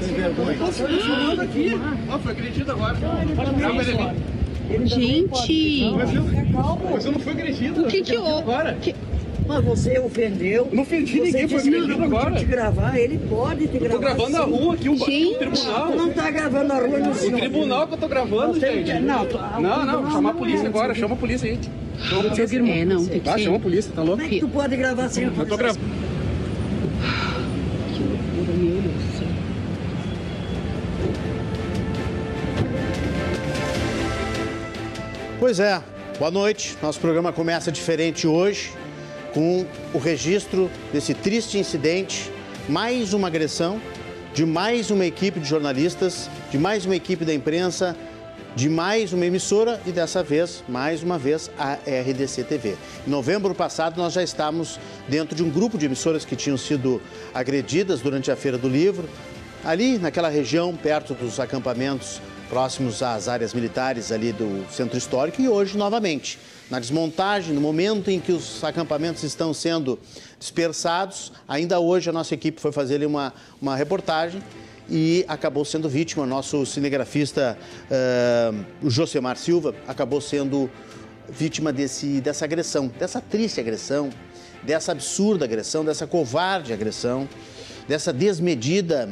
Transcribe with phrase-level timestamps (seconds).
[0.00, 0.56] Sem vergonha.
[1.42, 1.70] Aqui.
[2.22, 2.96] Foi agredido agora.
[4.86, 5.90] Gente!
[6.90, 7.82] Mas eu não fui agredido.
[7.82, 8.38] O que que houve?
[8.42, 8.76] Agora.
[9.46, 10.68] Mas você ofendeu.
[10.72, 12.30] Não ofendi você ninguém, foi agredido não agora.
[12.30, 14.14] pode te gravar, ele pode te Eu tô gravar.
[14.14, 14.50] gravando na sim.
[14.50, 15.34] rua aqui, o Gente.
[15.34, 15.86] o tribunal.
[15.92, 17.38] Tu não tá gravando na rua no O senhor.
[17.40, 19.02] tribunal que eu tô gravando, Você gente.
[19.02, 21.58] não tu- Não, não, chama a polícia agora, chama a polícia aí.
[22.08, 22.72] Chama a polícia.
[22.72, 23.44] É, não, tem que Tá, ser.
[23.44, 24.16] chama a polícia, tá louco?
[24.22, 25.84] Como é que tu pode gravar sem Eu tô gravando.
[28.64, 29.28] Céu.
[35.38, 35.82] Pois é,
[36.18, 36.74] boa noite.
[36.80, 38.72] Nosso programa começa diferente hoje
[39.34, 42.30] com o registro desse triste incidente,
[42.66, 43.78] mais uma agressão
[44.32, 47.94] de mais uma equipe de jornalistas, de mais uma equipe da imprensa,
[48.54, 52.76] de mais uma emissora e dessa vez, mais uma vez, a RDC TV.
[53.06, 57.02] Em novembro passado, nós já estávamos dentro de um grupo de emissoras que tinham sido
[57.32, 59.08] agredidas durante a Feira do Livro,
[59.64, 65.48] ali naquela região, perto dos acampamentos próximos às áreas militares ali do centro histórico e
[65.48, 66.38] hoje novamente.
[66.70, 69.98] Na desmontagem, no momento em que os acampamentos estão sendo
[70.38, 74.40] dispersados, ainda hoje a nossa equipe foi fazer uma, uma reportagem
[74.88, 76.26] e acabou sendo vítima.
[76.26, 77.58] Nosso cinegrafista,
[78.82, 80.70] o Josemar Silva, acabou sendo
[81.28, 84.10] vítima desse, dessa agressão, dessa triste agressão,
[84.62, 87.28] dessa absurda agressão, dessa covarde agressão,
[87.88, 89.08] dessa desmedida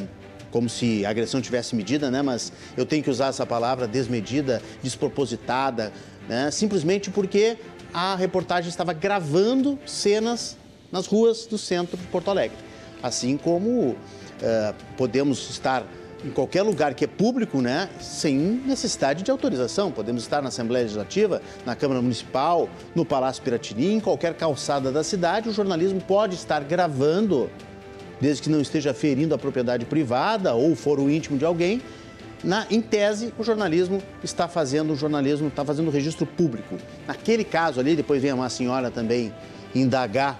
[0.50, 2.20] como se a agressão tivesse medida, né?
[2.20, 5.91] Mas eu tenho que usar essa palavra desmedida, despropositada,
[6.28, 6.50] né?
[6.50, 7.56] Simplesmente porque
[7.93, 10.59] a reportagem estava gravando cenas
[10.91, 12.59] nas ruas do centro de Porto Alegre.
[13.03, 13.97] Assim como
[14.42, 15.84] eh, podemos estar
[16.25, 19.91] em qualquer lugar que é público, né, sem necessidade de autorização.
[19.91, 25.03] Podemos estar na Assembleia Legislativa, na Câmara Municipal, no Palácio Piratini, em qualquer calçada da
[25.03, 25.48] cidade.
[25.48, 27.50] O jornalismo pode estar gravando
[28.20, 31.82] desde que não esteja ferindo a propriedade privada ou foro íntimo de alguém,
[32.44, 36.76] na, em tese, o jornalismo está fazendo, o jornalismo está fazendo registro público.
[37.06, 39.32] Naquele caso ali, depois vem uma senhora também
[39.74, 40.38] indagar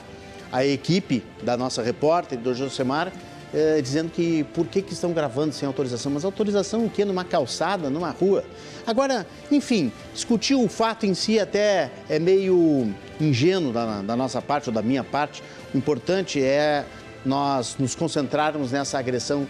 [0.51, 3.13] a equipe da nossa repórter, do Josemar,
[3.55, 6.11] eh, dizendo que por que, que estão gravando sem autorização?
[6.13, 7.05] Mas autorização o quê?
[7.05, 8.45] Numa calçada, numa rua?
[8.87, 14.69] Agora, enfim, discutir o fato em si até é meio ingênuo da, da nossa parte
[14.69, 15.43] ou da minha parte.
[15.75, 16.85] O importante é
[17.25, 19.47] nós nos concentrarmos nessa agressão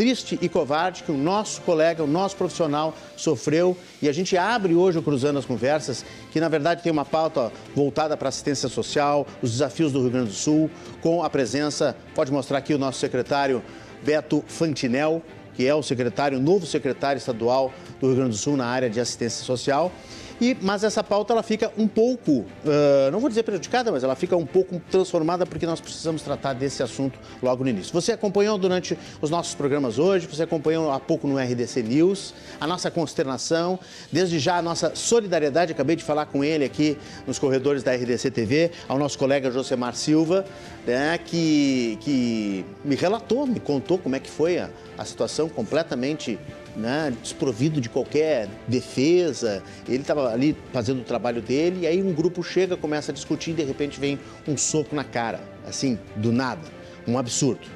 [0.00, 3.76] triste e covarde que o nosso colega, o nosso profissional sofreu.
[4.00, 7.52] E a gente abre hoje o Cruzando as Conversas, que na verdade tem uma pauta
[7.76, 10.70] voltada para assistência social, os desafios do Rio Grande do Sul,
[11.02, 13.62] com a presença, pode mostrar aqui o nosso secretário
[14.02, 15.20] Beto Fantinel,
[15.52, 18.98] que é o secretário, novo secretário estadual do Rio Grande do Sul na área de
[18.98, 19.92] assistência social.
[20.40, 24.16] E, mas essa pauta ela fica um pouco, ah, não vou dizer prejudicada, mas ela
[24.16, 27.92] fica um pouco transformada porque nós precisamos tratar desse assunto logo no início.
[27.92, 32.66] Você acompanhou durante os nossos programas hoje, você acompanhou há pouco no RDC News, a
[32.66, 33.78] nossa consternação,
[34.10, 36.96] desde já a nossa solidariedade, acabei de falar com ele aqui
[37.26, 40.44] nos corredores da RDC TV, ao nosso colega Josemar Silva,
[40.86, 46.38] né, que, que me relatou, me contou como é que foi a, a situação completamente
[46.76, 49.62] né, desprovido de qualquer defesa.
[49.88, 53.50] Ele estava ali fazendo o trabalho dele e aí um grupo chega, começa a discutir
[53.50, 56.62] e de repente vem um soco na cara, assim, do nada.
[57.06, 57.66] Um absurdo.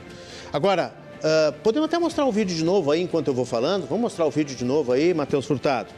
[0.52, 0.94] Agora,
[1.26, 3.86] ah, podemos até mostrar o vídeo de novo aí enquanto eu vou falando?
[3.86, 5.88] Vamos mostrar o vídeo de novo aí, Matheus Furtado.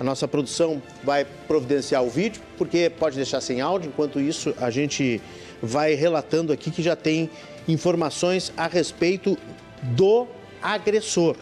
[0.00, 3.88] A nossa produção vai providenciar o vídeo, porque pode deixar sem áudio.
[3.88, 5.20] Enquanto isso, a gente
[5.62, 7.28] vai relatando aqui que já tem
[7.68, 9.36] informações a respeito
[9.82, 10.26] do
[10.62, 11.36] agressor.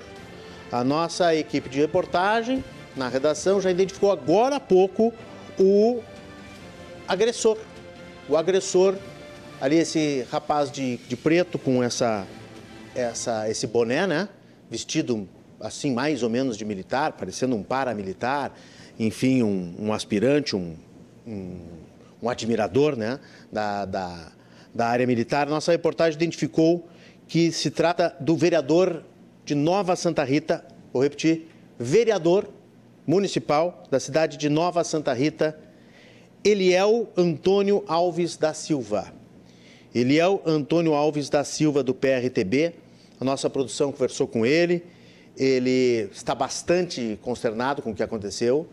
[0.72, 2.64] A nossa equipe de reportagem
[2.94, 5.12] na redação já identificou agora há pouco
[5.58, 6.00] o
[7.08, 7.58] agressor.
[8.28, 8.94] O agressor,
[9.60, 12.24] ali esse rapaz de, de preto com essa,
[12.94, 14.28] essa, esse boné, né?
[14.70, 15.28] Vestido
[15.58, 18.52] assim, mais ou menos de militar, parecendo um paramilitar,
[18.96, 20.76] enfim, um, um aspirante, um,
[21.26, 21.58] um,
[22.22, 23.18] um admirador, né?
[23.50, 24.32] Da, da,
[24.72, 25.48] da área militar.
[25.48, 26.88] Nossa reportagem identificou
[27.26, 29.02] que se trata do vereador
[29.50, 32.48] de Nova Santa Rita, vou repetir, vereador
[33.04, 35.58] municipal da cidade de Nova Santa Rita,
[36.44, 39.12] Eliel Antônio Alves da Silva.
[39.92, 42.74] Eliel Antônio Alves da Silva, do PRTB,
[43.18, 44.84] a nossa produção conversou com ele,
[45.36, 48.68] ele está bastante consternado com o que aconteceu.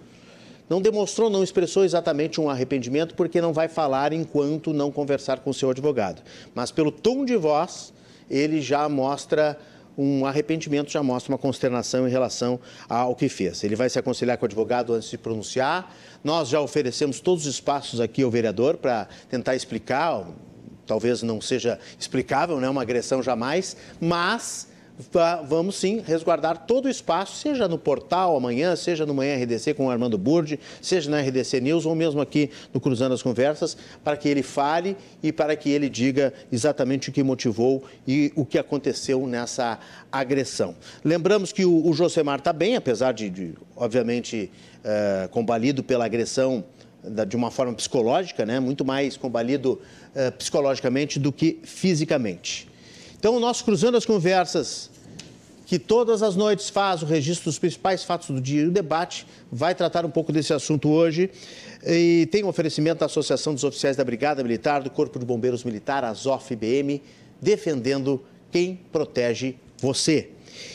[0.70, 5.50] Não demonstrou, não expressou exatamente um arrependimento, porque não vai falar enquanto não conversar com
[5.50, 6.22] o seu advogado.
[6.54, 7.92] Mas pelo tom de voz,
[8.30, 9.58] ele já mostra
[9.98, 13.64] um arrependimento, já mostra uma consternação em relação ao que fez.
[13.64, 15.94] Ele vai se aconselhar com o advogado antes de pronunciar.
[16.24, 20.28] Nós já oferecemos todos os espaços aqui ao vereador para tentar explicar,
[20.86, 24.68] talvez não seja explicável, né, uma agressão jamais, mas
[25.48, 29.88] vamos sim resguardar todo o espaço, seja no portal amanhã, seja no Manhã RDC com
[29.88, 34.18] o Armando Burdi, seja na RDC News ou mesmo aqui no Cruzando as Conversas, para
[34.18, 38.58] que ele fale e para que ele diga exatamente o que motivou e o que
[38.58, 39.80] aconteceu nessa
[40.12, 40.76] agressão.
[41.04, 44.52] Lembramos que o, o Josemar está bem, apesar de, de obviamente,
[44.84, 46.64] é, combalido pela agressão
[47.28, 48.60] de uma forma psicológica, né?
[48.60, 49.80] muito mais combalido
[50.16, 52.68] é, psicologicamente do que fisicamente.
[53.20, 54.92] Então, nosso Cruzando as Conversas,
[55.66, 59.26] que todas as noites faz o registro dos principais fatos do dia e o debate,
[59.52, 61.32] vai tratar um pouco desse assunto hoje.
[61.86, 65.64] E tem um oferecimento da Associação dos Oficiais da Brigada Militar, do Corpo de Bombeiros
[65.64, 67.02] Militar, ASOF-BM,
[67.42, 70.30] defendendo quem protege você.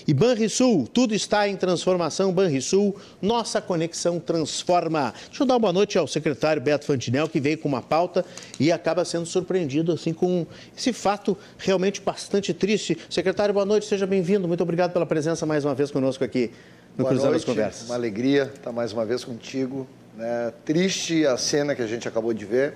[0.07, 2.33] E Banrisul, tudo está em transformação.
[2.33, 5.15] Banrisul, nossa conexão transforma.
[5.29, 8.25] Deixa eu dar uma boa noite ao secretário Beto Fantinel, que veio com uma pauta
[8.59, 10.47] e acaba sendo surpreendido assim com
[10.77, 12.99] esse fato realmente bastante triste.
[13.09, 14.49] Secretário, boa noite, seja bem-vindo.
[14.49, 16.51] Muito obrigado pela presença mais uma vez conosco aqui
[16.97, 17.89] no boa Cruzando noite, as Conversas.
[17.89, 19.87] Uma alegria estar mais uma vez contigo.
[20.17, 20.53] Né?
[20.65, 22.75] Triste a cena que a gente acabou de ver.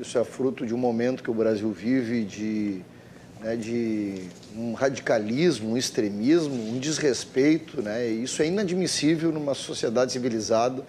[0.00, 2.82] Isso é fruto de um momento que o Brasil vive de
[3.44, 4.22] né, de
[4.56, 7.82] um radicalismo, um extremismo, um desrespeito.
[7.82, 8.06] Né?
[8.06, 10.82] Isso é inadmissível numa sociedade civilizada,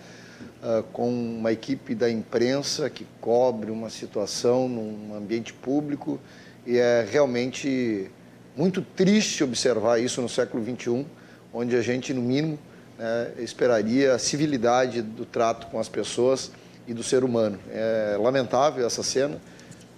[0.63, 6.18] uh, com uma equipe da imprensa que cobre uma situação num ambiente público.
[6.66, 8.10] E é realmente
[8.56, 11.06] muito triste observar isso no século XXI,
[11.54, 12.58] onde a gente, no mínimo,
[12.98, 16.51] né, esperaria a civilidade do trato com as pessoas
[16.88, 17.60] e do ser humano.
[17.69, 19.42] É lamentável essa cena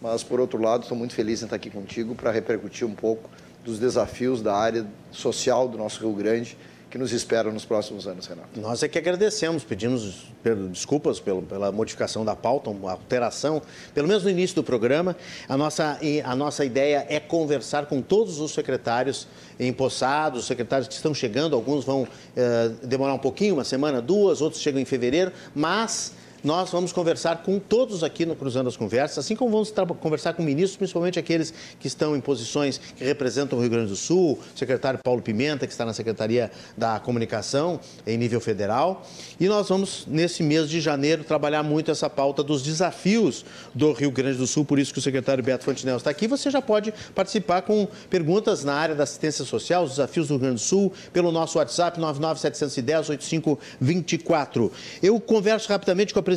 [0.02, 3.30] mas por outro lado estou muito feliz em estar aqui contigo para repercutir um pouco
[3.64, 6.58] dos desafios da área social do nosso Rio Grande
[6.90, 8.60] que nos esperam nos próximos anos, Renato.
[8.60, 10.28] Nós é que agradecemos, pedimos
[10.72, 13.62] desculpas pela modificação da pauta, uma alteração,
[13.94, 15.16] pelo menos no início do programa.
[15.50, 19.28] A nossa, a nossa ideia é conversar com todos os secretários
[19.60, 24.40] empossados, os secretários que estão chegando, alguns vão eh, demorar um pouquinho, uma semana, duas,
[24.40, 26.14] outros chegam em fevereiro, mas
[26.44, 30.44] nós vamos conversar com todos aqui no Cruzando as Conversas, assim como vamos conversar com
[30.44, 34.58] ministros, principalmente aqueles que estão em posições que representam o Rio Grande do Sul, o
[34.58, 39.06] secretário Paulo Pimenta, que está na Secretaria da Comunicação em nível federal.
[39.40, 43.44] E nós vamos, nesse mês de janeiro, trabalhar muito essa pauta dos desafios
[43.74, 46.28] do Rio Grande do Sul, por isso que o secretário Beto Fontinel está aqui.
[46.28, 50.42] Você já pode participar com perguntas na área da assistência social, os desafios do Rio
[50.42, 54.72] Grande do Sul, pelo nosso WhatsApp 99710-8524.
[55.02, 56.37] Eu converso rapidamente com a presidente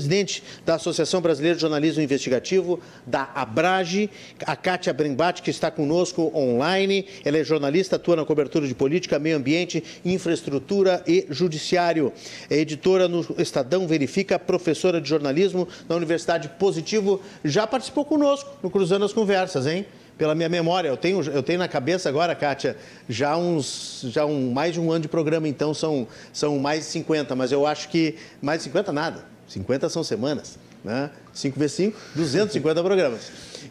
[0.65, 4.11] da Associação Brasileira de Jornalismo Investigativo, da Abrage,
[4.47, 7.07] a Kátia Brembate, que está conosco online.
[7.25, 12.13] Ela é jornalista, atua na cobertura de política, meio ambiente, infraestrutura e judiciário.
[12.49, 17.21] É editora no Estadão Verifica, professora de jornalismo na Universidade Positivo.
[17.45, 19.87] Já participou conosco no Cruzando as Conversas, hein?
[20.21, 20.87] pela minha memória.
[20.87, 22.77] Eu tenho, eu tenho na cabeça agora, Kátia,
[23.09, 26.91] já uns já um, mais de um ano de programa, então são, são mais de
[26.91, 29.25] 50, mas eu acho que mais de 50 nada.
[29.51, 31.11] 50 são semanas, né?
[31.33, 33.21] 5 vezes 5, 250 programas.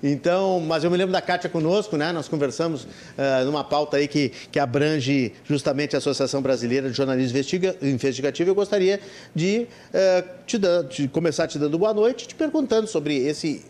[0.04, 2.12] Então, mas eu me lembro da Kátia conosco, né?
[2.12, 7.32] Nós conversamos uh, numa pauta aí que, que abrange justamente a Associação Brasileira de Jornalismo
[7.32, 8.50] Investiga, Investigativo.
[8.50, 9.00] Eu gostaria
[9.34, 13.66] de, uh, te dar, de começar te dando boa noite, te perguntando sobre esse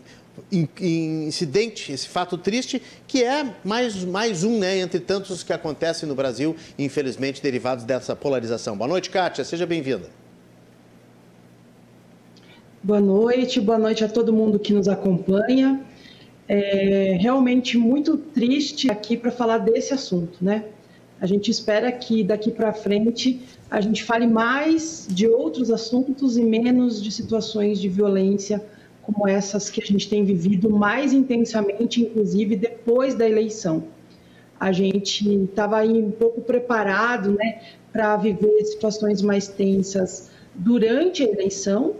[0.80, 6.16] incidente, esse fato triste, que é mais, mais um, né, entre tantos que acontecem no
[6.16, 8.76] Brasil, infelizmente derivados dessa polarização.
[8.76, 10.20] Boa noite, Kátia, seja bem-vinda.
[12.82, 15.84] Boa noite, boa noite a todo mundo que nos acompanha.
[16.48, 20.64] É realmente muito triste aqui para falar desse assunto, né?
[21.20, 23.38] A gente espera que daqui para frente
[23.70, 28.64] a gente fale mais de outros assuntos e menos de situações de violência
[29.02, 33.84] como essas que a gente tem vivido mais intensamente, inclusive depois da eleição.
[34.58, 37.60] A gente estava aí um pouco preparado, né,
[37.92, 41.94] para viver situações mais tensas durante a eleição,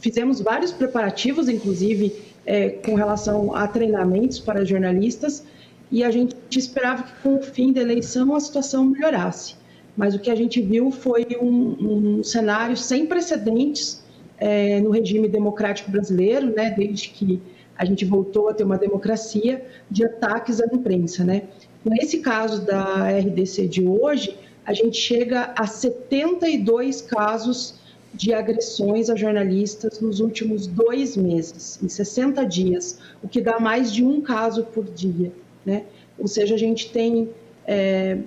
[0.00, 2.14] fizemos vários preparativos, inclusive
[2.44, 5.44] é, com relação a treinamentos para jornalistas,
[5.90, 9.56] e a gente esperava que com o fim da eleição a situação melhorasse.
[9.96, 14.02] Mas o que a gente viu foi um, um cenário sem precedentes
[14.38, 17.42] é, no regime democrático brasileiro, né, desde que
[17.76, 21.44] a gente voltou a ter uma democracia de ataques à imprensa, né?
[21.82, 24.36] Nesse caso da RDC de hoje,
[24.66, 27.79] a gente chega a 72 casos
[28.12, 33.92] de agressões a jornalistas nos últimos dois meses, em 60 dias, o que dá mais
[33.92, 35.32] de um caso por dia,
[35.64, 35.84] né?
[36.18, 37.30] Ou seja, a gente tem
[37.66, 38.18] é,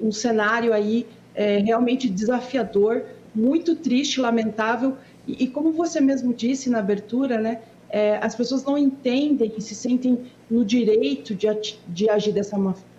[0.00, 4.96] um cenário aí é, realmente desafiador, muito triste, lamentável,
[5.26, 7.62] e, e, como você mesmo disse na abertura, né?
[7.88, 10.18] É, as pessoas não entendem e se sentem
[10.50, 11.46] no direito de,
[11.88, 12.56] de agir dessa,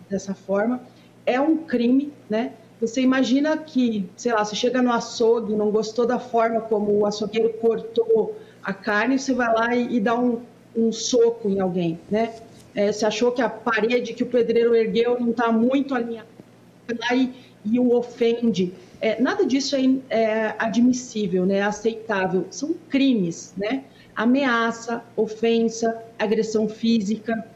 [0.09, 0.81] dessa forma.
[1.25, 2.53] É um crime, né?
[2.83, 7.05] Você imagina que, sei lá, você chega no açougue, não gostou da forma como o
[7.05, 10.41] açougueiro cortou a carne, você vai lá e, e dá um,
[10.75, 12.33] um, soco em alguém, né?
[12.75, 16.27] É, você achou que a parede que o pedreiro ergueu não está muito alinhada,
[17.15, 17.31] e,
[17.63, 18.73] e o ofende.
[18.99, 21.59] É, nada disso é, é, admissível, né?
[21.59, 22.47] É aceitável.
[22.51, 23.85] São crimes, né?
[24.13, 27.47] Ameaça, ofensa, agressão física,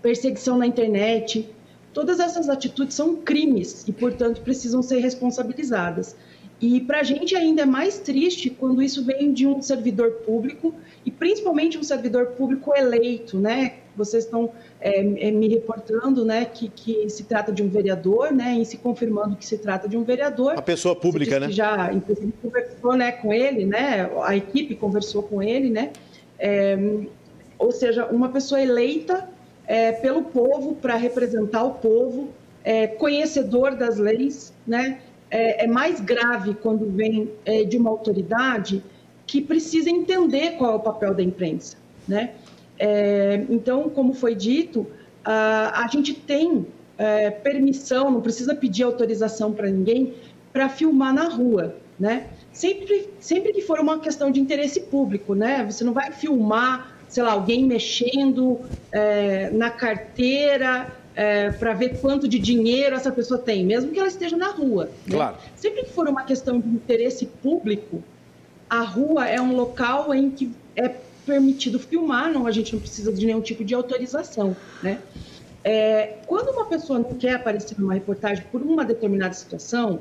[0.00, 1.50] perseguição na internet,
[1.96, 6.14] Todas essas atitudes são crimes e, portanto, precisam ser responsabilizadas.
[6.60, 10.74] E para a gente ainda é mais triste quando isso vem de um servidor público
[11.06, 13.76] e principalmente um servidor público eleito, né?
[13.96, 18.58] Vocês estão é, é, me reportando, né, que, que se trata de um vereador, né,
[18.60, 20.52] e se confirmando que se trata de um vereador.
[20.52, 21.50] Uma pessoa pública, né?
[21.50, 24.10] Já, inclusive, conversou, né, com ele, né?
[24.22, 25.92] A equipe conversou com ele, né?
[26.38, 26.78] É,
[27.58, 29.34] ou seja, uma pessoa eleita
[29.66, 32.28] é, pelo povo, para representar o povo,
[32.64, 35.00] é, conhecedor das leis, né?
[35.30, 38.82] É, é mais grave quando vem é, de uma autoridade
[39.26, 42.34] que precisa entender qual é o papel da imprensa, né?
[42.78, 44.86] É, então, como foi dito,
[45.24, 50.14] a, a gente tem é, permissão, não precisa pedir autorização para ninguém
[50.52, 52.28] para filmar na rua, né?
[52.52, 55.64] Sempre, sempre que for uma questão de interesse público, né?
[55.68, 58.60] Você não vai filmar sei lá, alguém mexendo
[58.92, 64.08] é, na carteira é, para ver quanto de dinheiro essa pessoa tem, mesmo que ela
[64.08, 64.90] esteja na rua.
[65.06, 65.16] Né?
[65.16, 65.36] Claro.
[65.56, 68.02] Sempre que for uma questão de interesse público,
[68.68, 70.94] a rua é um local em que é
[71.24, 75.00] permitido filmar, não, a gente não precisa de nenhum tipo de autorização, né?
[75.64, 80.00] É, quando uma pessoa não quer aparecer numa reportagem por uma determinada situação,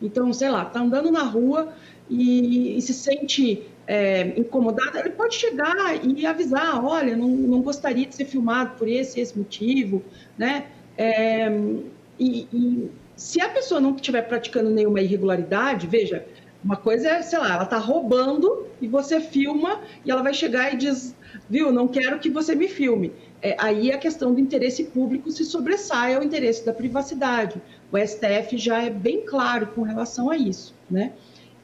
[0.00, 1.72] então, sei lá, está andando na rua
[2.08, 8.06] e, e se sente é, incomodado, ele pode chegar e avisar, olha, não, não gostaria
[8.06, 10.02] de ser filmado por esse esse motivo,
[10.38, 10.66] né?
[10.96, 11.48] É,
[12.18, 16.26] e, e, se a pessoa não estiver praticando nenhuma irregularidade, veja,
[16.64, 20.72] uma coisa é, sei lá, ela está roubando e você filma e ela vai chegar
[20.72, 21.14] e diz,
[21.48, 23.12] viu, não quero que você me filme.
[23.42, 27.60] É, aí a questão do interesse público se sobressai ao interesse da privacidade.
[27.92, 31.12] O STF já é bem claro com relação a isso, né?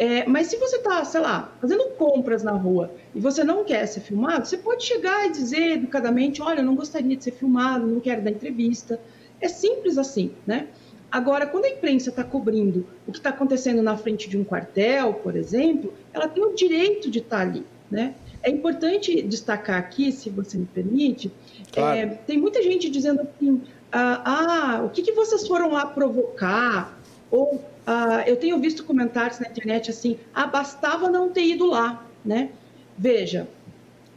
[0.01, 3.85] É, mas se você está, sei lá, fazendo compras na rua e você não quer
[3.85, 7.87] ser filmado, você pode chegar e dizer educadamente: olha, eu não gostaria de ser filmado,
[7.87, 8.99] não quero dar entrevista.
[9.43, 10.69] É simples assim, né?
[11.13, 15.13] Agora, quando a imprensa está cobrindo o que está acontecendo na frente de um quartel,
[15.13, 18.15] por exemplo, ela tem o direito de estar tá ali, né?
[18.43, 21.31] É importante destacar aqui, se você me permite,
[21.71, 21.99] claro.
[21.99, 23.61] é, tem muita gente dizendo assim,
[23.93, 26.99] ah, ah o que, que vocês foram lá provocar?
[27.31, 27.63] Ou
[27.93, 32.51] ah, eu tenho visto comentários na internet assim, ah, bastava não ter ido lá, né?
[32.97, 33.49] Veja,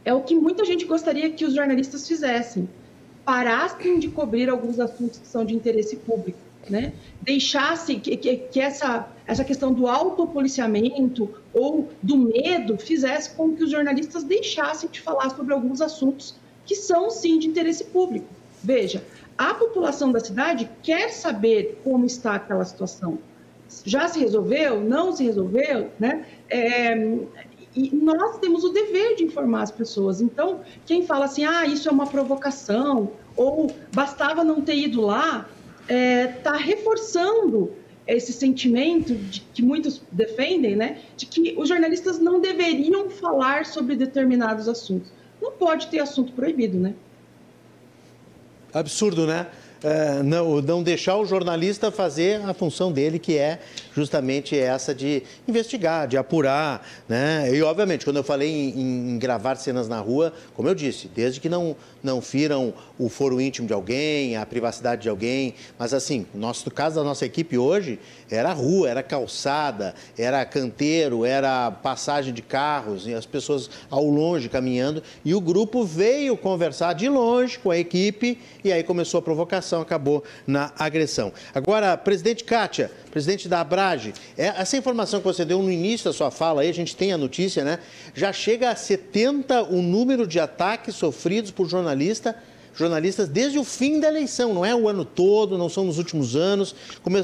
[0.04, 2.68] é o que muita gente gostaria que os jornalistas fizessem.
[3.24, 6.38] Parassem de cobrir alguns assuntos que são de interesse público,
[6.70, 6.92] né?
[7.20, 13.64] Deixassem que, que, que essa, essa questão do autopoliciamento ou do medo fizesse com que
[13.64, 18.28] os jornalistas deixassem de falar sobre alguns assuntos que são, sim, de interesse público.
[18.62, 19.02] Veja,
[19.36, 23.18] a população da cidade quer saber como está aquela situação.
[23.84, 24.80] Já se resolveu?
[24.80, 25.90] Não se resolveu?
[25.98, 26.26] Né?
[26.48, 26.94] É,
[27.74, 30.20] e nós temos o dever de informar as pessoas.
[30.20, 35.48] Então, quem fala assim, ah, isso é uma provocação, ou bastava não ter ido lá,
[35.82, 37.72] está é, tá reforçando
[38.06, 43.96] esse sentimento de, que muitos defendem, né, de que os jornalistas não deveriam falar sobre
[43.96, 45.10] determinados assuntos.
[45.40, 46.94] Não pode ter assunto proibido, né?
[48.72, 49.46] Absurdo, né?
[49.82, 53.58] É, não, não deixar o jornalista fazer a função dele, que é
[53.94, 56.86] justamente essa de investigar, de apurar.
[57.08, 57.54] Né?
[57.54, 61.40] E, obviamente, quando eu falei em, em gravar cenas na rua, como eu disse, desde
[61.40, 66.26] que não, não firam o foro íntimo de alguém, a privacidade de alguém, mas assim,
[66.34, 67.98] no nosso caso da nossa equipe hoje,
[68.30, 74.48] era rua, era calçada, era canteiro, era passagem de carros, e as pessoas ao longe
[74.48, 79.22] caminhando, e o grupo veio conversar de longe com a equipe, e aí começou a
[79.22, 81.32] provocação, acabou na agressão.
[81.54, 86.12] Agora, presidente Kátia, Presidente da Abrage, é, essa informação que você deu no início da
[86.12, 87.78] sua fala aí, a gente tem a notícia, né?
[88.12, 92.34] Já chega a 70 o número de ataques sofridos por jornalista
[92.74, 96.34] jornalistas desde o fim da eleição, não é o ano todo, não são nos últimos
[96.34, 96.74] anos.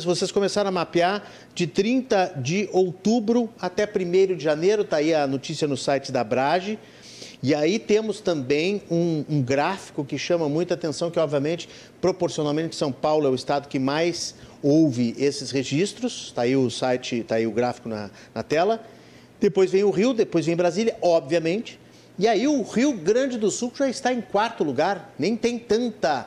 [0.05, 1.25] Vocês começaram a mapear
[1.57, 6.23] de 30 de outubro até 1 de janeiro, está aí a notícia no site da
[6.23, 6.79] Brage.
[7.43, 11.69] E aí temos também um, um, gráfico que chama muita atenção, que obviamente,
[12.01, 16.27] proporcionalmente, São Paulo é o estado que mais houve esses registros.
[16.27, 18.85] Está aí o site, está aí o gráfico na, na tela.
[19.41, 21.79] Depois vem o Rio, depois vem Brasília, obviamente.
[22.19, 26.27] E aí o Rio Grande do Sul já está em quarto lugar, nem tem tanta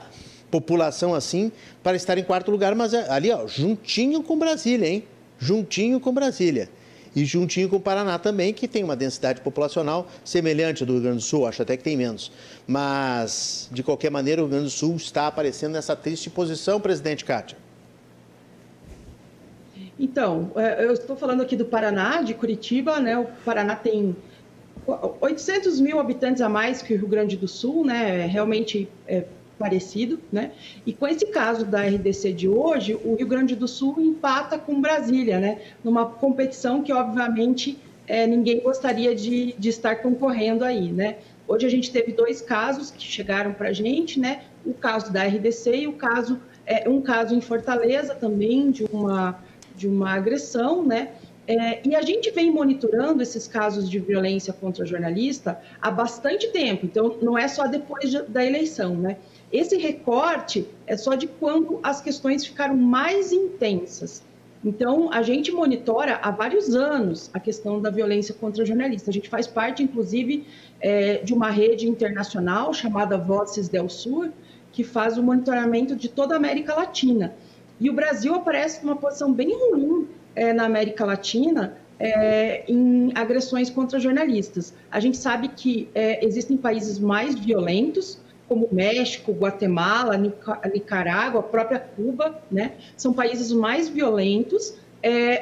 [0.49, 1.51] população assim
[1.83, 5.03] para estar em quarto lugar, mas é ali, ó, juntinho com Brasília, hein?
[5.37, 6.69] Juntinho com Brasília.
[7.15, 11.17] E juntinho com o Paraná também, que tem uma densidade populacional semelhante do Rio Grande
[11.17, 12.31] do Sul, acho até que tem menos.
[12.65, 17.23] Mas, de qualquer maneira, o Rio Grande do Sul está aparecendo nessa triste posição, presidente
[17.23, 17.62] Kátia.
[20.00, 23.17] Então, é, eu estou falando aqui do Paraná, de Curitiba, né?
[23.17, 24.15] O Paraná tem
[25.21, 28.23] 800 mil habitantes a mais que o Rio Grande do Sul, né?
[28.23, 29.25] É realmente é
[29.57, 30.51] parecido, né?
[30.85, 34.81] E com esse caso da RDC de hoje, o Rio Grande do Sul empata com
[34.81, 35.59] Brasília, né?
[35.83, 41.17] Numa competição que, obviamente, é, ninguém gostaria de, de estar concorrendo aí, né?
[41.47, 44.43] Hoje a gente teve dois casos que chegaram para a gente, né?
[44.65, 49.39] O caso da RDC e o caso, é, um caso em Fortaleza também de uma,
[49.75, 51.10] de uma agressão, né?
[51.46, 56.86] É, e a gente vem monitorando esses casos de violência contra jornalista há bastante tempo,
[56.86, 59.18] então não é só depois de, da eleição, né?
[59.51, 64.24] Esse recorte é só de quando as questões ficaram mais intensas.
[64.65, 69.10] Então, a gente monitora há vários anos a questão da violência contra jornalista.
[69.10, 70.48] A gente faz parte, inclusive,
[70.80, 74.32] é, de uma rede internacional chamada Vozes del Sur,
[74.72, 77.36] que faz o monitoramento de toda a América Latina.
[77.80, 83.70] E o Brasil aparece numa posição bem ruim é, na América Latina é, em agressões
[83.70, 84.74] contra jornalistas.
[84.92, 91.80] A gente sabe que é, existem países mais violentos, como México, Guatemala, Nicarágua, a própria
[91.80, 92.74] Cuba, né?
[92.96, 94.75] São países mais violentos,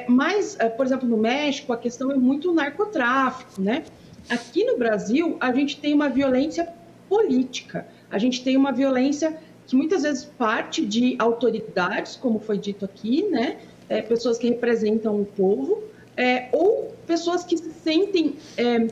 [0.08, 3.82] mas, por exemplo, no México, a questão é muito narcotráfico, né?
[4.30, 6.72] Aqui no Brasil, a gente tem uma violência
[7.08, 9.36] política, a gente tem uma violência
[9.72, 13.56] que muitas vezes parte de autoridades, como foi dito aqui, né?
[13.88, 18.86] é, pessoas que representam o povo, é, ou pessoas que se sentem é,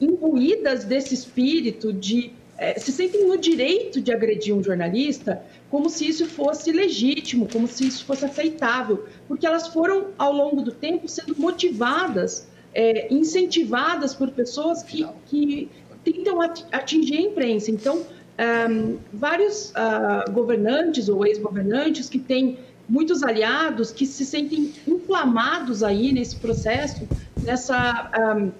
[0.00, 6.08] imbuídas desse espírito de é, se sentem no direito de agredir um jornalista como se
[6.08, 11.06] isso fosse legítimo, como se isso fosse aceitável, porque elas foram, ao longo do tempo,
[11.06, 15.70] sendo motivadas, é, incentivadas por pessoas que, que
[16.02, 17.70] tentam atingir a imprensa.
[17.70, 18.04] Então,
[18.38, 26.12] um, vários uh, governantes ou ex-governantes que têm muitos aliados que se sentem inflamados aí
[26.12, 27.08] nesse processo,
[27.42, 28.52] nessa um,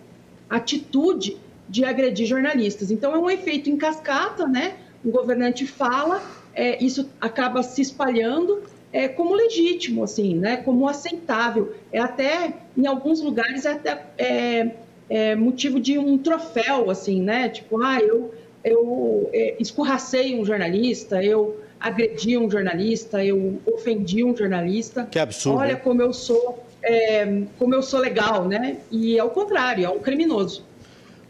[0.49, 1.37] atitude
[1.69, 2.91] de agredir jornalistas.
[2.91, 4.77] Então é um efeito em cascata, né?
[5.05, 6.23] O governante fala,
[6.55, 8.63] é, isso acaba se espalhando
[8.93, 10.57] é, como legítimo, assim, né?
[10.57, 11.75] Como aceitável.
[11.93, 14.71] É até em alguns lugares é até é,
[15.09, 17.49] é motivo de um troféu, assim, né?
[17.49, 18.33] Tipo, ah, eu
[18.67, 25.07] eu é, escorracei um jornalista, eu agredi um jornalista, eu ofendi um jornalista.
[25.09, 25.61] Que absurdo.
[25.61, 28.79] Olha como eu sou, é, como eu sou legal, né?
[28.91, 30.65] E é o contrário, é um criminoso.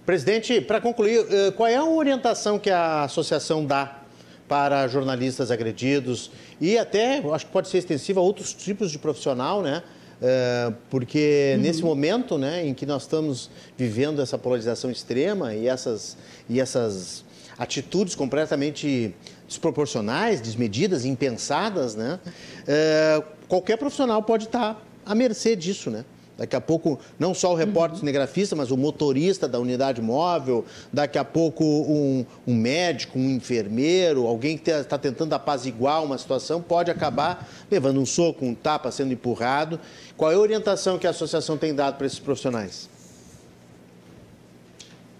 [0.06, 4.02] Presidente, para concluir, eh, qual é a orientação que a associação dá
[4.46, 9.62] para jornalistas agredidos e até, acho que pode ser extensiva a outros tipos de profissional,
[9.62, 9.82] né?
[10.22, 11.62] É, porque uhum.
[11.62, 16.16] nesse momento né, em que nós estamos vivendo essa polarização extrema e essas,
[16.48, 17.25] e essas
[17.58, 19.14] atitudes completamente
[19.46, 22.18] desproporcionais, desmedidas, impensadas, né?
[22.66, 26.04] É, qualquer profissional pode estar à mercê disso, né?
[26.36, 28.00] Daqui a pouco, não só o repórter uhum.
[28.00, 34.26] cinegrafista, mas o motorista da unidade móvel, daqui a pouco um, um médico, um enfermeiro,
[34.26, 39.14] alguém que está tentando apaziguar uma situação, pode acabar levando um soco, um tapa, sendo
[39.14, 39.80] empurrado.
[40.14, 42.95] Qual é a orientação que a associação tem dado para esses profissionais?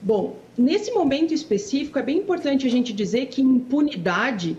[0.03, 4.57] Bom, nesse momento específico, é bem importante a gente dizer que impunidade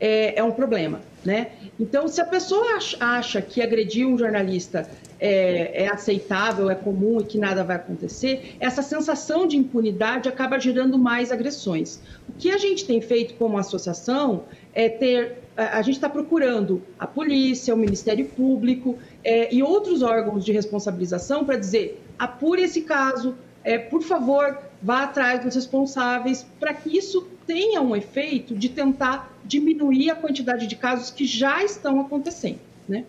[0.00, 1.52] é, é um problema, né?
[1.78, 4.88] Então, se a pessoa acha que agredir um jornalista
[5.20, 10.58] é, é, aceitável, é comum e que nada vai acontecer, essa sensação de impunidade acaba
[10.58, 12.00] gerando mais agressões.
[12.28, 15.38] O que a gente tem feito como associação é ter.
[15.56, 21.44] A gente está procurando a polícia, o Ministério Público é, e outros órgãos de responsabilização
[21.44, 23.34] para dizer apure esse caso,
[23.68, 29.30] é, por favor, vá atrás dos responsáveis, para que isso tenha um efeito de tentar
[29.44, 32.60] diminuir a quantidade de casos que já estão acontecendo.
[32.88, 33.04] Né?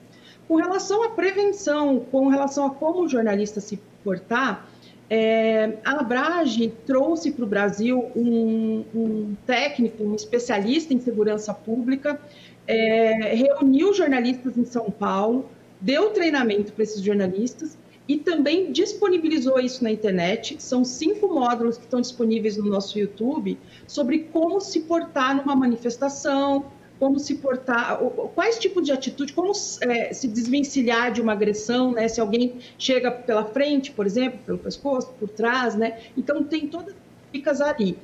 [0.50, 4.68] Com relação à prevenção, com relação a como o jornalista se portar,
[5.10, 12.20] é, a Abrage trouxe para o Brasil um, um, técnico, um especialista em segurança pública,
[12.68, 17.78] é, reuniu jornalistas em São Paulo, deu treinamento para esses jornalistas
[18.10, 20.56] e também disponibilizou isso na internet.
[20.58, 26.66] São cinco módulos que estão disponíveis no nosso YouTube sobre como se portar numa manifestação,
[26.98, 28.00] como se portar,
[28.34, 32.08] quais tipos de atitude, como é, se desvencilhar de uma agressão, né?
[32.08, 36.00] Se alguém chega pela frente, por exemplo, pelo pescoço, por trás, né?
[36.18, 37.96] Então tem todas as dicas ali.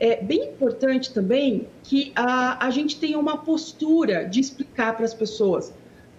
[0.00, 5.14] É bem importante também que a, a gente tenha uma postura de explicar para as
[5.14, 5.72] pessoas.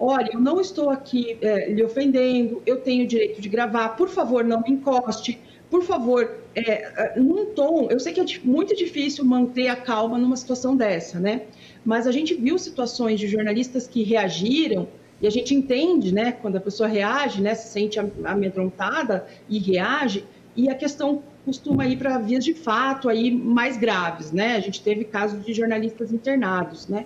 [0.05, 4.09] Olha, eu não estou aqui é, lhe ofendendo, eu tenho o direito de gravar, por
[4.09, 5.39] favor, não me encoste,
[5.69, 7.87] por favor, é, num tom.
[7.89, 11.43] Eu sei que é muito difícil manter a calma numa situação dessa, né?
[11.85, 14.87] mas a gente viu situações de jornalistas que reagiram
[15.21, 20.25] e a gente entende, né, quando a pessoa reage, né, se sente amedrontada e reage,
[20.53, 24.55] e a questão costuma ir para vias de fato aí mais graves, né?
[24.55, 27.05] A gente teve casos de jornalistas internados, né?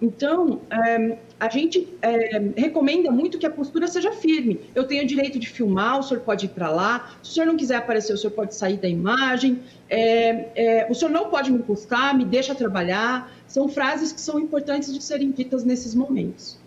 [0.00, 4.60] Então, é, a gente é, recomenda muito que a postura seja firme.
[4.74, 7.16] Eu tenho direito de filmar, o senhor pode ir para lá.
[7.22, 9.60] Se o senhor não quiser aparecer, o senhor pode sair da imagem.
[9.88, 13.32] É, o senhor não pode me encostar, me deixa trabalhar.
[13.48, 16.58] São frases que são importantes de serem ditas nesses momentos.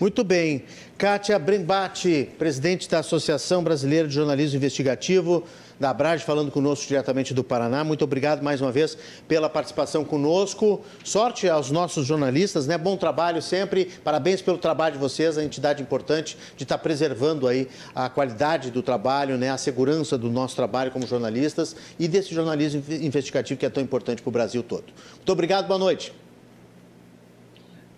[0.00, 0.64] Muito bem.
[0.98, 5.44] Kátia Brembati, presidente da Associação Brasileira de Jornalismo Investigativo
[5.78, 7.84] da Abrage, falando conosco diretamente do Paraná.
[7.84, 10.82] Muito obrigado mais uma vez pela participação conosco.
[11.02, 12.78] Sorte aos nossos jornalistas, né?
[12.78, 13.90] Bom trabalho sempre.
[14.02, 18.82] Parabéns pelo trabalho de vocês, a entidade importante de estar preservando aí a qualidade do
[18.82, 19.50] trabalho, né?
[19.50, 24.22] A segurança do nosso trabalho como jornalistas e desse jornalismo investigativo que é tão importante
[24.22, 24.84] para o Brasil todo.
[25.16, 26.12] Muito obrigado, boa noite.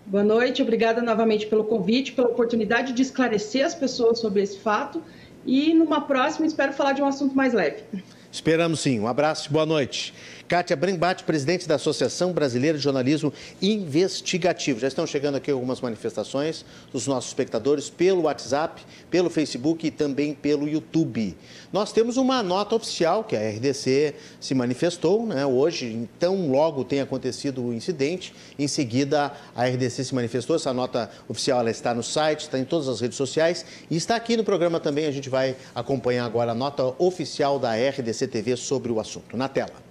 [0.05, 5.03] Boa noite, obrigada novamente pelo convite, pela oportunidade de esclarecer as pessoas sobre esse fato
[5.47, 7.83] e numa próxima espero falar de um assunto mais leve.
[8.29, 8.99] Esperamos sim.
[8.99, 10.13] Um abraço, boa noite.
[10.47, 14.79] Kátia Brembate, presidente da Associação Brasileira de Jornalismo Investigativo.
[14.79, 18.81] Já estão chegando aqui algumas manifestações dos nossos espectadores pelo WhatsApp,
[19.11, 21.35] pelo Facebook e também pelo YouTube.
[21.73, 27.01] Nós temos uma nota oficial que a RDC se manifestou né, hoje, então logo tem
[27.01, 32.03] acontecido o incidente, em seguida a RDC se manifestou, essa nota oficial ela está no
[32.03, 35.29] site, está em todas as redes sociais e está aqui no programa também, a gente
[35.29, 39.35] vai acompanhar agora a nota oficial da RDC TV sobre o assunto.
[39.35, 39.86] Na tela.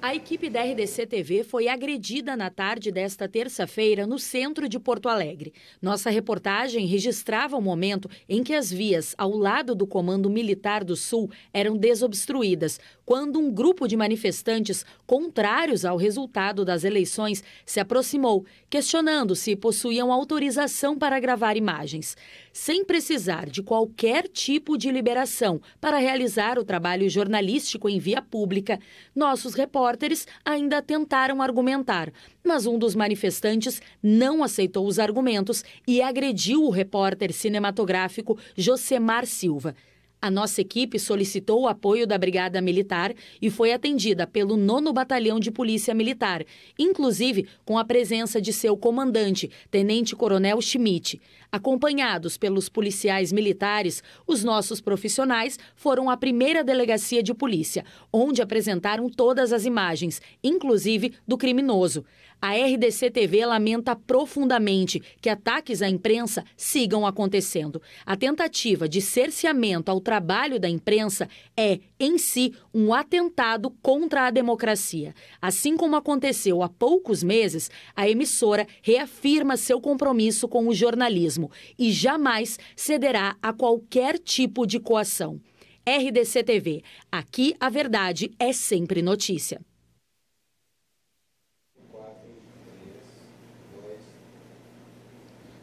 [0.00, 5.08] A equipe da RDC TV foi agredida na tarde desta terça-feira no centro de Porto
[5.08, 5.52] Alegre.
[5.82, 10.94] Nossa reportagem registrava o momento em que as vias ao lado do Comando Militar do
[10.94, 12.78] Sul eram desobstruídas,
[13.08, 20.12] quando um grupo de manifestantes contrários ao resultado das eleições se aproximou, questionando se possuíam
[20.12, 22.18] autorização para gravar imagens.
[22.52, 28.78] Sem precisar de qualquer tipo de liberação para realizar o trabalho jornalístico em via pública,
[29.16, 32.12] nossos repórteres ainda tentaram argumentar,
[32.44, 39.74] mas um dos manifestantes não aceitou os argumentos e agrediu o repórter cinematográfico Josemar Silva.
[40.20, 45.38] A nossa equipe solicitou o apoio da Brigada Militar e foi atendida pelo 9 Batalhão
[45.38, 46.44] de Polícia Militar,
[46.76, 51.20] inclusive com a presença de seu comandante, Tenente Coronel Schmidt.
[51.52, 59.08] Acompanhados pelos policiais militares, os nossos profissionais foram à primeira delegacia de polícia, onde apresentaram
[59.08, 62.04] todas as imagens, inclusive do criminoso.
[62.40, 67.82] A RDC TV lamenta profundamente que ataques à imprensa sigam acontecendo.
[68.06, 74.30] A tentativa de cerceamento ao trabalho da imprensa é, em si, um atentado contra a
[74.30, 75.14] democracia.
[75.42, 81.90] Assim como aconteceu há poucos meses, a emissora reafirma seu compromisso com o jornalismo e
[81.90, 85.40] jamais cederá a qualquer tipo de coação.
[85.84, 86.82] RDC TV.
[87.10, 89.60] Aqui a verdade é sempre notícia.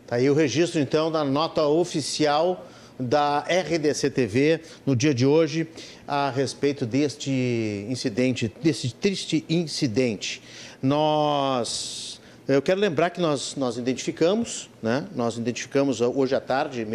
[0.05, 2.67] Está aí o registro, então, da nota oficial
[2.99, 5.67] da RDC TV no dia de hoje
[6.07, 10.43] a respeito deste incidente, desse triste incidente.
[10.79, 15.07] Nós, eu quero lembrar que nós, nós identificamos, né?
[15.15, 16.85] Nós identificamos hoje à tarde,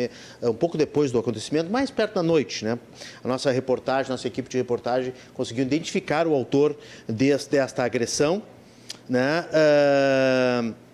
[0.40, 2.78] um pouco depois do acontecimento, mais perto da noite, né?
[3.24, 6.76] A nossa reportagem, nossa equipe de reportagem conseguiu identificar o autor
[7.08, 8.40] desta agressão,
[9.08, 9.46] né?
[9.50, 10.89] Uh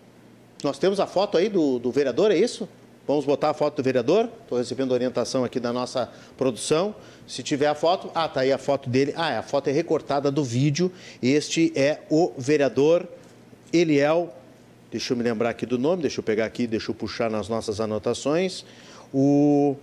[0.66, 2.68] nós temos a foto aí do, do vereador, é isso?
[3.06, 4.28] Vamos botar a foto do vereador?
[4.42, 6.92] Estou recebendo orientação aqui da nossa produção.
[7.24, 9.14] Se tiver a foto, ah, tá aí a foto dele.
[9.16, 10.90] Ah, a foto é recortada do vídeo.
[11.22, 13.06] Este é o vereador
[13.72, 14.34] Eliel
[14.90, 17.48] deixa eu me lembrar aqui do nome, deixa eu pegar aqui, deixa eu puxar nas
[17.48, 18.64] nossas anotações.
[19.12, 19.76] O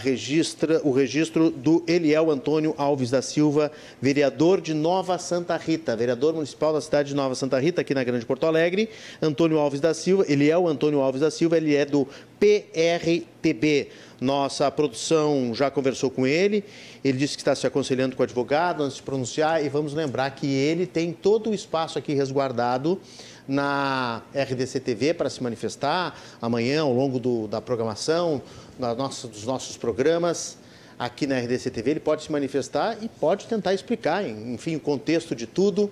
[0.00, 6.34] registra, o registro do Eliel Antônio Alves da Silva, vereador de Nova Santa Rita, vereador
[6.34, 8.88] municipal da cidade de Nova Santa Rita, aqui na Grande Porto Alegre.
[9.20, 12.06] Antônio Alves da Silva, Eliel Antônio Alves da Silva, ele é do
[12.38, 13.88] PRTB.
[14.20, 16.64] Nossa produção já conversou com ele,
[17.04, 20.30] ele disse que está se aconselhando com o advogado antes de pronunciar, e vamos lembrar
[20.30, 23.00] que ele tem todo o espaço aqui resguardado
[23.46, 28.40] na RDC TV para se manifestar amanhã, ao longo do, da programação,
[28.78, 30.56] nossa, dos nossos programas
[30.98, 31.92] aqui na RDC TV.
[31.92, 35.90] Ele pode se manifestar e pode tentar explicar, enfim, o contexto de tudo.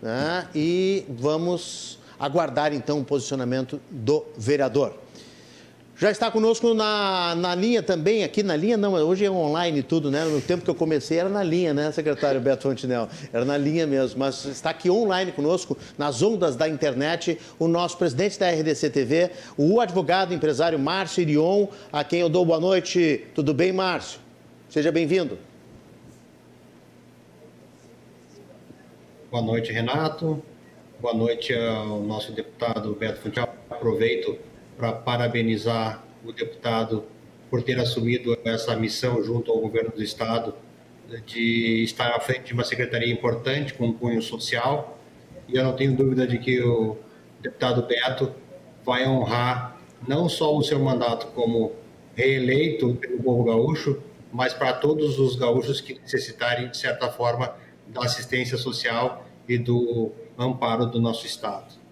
[0.00, 0.48] Né?
[0.54, 5.03] E vamos aguardar então o posicionamento do vereador.
[5.96, 10.10] Já está conosco na, na linha também, aqui na linha, não, hoje é online tudo,
[10.10, 10.24] né?
[10.24, 13.08] No tempo que eu comecei era na linha, né, secretário Beto Fontinel?
[13.32, 17.96] Era na linha mesmo, mas está aqui online conosco, nas ondas da internet, o nosso
[17.96, 23.24] presidente da RDC TV, o advogado empresário Márcio Irion, a quem eu dou boa noite.
[23.32, 24.18] Tudo bem, Márcio?
[24.68, 25.38] Seja bem-vindo.
[29.30, 30.42] Boa noite, Renato.
[31.00, 33.54] Boa noite ao nosso deputado Beto Fontinel.
[33.70, 34.36] Aproveito
[34.76, 37.04] para parabenizar o deputado
[37.50, 40.54] por ter assumido essa missão junto ao governo do estado
[41.26, 44.98] de estar à frente de uma secretaria importante com um cunho social.
[45.46, 46.96] E eu não tenho dúvida de que o
[47.40, 48.34] deputado Beto
[48.84, 51.72] vai honrar não só o seu mandato como
[52.14, 57.54] reeleito pelo povo gaúcho, mas para todos os gaúchos que necessitarem, de certa forma,
[57.86, 61.83] da assistência social e do amparo do nosso Estado.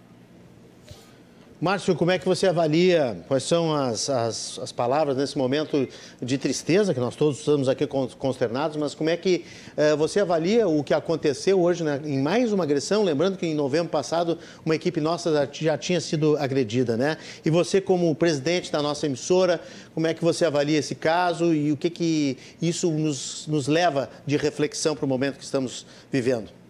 [1.63, 5.89] Márcio, como é que você avalia, quais são as, as, as, palavras nesse momento
[6.21, 9.45] de tristeza, que nós todos estamos aqui consternados, mas como é que
[9.77, 13.05] eh, você avalia o que aconteceu hoje né, em mais uma agressão?
[13.05, 17.17] Lembrando que em novembro passado uma equipe nossa já tinha sido agredida, né?
[17.45, 19.61] E você, como presidente da nossa emissora,
[19.95, 24.11] como é que você avalia esse caso e o que, que isso nos, nos leva
[24.27, 26.62] de reflexão para o momento que estamos vivendo?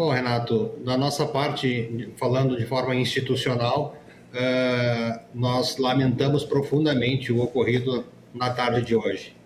[0.00, 3.94] Bom, Renato, da nossa parte, falando de forma institucional,
[4.32, 9.36] uh, nós lamentamos profundamente o ocorrido na tarde de hoje.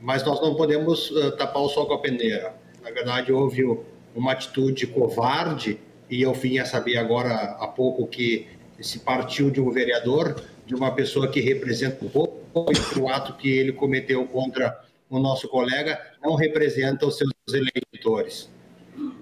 [0.00, 2.54] Mas nós não podemos uh, tapar o sol com a peneira.
[2.80, 3.76] Na verdade, houve
[4.14, 8.46] uma atitude covarde, e eu vim a saber agora há pouco que
[8.80, 13.34] se partiu de um vereador, de uma pessoa que representa o povo, e o ato
[13.34, 18.48] que ele cometeu contra o nosso colega não representa os seus eleitores.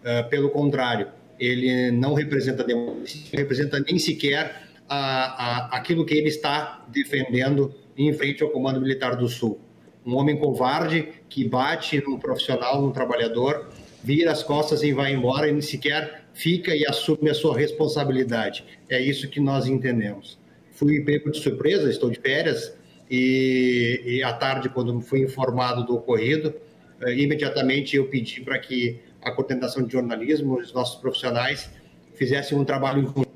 [0.00, 1.08] Uh, pelo contrário,
[1.38, 8.12] ele não representa, não representa nem sequer a, a, aquilo que ele está defendendo em
[8.12, 9.60] frente ao Comando Militar do Sul.
[10.04, 13.68] Um homem covarde que bate num profissional, num trabalhador,
[14.02, 18.64] vira as costas e vai embora e nem sequer fica e assume a sua responsabilidade.
[18.88, 20.38] É isso que nós entendemos.
[20.72, 22.74] Fui pego de surpresa, estou de férias,
[23.10, 26.54] e, e à tarde, quando fui informado do ocorrido,
[27.02, 31.70] uh, imediatamente eu pedi para que a coordenação de jornalismo, os nossos profissionais
[32.14, 33.30] fizessem um trabalho em conjunto.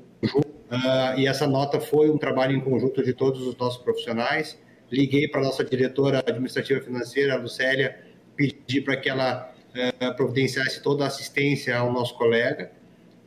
[0.65, 4.59] Uh, e essa nota foi um trabalho em conjunto de todos os nossos profissionais.
[4.91, 7.99] Liguei para a nossa diretora administrativa financeira, Lucélia,
[8.35, 12.71] pedi para que ela uh, providenciasse toda a assistência ao nosso colega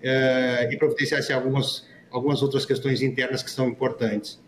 [0.01, 4.41] uh, e providenciasse algumas, algumas outras questões internas que são importantes.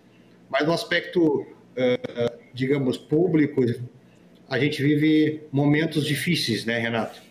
[0.49, 1.47] Mas no aspecto,
[2.53, 3.63] digamos, público,
[4.49, 7.23] a gente vive momentos difíceis, né, Renato?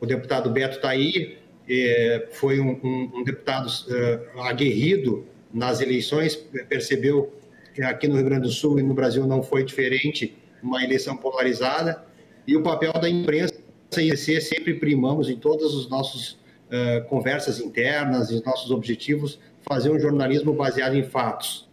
[0.00, 6.36] O deputado Beto está aí, é, foi um, um, um deputado uh, aguerrido nas eleições,
[6.68, 7.32] percebeu
[7.74, 11.16] que aqui no Rio Grande do Sul e no Brasil não foi diferente, uma eleição
[11.16, 12.04] polarizada,
[12.46, 13.54] e o papel da imprensa
[13.96, 19.90] e IEC sempre primamos em todas as nossas uh, conversas internas e nossos objetivos fazer
[19.90, 21.68] um jornalismo baseado em fatos.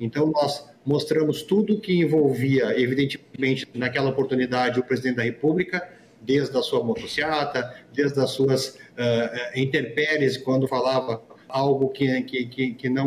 [0.00, 5.88] Então, nós mostramos tudo que envolvia, evidentemente, naquela oportunidade, o presidente da República,
[6.24, 13.06] desde a sua motocicleta, desde as suas uh, quando falava algo que, que, que, não,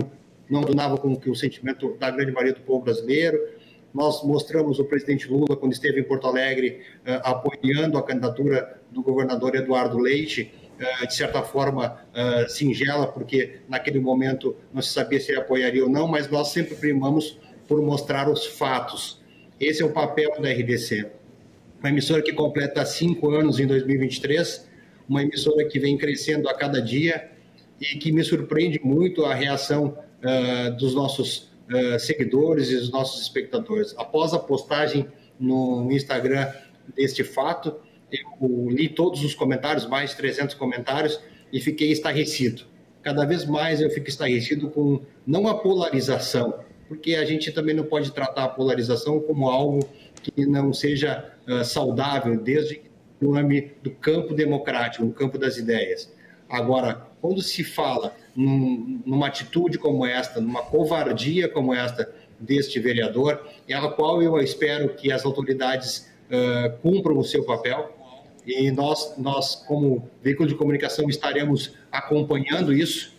[0.49, 3.37] não donava com que o sentimento da grande maioria do povo brasileiro.
[3.93, 9.01] Nós mostramos o presidente Lula, quando esteve em Porto Alegre, uh, apoiando a candidatura do
[9.01, 10.53] governador Eduardo Leite,
[11.07, 11.99] de certa forma
[12.47, 16.75] singela, porque naquele momento não se sabia se ele apoiaria ou não, mas nós sempre
[16.75, 19.19] primamos por mostrar os fatos.
[19.59, 21.16] Esse é o papel da RDC
[21.79, 24.67] uma emissora que completa cinco anos em 2023,
[25.07, 27.29] uma emissora que vem crescendo a cada dia
[27.79, 33.21] e que me surpreende muito a reação uh, dos nossos uh, seguidores e dos nossos
[33.21, 33.93] espectadores.
[33.97, 35.07] Após a postagem
[35.39, 36.51] no Instagram
[36.95, 37.75] deste fato,
[38.11, 41.19] eu li todos os comentários, mais de 300 comentários,
[41.51, 42.63] e fiquei estarrecido.
[43.01, 47.83] Cada vez mais eu fico estarrecido com não a polarização, porque a gente também não
[47.83, 49.87] pode tratar a polarização como algo
[50.31, 52.81] que não seja uh, saudável, desde
[53.19, 56.11] no âmbito do campo democrático, no campo das ideias.
[56.49, 62.09] Agora, quando se fala num, numa atitude como esta, numa covardia como esta
[62.39, 67.93] deste vereador, é a qual eu espero que as autoridades uh, cumpram o seu papel,
[68.45, 73.13] e nós, nós, como veículo de comunicação, estaremos acompanhando isso,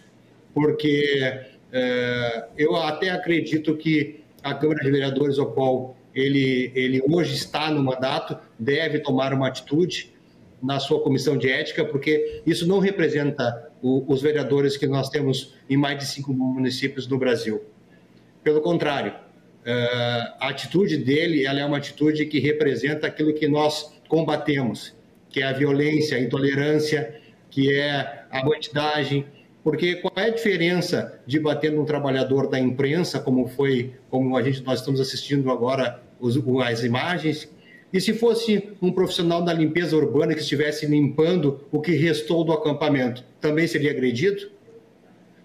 [0.55, 1.38] porque
[1.71, 7.71] uh, eu até acredito que a Câmara de Vereadores, ao qual ele, ele hoje está
[7.71, 10.12] no mandato, deve tomar uma atitude
[10.62, 15.55] na sua comissão de ética, porque isso não representa o, os vereadores que nós temos
[15.68, 17.62] em mais de cinco municípios no Brasil.
[18.42, 23.92] Pelo contrário, uh, a atitude dele ela é uma atitude que representa aquilo que nós
[24.09, 24.97] combatemos,
[25.31, 29.27] que é a violência, a intolerância, que é a bandidagem,
[29.68, 34.42] porque qual é a diferença de bater num trabalhador da imprensa, como foi, como a
[34.42, 37.46] gente nós estamos assistindo agora os, as imagens,
[37.92, 42.52] e se fosse um profissional da limpeza urbana que estivesse limpando o que restou do
[42.52, 44.50] acampamento, também seria agredido?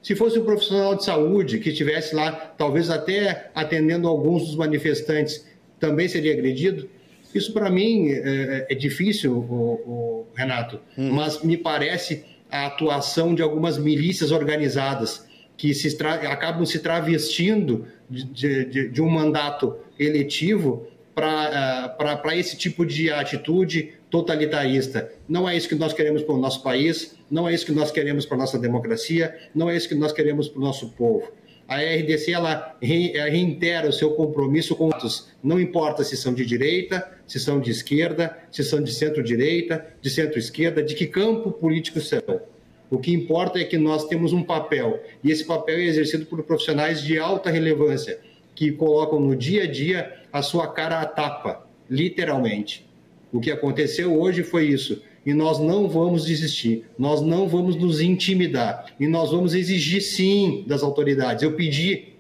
[0.02, 5.46] Se fosse um profissional de saúde que estivesse lá, talvez até atendendo alguns dos manifestantes,
[5.82, 6.90] também seria agredido?
[7.36, 9.44] Isso para mim é, é difícil, o,
[9.86, 11.12] o Renato, hum.
[11.12, 15.26] mas me parece a atuação de algumas milícias organizadas
[15.58, 20.86] que se acabam se travestindo de, de, de um mandato eletivo
[21.16, 25.12] para uh, esse tipo de atitude totalitarista.
[25.28, 27.90] Não é isso que nós queremos para o nosso país, não é isso que nós
[27.90, 31.32] queremos para a nossa democracia, não é isso que nós queremos para o nosso povo.
[31.68, 37.18] A RDC ela reitera o seu compromisso com todos, não importa se são de direita,
[37.34, 42.22] se são de esquerda, se são de centro-direita, de centro-esquerda, de que campo político são.
[42.92, 46.44] O que importa é que nós temos um papel, e esse papel é exercido por
[46.44, 48.20] profissionais de alta relevância,
[48.54, 52.88] que colocam no dia a dia a sua cara à tapa, literalmente.
[53.32, 55.02] O que aconteceu hoje foi isso.
[55.26, 58.94] E nós não vamos desistir, nós não vamos nos intimidar.
[59.00, 61.42] E nós vamos exigir, sim, das autoridades.
[61.42, 62.14] Eu pedi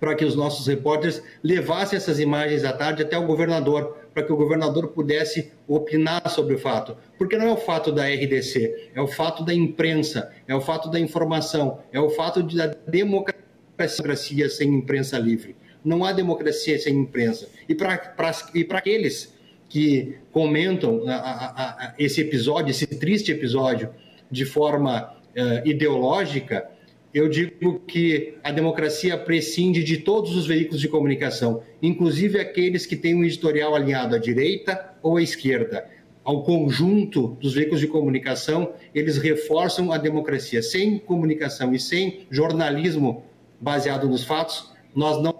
[0.00, 4.32] para que os nossos repórteres levassem essas imagens à tarde até o governador, para que
[4.32, 6.96] o governador pudesse opinar sobre o fato.
[7.18, 10.90] Porque não é o fato da RDC, é o fato da imprensa, é o fato
[10.90, 15.56] da informação, é o fato da democracia sem imprensa livre.
[15.84, 17.48] Não há democracia sem imprensa.
[17.68, 19.34] E para aqueles
[19.68, 23.90] que comentam a, a, a, esse episódio, esse triste episódio,
[24.30, 26.70] de forma uh, ideológica,
[27.14, 32.96] eu digo que a democracia prescinde de todos os veículos de comunicação, inclusive aqueles que
[32.96, 35.86] têm um editorial alinhado à direita ou à esquerda.
[36.24, 40.62] Ao conjunto dos veículos de comunicação, eles reforçam a democracia.
[40.62, 43.24] Sem comunicação e sem jornalismo
[43.60, 45.34] baseado nos fatos, nós não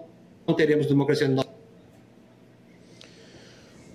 [0.55, 1.52] teremos democracia no nosso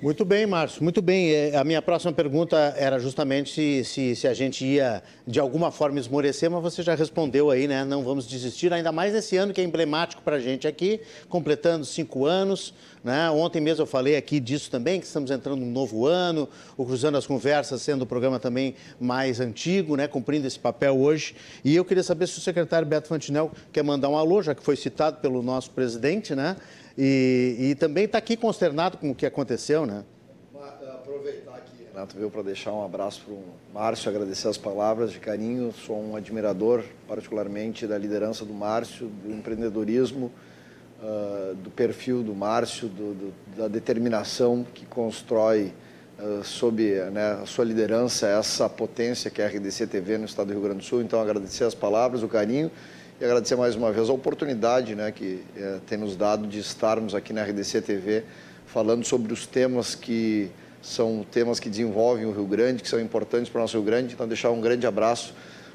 [0.00, 1.32] muito bem, Márcio, muito bem.
[1.32, 5.72] É, a minha próxima pergunta era justamente se, se, se, a gente ia, de alguma
[5.72, 7.84] forma, esmorecer, mas você já respondeu aí, né?
[7.84, 11.84] Não vamos desistir, ainda mais esse ano que é emblemático para a gente aqui, completando
[11.84, 12.72] cinco anos.
[13.02, 13.30] Né?
[13.30, 17.16] Ontem mesmo eu falei aqui disso também, que estamos entrando num novo ano, o Cruzando
[17.16, 20.06] as Conversas sendo o programa também mais antigo, né?
[20.06, 21.34] cumprindo esse papel hoje.
[21.64, 24.62] E eu queria saber se o secretário Beto Fantinel quer mandar um alô, já que
[24.62, 26.56] foi citado pelo nosso presidente, né?
[27.00, 30.02] E, e também está aqui consternado com o que aconteceu, né?
[30.52, 35.72] Aproveitar aqui, Renato, para deixar um abraço para o Márcio, agradecer as palavras de carinho.
[35.72, 40.32] Sou um admirador, particularmente, da liderança do Márcio, do empreendedorismo,
[41.00, 45.72] uh, do perfil do Márcio, do, do, da determinação que constrói
[46.18, 46.82] uh, sob
[47.12, 50.62] né, a sua liderança essa potência que é a RDC TV no estado do Rio
[50.62, 51.00] Grande do Sul.
[51.00, 52.72] Então, agradecer as palavras, o carinho
[53.20, 57.14] e agradecer mais uma vez a oportunidade né, que é, tem nos dado de estarmos
[57.14, 58.24] aqui na RDC TV
[58.66, 60.50] falando sobre os temas que
[60.80, 64.14] são temas que desenvolvem o Rio Grande, que são importantes para o nosso Rio Grande.
[64.14, 65.34] Então, deixar um grande abraço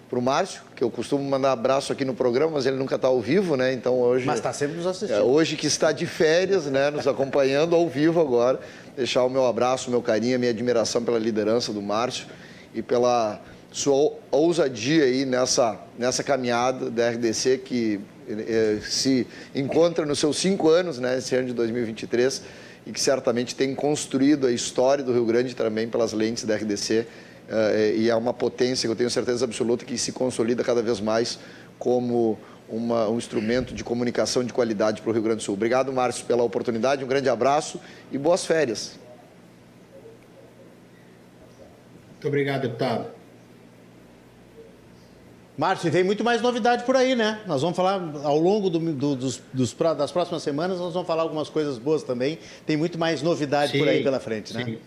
[0.10, 3.08] para o Márcio, que eu costumo mandar abraço aqui no programa, mas ele nunca está
[3.08, 3.73] ao vivo, né?
[3.73, 4.25] Então hoje.
[4.25, 5.17] Mas está sempre nos assistindo.
[5.17, 6.91] É, hoje que está de férias, né?
[6.91, 8.60] Nos acompanhando ao vivo agora.
[8.96, 12.27] Deixar o meu abraço, o meu carinho, a minha admiração pela liderança do Márcio
[12.73, 13.41] e pela
[13.74, 18.00] sua ousadia aí nessa, nessa caminhada da RDC que
[18.30, 22.44] eh, se encontra nos seus cinco anos, né, esse ano de 2023,
[22.86, 27.08] e que certamente tem construído a história do Rio Grande também pelas lentes da RDC,
[27.50, 31.00] eh, e é uma potência que eu tenho certeza absoluta que se consolida cada vez
[31.00, 31.40] mais
[31.80, 32.38] como
[32.69, 35.56] uma, um instrumento de comunicação de qualidade para o Rio Grande do Sul.
[35.56, 39.00] Obrigado, Márcio, pela oportunidade, um grande abraço e boas férias.
[42.12, 43.23] Muito obrigado, deputado.
[45.56, 47.41] Márcio, tem muito mais novidade por aí, né?
[47.45, 51.21] Nós vamos falar ao longo do, do, dos, dos, das próximas semanas, nós vamos falar
[51.21, 52.39] algumas coisas boas também.
[52.65, 54.58] Tem muito mais novidade sim, por aí pela frente, sim.
[54.58, 54.77] né?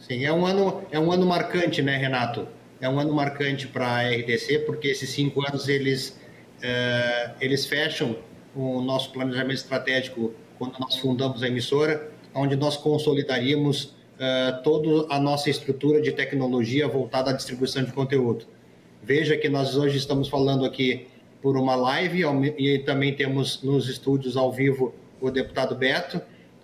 [0.00, 2.48] Sim, é um ano, é um ano marcante, né, Renato?
[2.80, 6.18] É um ano marcante para a RDC, porque esses cinco anos eles,
[6.62, 8.16] uh, eles fecham
[8.54, 15.20] o nosso planejamento estratégico quando nós fundamos a emissora, onde nós consolidaríamos uh, toda a
[15.20, 18.46] nossa estrutura de tecnologia voltada à distribuição de conteúdo.
[19.06, 21.06] Veja que nós hoje estamos falando aqui
[21.40, 22.24] por uma live
[22.58, 26.20] e também temos nos estúdios ao vivo o deputado Beto,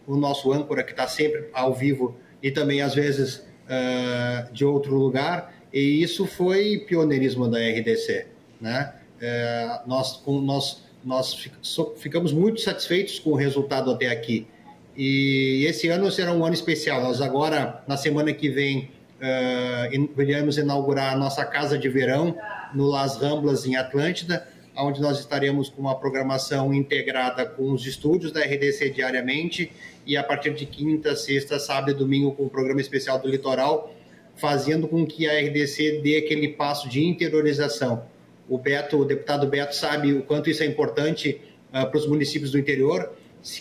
[0.09, 4.93] o nosso âncora que está sempre ao vivo e também às vezes uh, de outro
[4.97, 5.55] lugar.
[5.73, 8.27] E isso foi pioneirismo da RDC,
[8.61, 8.93] né?
[9.19, 11.49] Uh, nós, com, nós, nós
[11.97, 14.49] ficamos muito satisfeitos com o resultado até aqui.
[14.97, 17.05] E esse ano será um ano especial.
[17.05, 18.91] Nós agora, na semana que vem,
[19.23, 22.37] uh, iremos inaugurar a nossa casa de verão
[22.75, 24.47] no Las Ramblas, em Atlântida,
[24.77, 29.71] onde nós estaremos com uma programação integrada com os estúdios da RDC diariamente
[30.07, 33.95] e a partir de quinta, sexta, sábado e domingo com o programa especial do Litoral,
[34.35, 38.05] fazendo com que a RDC dê aquele passo de interiorização.
[38.49, 42.51] O Beto, o deputado Beto sabe o quanto isso é importante uh, para os municípios
[42.51, 43.13] do interior.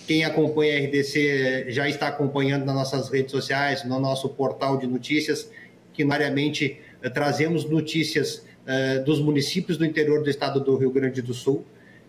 [0.06, 4.86] Quem acompanha a RDC já está acompanhando nas nossas redes sociais, no nosso portal de
[4.86, 5.50] notícias,
[5.92, 11.22] que diariamente uh, trazemos notícias uh, dos municípios do interior do estado do Rio Grande
[11.22, 11.66] do Sul.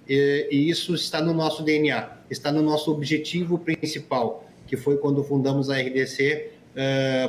[0.07, 5.71] E, isso está no nosso DNA, está no nosso objetivo principal, que foi quando fundamos
[5.71, 6.51] a RDC,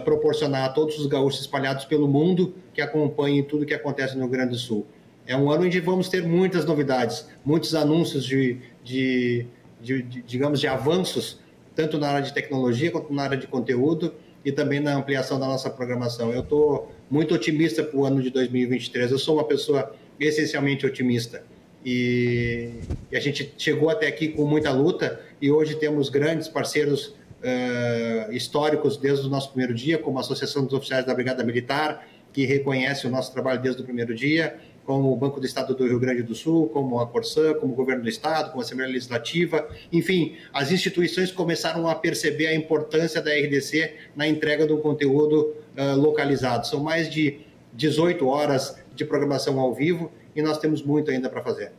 [0.05, 4.29] proporcionar a todos os gaúchos espalhados pelo mundo que acompanhem tudo que acontece no Rio
[4.29, 4.87] Grande do Sul.
[5.27, 9.45] É um ano onde vamos ter muitas novidades, muitos anúncios de, de
[9.83, 11.39] de, de, digamos, de avanços,
[11.75, 14.13] tanto na área de tecnologia quanto na área de conteúdo
[14.45, 16.31] e também na ampliação da nossa programação.
[16.31, 19.11] Eu estou muito otimista para o ano de 2023.
[19.11, 21.43] Eu sou uma pessoa essencialmente otimista.
[21.85, 22.69] E,
[23.11, 28.31] e, a gente chegou até aqui com muita luta e hoje temos grandes parceiros uh,
[28.31, 32.45] históricos desde o nosso primeiro dia, como a Associação dos Oficiais da Brigada Militar, que
[32.45, 35.99] reconhece o nosso trabalho desde o primeiro dia, como o Banco do Estado do Rio
[35.99, 39.67] Grande do Sul, como a Corsã, como o Governo do Estado, como a Assembleia Legislativa.
[39.91, 45.99] Enfim, as instituições começaram a perceber a importância da RDC na entrega do conteúdo uh,
[45.99, 46.67] localizado.
[46.67, 47.39] São mais de
[47.73, 51.71] 18 horas de programação ao vivo e nós temos muito ainda para fazer.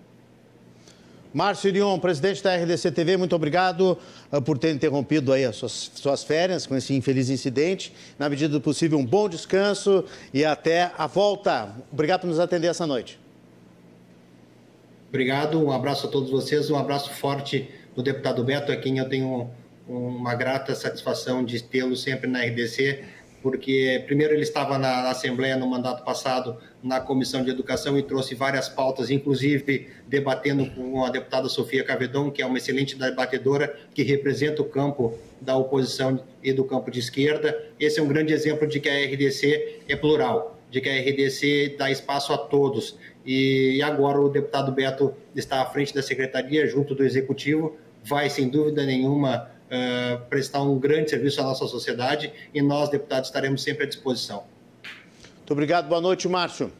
[1.34, 3.98] Márcio Irion, presidente da RDC TV, muito obrigado
[4.30, 7.92] uh, por ter interrompido aí as suas, suas, férias com esse infeliz incidente.
[8.16, 11.74] Na medida do possível, um bom descanso e até a volta.
[11.90, 13.18] Obrigado por nos atender essa noite.
[15.08, 19.08] Obrigado, um abraço a todos vocês, um abraço forte do deputado Beto, a quem eu
[19.08, 19.50] tenho
[19.88, 23.02] uma grata satisfação de tê-lo sempre na RDC
[23.44, 28.34] porque primeiro ele estava na, Assembleia no mandato passado, na Comissão de Educação, e trouxe
[28.34, 34.02] várias pautas, inclusive debatendo com a deputada Sofia Cavedon, que é uma excelente debatedora, que
[34.02, 37.58] representa o campo da oposição e do campo de esquerda.
[37.80, 41.76] Esse é um grande exemplo de que a RDC é plural, de que a RDC
[41.78, 42.98] dá espaço a todos.
[43.24, 48.46] E agora o deputado Beto está à frente da secretaria, junto do executivo, vai, sem
[48.50, 53.84] dúvida nenhuma, uh, prestar um grande serviço à nossa sociedade e nós, deputados, estaremos sempre
[53.84, 54.44] à disposição.
[55.44, 55.88] Muito obrigado.
[55.88, 56.72] Boa noite, Márcio.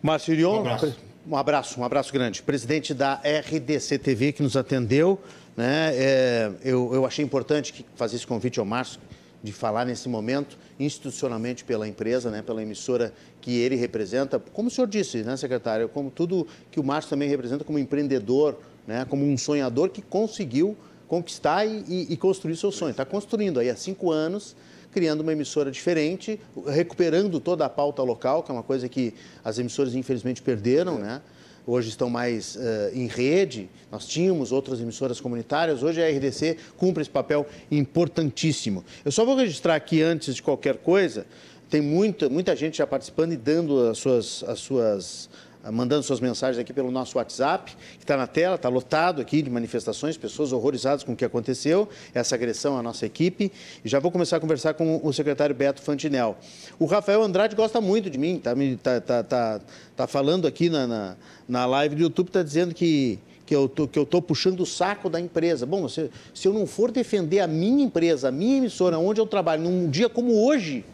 [0.00, 0.96] Márcio Irion, um abraço.
[1.26, 2.42] um abraço, um abraço grande.
[2.42, 5.20] Presidente da RDC TV que nos atendeu.
[5.54, 5.90] Né?
[5.94, 8.98] É, eu, eu achei importante fazer esse convite ao Márcio
[9.42, 13.12] de falar nesse momento institucionalmente pela empresa, né, pela emissora
[13.42, 17.28] que ele representa, como o senhor disse, né, secretário, como tudo que o Márcio também
[17.28, 20.74] representa como empreendedor, né, como um sonhador que conseguiu
[21.06, 22.92] conquistar e, e, e construir seu sonho.
[22.92, 24.56] Está construindo aí há cinco anos,
[24.90, 29.14] criando uma emissora diferente, recuperando toda a pauta local, que é uma coisa que
[29.44, 31.20] as emissoras infelizmente perderam, né?
[31.66, 32.60] Hoje estão mais uh,
[32.94, 38.82] em rede, nós tínhamos outras emissoras comunitárias, hoje a RDC cumpre esse papel importantíssimo.
[39.04, 41.26] Eu só vou registrar aqui, antes de qualquer coisa,
[41.68, 45.28] tem muita, muita gente já participando e dando as suas, as suas
[45.70, 49.50] mandando suas mensagens aqui pelo nosso WhatsApp, que está na tela, está lotado aqui de
[49.50, 53.52] manifestações, pessoas horrorizadas com o que aconteceu, essa agressão à nossa equipe.
[53.84, 56.36] E já vou começar a conversar com o secretário Beto Fantinel.
[56.78, 59.60] O Rafael Andrade gosta muito de mim, está tá, tá, tá,
[59.96, 61.16] tá, falando aqui na, na,
[61.48, 64.66] na live do YouTube, está dizendo que, que eu tô, que eu estou puxando o
[64.66, 65.66] saco da empresa.
[65.66, 69.26] Bom, se, se eu não for defender a minha empresa, a minha emissora, onde eu
[69.26, 70.84] trabalho, num dia como hoje,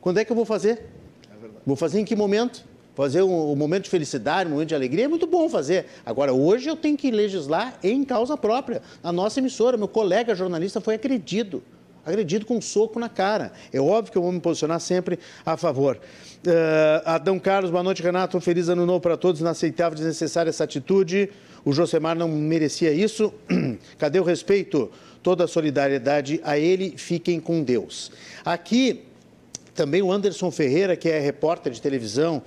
[0.00, 0.86] quando é que eu vou fazer?
[1.30, 2.71] É vou fazer em que momento?
[2.94, 5.86] Fazer um, um, momento de felicidade, um momento de alegria é muito bom fazer.
[6.04, 8.82] Agora, hoje eu tenho que legislar em causa própria.
[9.02, 11.62] A nossa emissora, meu colega jornalista foi agredido.
[12.04, 13.52] agredido com um soco na cara.
[13.72, 15.98] É óbvio que eu vou me posicionar sempre a favor.
[16.46, 18.38] Uh, Adão Carlos, boa noite, Renato.
[18.40, 19.40] Feliz ano novo para todos.
[19.40, 21.30] Inaceitável, desnecessária essa atitude.
[21.64, 23.32] O Josemar não merecia isso.
[23.96, 24.90] Cadê o respeito?
[25.22, 26.94] Toda a solidariedade a ele.
[26.98, 28.12] Fiquem com Deus.
[28.44, 29.06] Aqui
[29.74, 32.42] também o Anderson Ferreira, que é repórter de televisão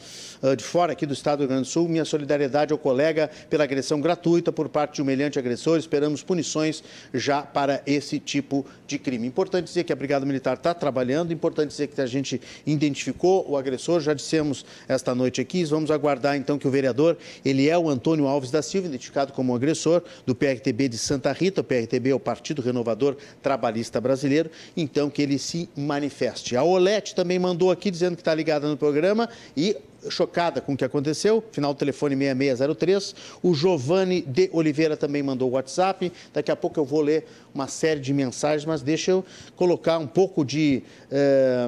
[0.54, 3.64] de fora aqui do estado do Rio Grande do Sul, minha solidariedade ao colega pela
[3.64, 5.80] agressão gratuita por parte de humilhante agressor.
[5.80, 6.84] Esperamos punições
[7.14, 9.26] já para esse tipo de crime.
[9.26, 13.58] Importante dizer que a Brigada Militar está trabalhando, importante dizer que a gente identificou o
[13.58, 17.90] agressor, já dissemos esta noite aqui, vamos aguardar então que o vereador, ele é o
[17.90, 22.16] Antônio Alves da Silva, identificado como agressor do PRTB de Santa Rita, o PRTB é
[22.16, 26.56] o Partido Renovador Trabalhista Brasileiro, então que ele se manifeste.
[26.56, 29.78] A Olete também mandou aqui dizendo que está ligada no programa e
[30.10, 33.16] chocada com o que aconteceu, final do telefone 6603.
[33.42, 36.12] O Giovanni de Oliveira também mandou o WhatsApp.
[36.34, 39.26] Daqui a pouco eu vou ler uma série de mensagens, mas deixa eu
[39.56, 40.84] colocar um pouco de.
[41.12, 41.68] Eh,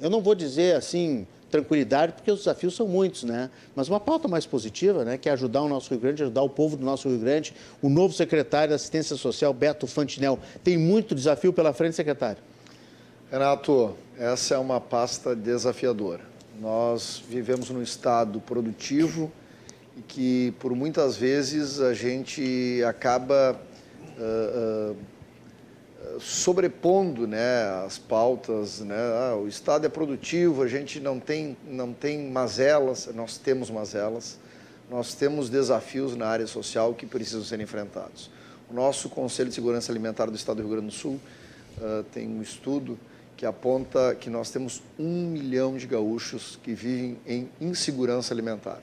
[0.00, 3.50] eu não vou dizer assim tranquilidade, porque os desafios são muitos, né?
[3.74, 5.16] Mas uma pauta mais positiva, né?
[5.16, 7.54] Que é ajudar o nosso Rio Grande, ajudar o povo do nosso Rio Grande.
[7.80, 12.42] O novo secretário da Assistência Social, Beto Fantinel, tem muito desafio pela frente, secretário.
[13.30, 16.37] Renato, essa é uma pasta desafiadora.
[16.60, 19.30] Nós vivemos num estado produtivo
[19.96, 23.56] e que, por muitas vezes, a gente acaba
[24.18, 28.80] uh, uh, sobrepondo né, as pautas.
[28.80, 28.96] Né?
[28.96, 34.36] Ah, o estado é produtivo, a gente não tem, não tem mazelas, nós temos mazelas,
[34.90, 38.32] nós temos desafios na área social que precisam ser enfrentados.
[38.68, 41.20] O nosso Conselho de Segurança Alimentar do Estado do Rio Grande do Sul
[41.78, 42.98] uh, tem um estudo
[43.38, 48.82] que aponta que nós temos um milhão de gaúchos que vivem em insegurança alimentar.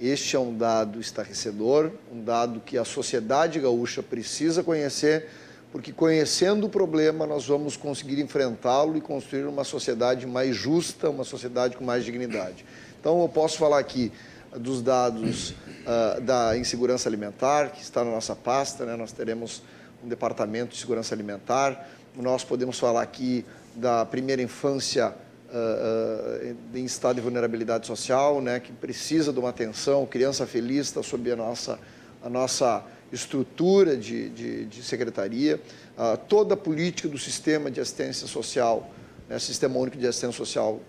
[0.00, 5.28] Este é um dado estarrecedor, um dado que a sociedade gaúcha precisa conhecer,
[5.70, 11.22] porque conhecendo o problema nós vamos conseguir enfrentá-lo e construir uma sociedade mais justa, uma
[11.22, 12.64] sociedade com mais dignidade.
[12.98, 14.10] Então eu posso falar aqui
[14.56, 18.96] dos dados uh, da insegurança alimentar, que está na nossa pasta, né?
[18.96, 19.62] nós teremos
[20.02, 23.44] um departamento de segurança alimentar, nós podemos falar aqui
[23.74, 25.08] da primeira infância
[25.52, 30.88] uh, uh, em estado de vulnerabilidade social, né, que precisa de uma atenção, criança feliz
[30.88, 31.78] está sob a nossa,
[32.22, 35.60] a nossa estrutura de, de, de secretaria,
[35.96, 38.90] uh, toda a política do sistema de assistência social,
[39.28, 40.80] né, Sistema Único de Assistência Social,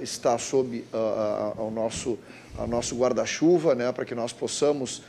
[0.00, 0.84] está sob
[1.56, 2.16] ao nosso,
[2.56, 5.02] ao nosso guarda-chuva, né, para que nós possamos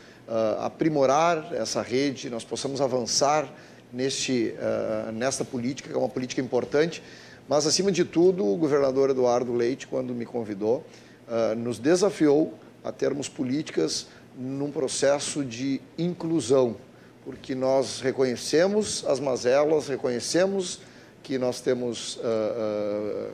[0.59, 3.47] aprimorar essa rede, nós possamos avançar
[3.95, 7.01] neste, uh, nesta política, que é uma política importante.
[7.47, 10.83] Mas, acima de tudo, o governador Eduardo Leite, quando me convidou,
[11.27, 16.75] uh, nos desafiou a termos políticas num processo de inclusão,
[17.23, 20.81] porque nós reconhecemos as mazelas, reconhecemos
[21.23, 23.31] que nós temos uh,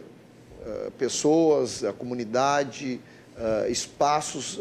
[0.98, 3.02] pessoas, a comunidade,
[3.68, 4.60] espaços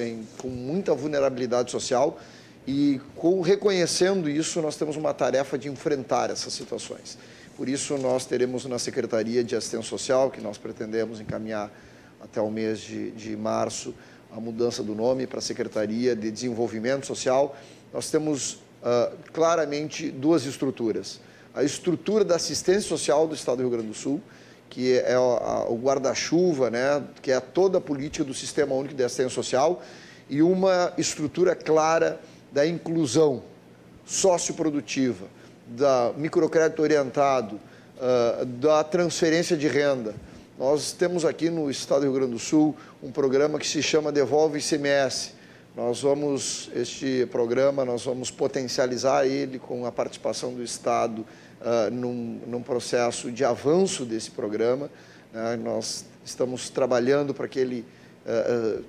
[0.00, 2.20] em, com muita vulnerabilidade social
[2.70, 7.18] e com, reconhecendo isso, nós temos uma tarefa de enfrentar essas situações.
[7.56, 11.68] Por isso, nós teremos na Secretaria de Assistência Social, que nós pretendemos encaminhar
[12.20, 13.92] até o mês de, de março,
[14.30, 17.56] a mudança do nome para a Secretaria de Desenvolvimento Social,
[17.92, 21.18] nós temos uh, claramente duas estruturas.
[21.52, 24.20] A estrutura da assistência social do Estado do Rio Grande do Sul,
[24.68, 29.34] que é o guarda-chuva, né, que é toda a política do Sistema Único de Assistência
[29.34, 29.82] Social,
[30.28, 32.20] e uma estrutura clara
[32.52, 33.42] da inclusão
[34.04, 35.26] socioprodutiva,
[35.66, 37.60] da microcrédito orientado,
[37.96, 40.14] uh, da transferência de renda.
[40.58, 44.12] Nós temos aqui no Estado do Rio Grande do Sul um programa que se chama
[44.12, 45.32] Devolve ICMS.
[45.76, 51.24] Nós vamos, este programa, nós vamos potencializar ele com a participação do Estado
[51.60, 54.90] uh, num, num, processo de avanço desse programa.
[55.32, 57.84] Uh, nós estamos trabalhando para que ele
[58.26, 58.84] uh,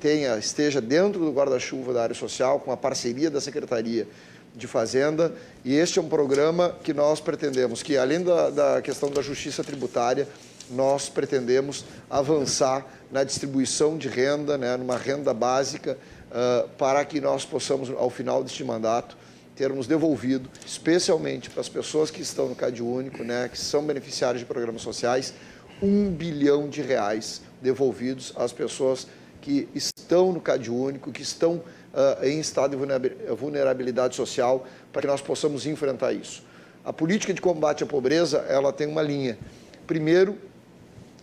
[0.00, 4.06] tenha, esteja dentro do guarda-chuva da área social, com a parceria da Secretaria
[4.54, 5.32] de Fazenda.
[5.64, 9.62] E este é um programa que nós pretendemos, que além da, da questão da justiça
[9.62, 10.26] tributária,
[10.70, 15.98] nós pretendemos avançar na distribuição de renda, né, numa renda básica,
[16.30, 19.16] uh, para que nós possamos, ao final deste mandato,
[19.56, 24.40] termos devolvido, especialmente para as pessoas que estão no Cade Único, né, que são beneficiários
[24.40, 25.34] de programas sociais,
[25.82, 29.06] um bilhão de reais devolvidos às pessoas
[29.40, 35.08] que estão no Cade Único, que estão uh, em estado de vulnerabilidade social, para que
[35.08, 36.42] nós possamos enfrentar isso.
[36.84, 39.38] A política de combate à pobreza, ela tem uma linha.
[39.86, 40.38] Primeiro,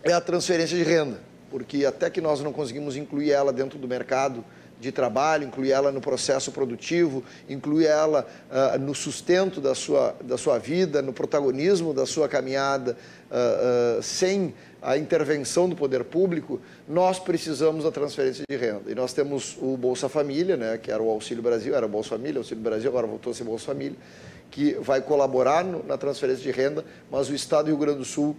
[0.02, 3.88] é a transferência de renda, porque até que nós não conseguimos incluir ela dentro do
[3.88, 4.44] mercado
[4.80, 10.38] de trabalho, incluir ela no processo produtivo, incluir ela uh, no sustento da sua, da
[10.38, 12.96] sua vida, no protagonismo da sua caminhada,
[13.30, 18.90] uh, uh, sem a intervenção do poder público, nós precisamos da transferência de renda.
[18.90, 22.38] E nós temos o Bolsa Família, né, que era o Auxílio Brasil, era Bolsa Família,
[22.38, 23.96] Auxílio Brasil, agora voltou a ser Bolsa Família,
[24.50, 28.04] que vai colaborar no, na transferência de renda, mas o Estado do Rio Grande do
[28.04, 28.36] Sul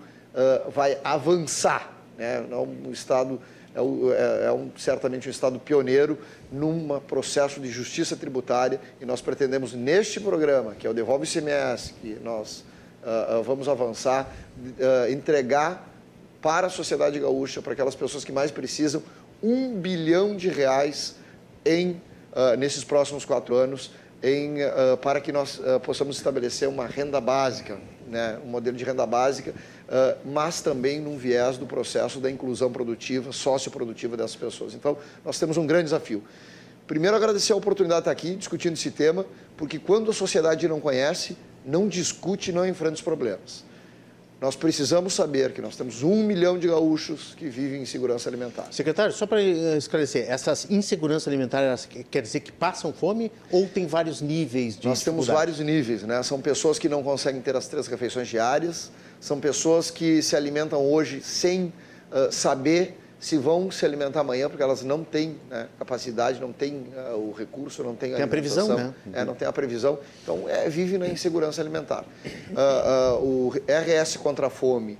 [0.74, 1.94] vai avançar.
[2.18, 3.40] Né, não, o Estado
[3.76, 6.18] é, é, é um, certamente um Estado pioneiro
[6.52, 11.94] num processo de justiça tributária e nós pretendemos, neste programa, que é o Devolve ICMS,
[12.02, 12.64] que nós
[13.04, 15.88] uh, vamos avançar, uh, entregar
[16.42, 19.04] para a sociedade gaúcha, para aquelas pessoas que mais precisam,
[19.42, 21.16] um bilhão de reais
[21.66, 22.02] em,
[22.58, 23.92] nesses próximos quatro anos
[24.24, 24.58] em,
[25.02, 27.78] para que nós possamos estabelecer uma renda básica,
[28.08, 29.54] né, um modelo de renda básica
[30.24, 34.74] mas também num viés do processo da inclusão produtiva, socioprodutiva dessas pessoas.
[34.74, 36.24] Então, nós temos um grande desafio.
[36.86, 39.26] Primeiro, agradecer a oportunidade de estar aqui discutindo esse tema,
[39.58, 41.38] porque quando a sociedade não conhece,
[41.70, 43.64] não discute, não enfrenta os problemas.
[44.42, 48.72] Nós precisamos saber que nós temos um milhão de gaúchos que vivem em insegurança alimentar.
[48.72, 51.78] Secretário, só para eh, esclarecer, essas insegurança alimentar
[52.10, 56.24] quer dizer que passam fome ou tem vários níveis de Nós temos vários níveis, né?
[56.24, 58.90] São pessoas que não conseguem ter as três refeições diárias,
[59.20, 61.66] são pessoas que se alimentam hoje sem
[62.10, 66.88] uh, saber se vão se alimentar amanhã, porque elas não têm né, capacidade, não têm
[66.96, 68.94] uh, o recurso, não têm a, tem a previsão, né?
[69.12, 70.00] É, não tem a previsão.
[70.24, 72.06] Então, é, vive na insegurança alimentar.
[72.26, 74.98] Uh, uh, o RS contra a Fome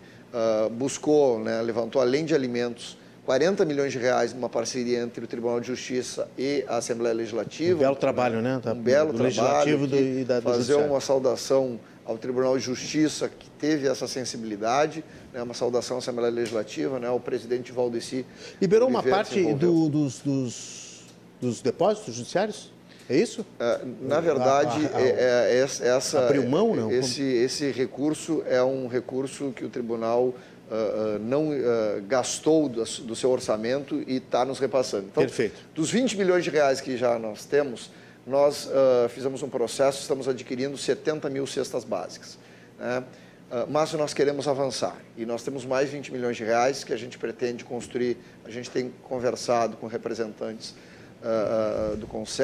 [0.74, 2.96] buscou, né, levantou, além de alimentos,
[3.26, 7.78] 40 milhões de reais numa parceria entre o Tribunal de Justiça e a Assembleia Legislativa.
[7.78, 8.62] Um belo trabalho, né?
[8.66, 9.24] Um belo do trabalho.
[9.24, 15.04] Legislativo do, e da, fazer uma saudação ao Tribunal de Justiça que teve essa sensibilidade,
[15.32, 18.26] né, uma saudação à Assembleia Legislativa, né, ao presidente Valdeci.
[18.60, 21.02] Liberou uma parte do, dos, dos,
[21.40, 22.72] dos, depósitos judiciários?
[23.08, 23.46] É isso?
[23.60, 26.92] É, na verdade, a, a, a, é, é, essa, abriu mão, não?
[26.92, 30.34] Esse, esse recurso é um recurso que o tribunal
[30.70, 35.08] Uh, uh, não uh, gastou do, do, seu orçamento e está nos repassando.
[35.12, 35.56] Então, Perfeito.
[35.74, 37.90] Dos 20 milhões de reais que já nós temos,
[38.30, 42.38] nós uh, fizemos um processo, estamos adquirindo 70 mil cestas básicas.
[42.78, 43.00] Né?
[43.00, 46.98] Uh, mas nós queremos avançar e nós temos mais 20 milhões de reais que a
[46.98, 48.18] gente pretende construir.
[48.46, 50.76] A gente tem conversado com representantes
[51.24, 52.44] uh, do CONSE,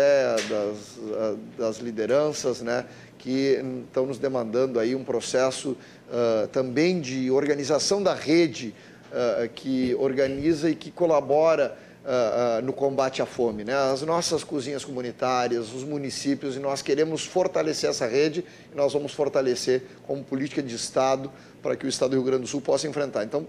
[0.50, 1.00] das,
[1.56, 2.86] das, lideranças, né,
[3.20, 5.78] que estão nos demandando aí um processo
[6.52, 8.76] também de organização da rede
[9.56, 11.76] que organiza e que colabora
[12.06, 13.64] uh, no combate à fome.
[13.64, 13.74] Né?
[13.74, 19.14] As nossas cozinhas comunitárias, os municípios, e nós queremos fortalecer essa rede e nós vamos
[19.14, 21.32] fortalecer como política de Estado
[21.62, 23.24] para que o Estado do Rio Grande do Sul possa enfrentar.
[23.24, 23.48] Então,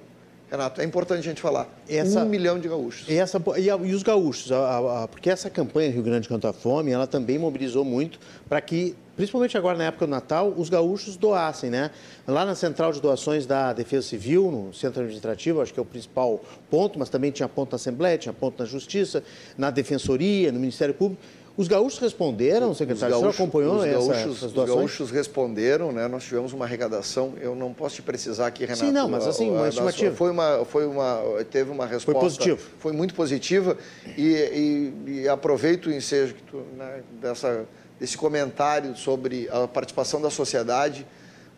[0.50, 1.68] Renato, é importante a gente falar.
[1.88, 3.08] Essa, um milhão de gaúchos.
[3.08, 6.52] Essa, e, a, e os gaúchos, a, a, porque essa campanha Rio Grande contra a
[6.52, 11.16] Fome, ela também mobilizou muito para que, principalmente agora na época do Natal, os gaúchos
[11.16, 11.90] doassem, né?
[12.28, 15.86] Lá na central de doações da Defesa Civil, no centro administrativo, acho que é o
[15.86, 16.40] principal
[16.70, 19.24] ponto, mas também tinha ponto na Assembleia, tinha ponto na Justiça,
[19.58, 21.20] na Defensoria, no Ministério Público.
[21.56, 23.14] Os gaúchos responderam, secretário?
[23.16, 24.68] Os gaúchos, o acompanhou os gaúchos, essa, essas doações?
[24.70, 26.06] Os gaúchos responderam, né?
[26.06, 28.84] Nós tivemos uma arrecadação, eu não posso te precisar aqui, Renato.
[28.84, 30.14] Sim, não, mas assim, uma estimativa.
[30.14, 32.12] Foi uma, foi uma, teve uma resposta...
[32.12, 32.60] Foi positivo.
[32.78, 33.76] Foi muito positiva
[34.16, 37.64] e, e, e aproveito o ensejo que tu, né, dessa,
[37.98, 41.06] desse comentário sobre a participação da sociedade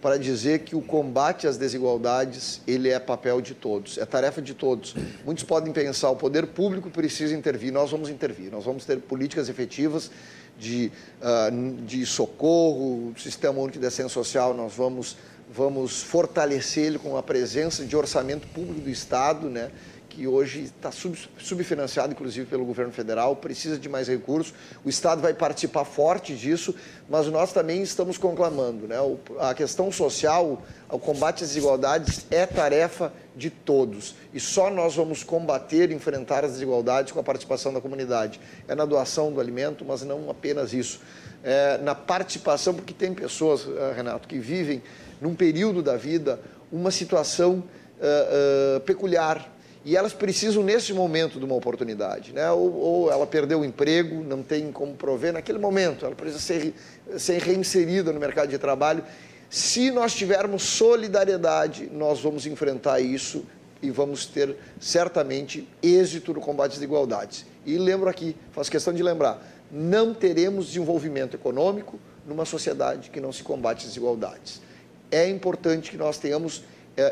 [0.01, 4.55] para dizer que o combate às desigualdades ele é papel de todos, é tarefa de
[4.55, 4.95] todos.
[5.25, 9.49] Muitos podem pensar o poder público precisa intervir, nós vamos intervir, nós vamos ter políticas
[9.49, 10.11] efetivas
[10.59, 15.17] de, uh, de socorro, o sistema único de assistência social, nós vamos
[15.51, 19.71] vamos fortalecer ele com a presença de orçamento público do Estado, né?
[20.19, 24.53] Que hoje está sub, subfinanciado, inclusive, pelo governo federal, precisa de mais recursos.
[24.85, 26.75] O Estado vai participar forte disso,
[27.09, 28.89] mas nós também estamos conclamando.
[28.89, 28.97] Né?
[29.39, 30.61] A questão social,
[30.91, 34.17] o combate às desigualdades é tarefa de todos.
[34.35, 38.41] E só nós vamos combater, enfrentar as desigualdades com a participação da comunidade.
[38.67, 41.01] É na doação do alimento, mas não apenas isso.
[41.45, 44.83] É na participação, porque tem pessoas, eh, Renato, que vivem
[45.21, 46.41] num período da vida
[46.73, 47.63] uma situação
[48.01, 49.49] uh, uh, peculiar,
[49.89, 52.35] e elas precisam, nesse momento, de uma oportunidade.
[52.35, 52.51] Né?
[52.53, 56.75] Ou, ou, ela perdeu o emprego, não tem como prover naquele momento, ela precisa ser,
[57.17, 59.03] ser reinserida no mercado de trabalho.
[59.49, 63.47] Se nós tivermos solidariedade, nós vamos enfrentar isso
[63.81, 67.47] e vamos ter certamente êxito no combate às desigualdades.
[67.65, 73.33] E lembro aqui, faço questão de lembrar, não teremos desenvolvimento econômico numa sociedade que não
[73.33, 74.61] se combate as desigualdades.
[75.11, 76.63] É importante que nós tenhamos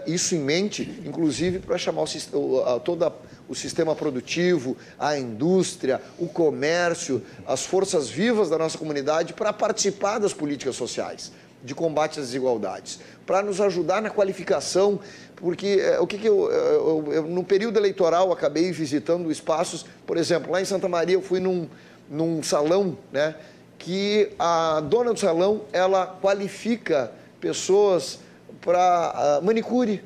[0.06, 3.12] isso em mente, inclusive para chamar o, todo
[3.48, 10.18] o sistema produtivo, a indústria, o comércio, as forças vivas da nossa comunidade para participar
[10.18, 11.32] das políticas sociais
[11.62, 15.00] de combate às desigualdades, para nos ajudar na qualificação,
[15.34, 20.16] porque é, o que, que eu, eu, eu, no período eleitoral acabei visitando espaços, por
[20.16, 21.68] exemplo, lá em Santa Maria eu fui num,
[22.08, 23.34] num salão, né,
[23.78, 28.20] que a dona do salão ela qualifica pessoas
[28.60, 30.02] para uh, manicure,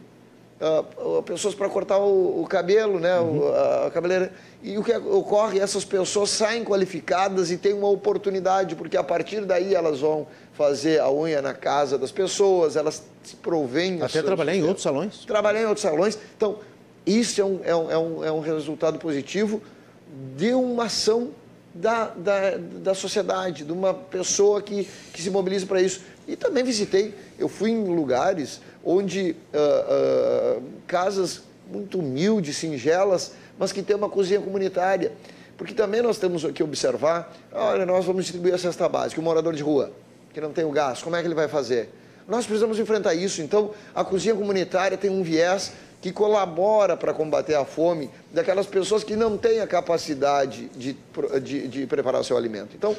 [0.61, 3.39] uh, pessoas para cortar o, o, cabelo, né, uhum.
[3.41, 4.33] o, a cabeleira.
[4.63, 5.59] E o que ocorre?
[5.59, 11.01] Essas pessoas saem qualificadas e têm uma oportunidade, porque a partir daí elas vão fazer
[11.01, 14.03] a unha na casa das pessoas, elas se provêm.
[14.03, 15.25] Até trabalhar em outros salões?
[15.25, 16.19] Trabalhar em outros salões.
[16.37, 16.59] Então,
[17.07, 19.63] isso é um, é um, é um, é um resultado positivo
[20.37, 21.31] de uma ação
[21.75, 26.03] da, da, da sociedade, de uma pessoa que, que se mobiliza para isso.
[26.29, 33.73] E também visitei, eu fui em lugares onde uh, uh, casas muito humildes, singelas, mas
[33.73, 35.13] que tem uma cozinha comunitária.
[35.57, 39.55] Porque também nós temos que observar, olha, nós vamos distribuir a cesta básica, o morador
[39.55, 39.93] de rua,
[40.33, 41.91] que não tem o gás, como é que ele vai fazer?
[42.27, 43.43] Nós precisamos enfrentar isso.
[43.43, 49.05] Então, a cozinha comunitária tem um viés que colabora para combater a fome daquelas pessoas
[49.05, 50.97] que não têm a capacidade de,
[51.43, 52.75] de, de preparar o seu alimento.
[52.75, 52.97] Então,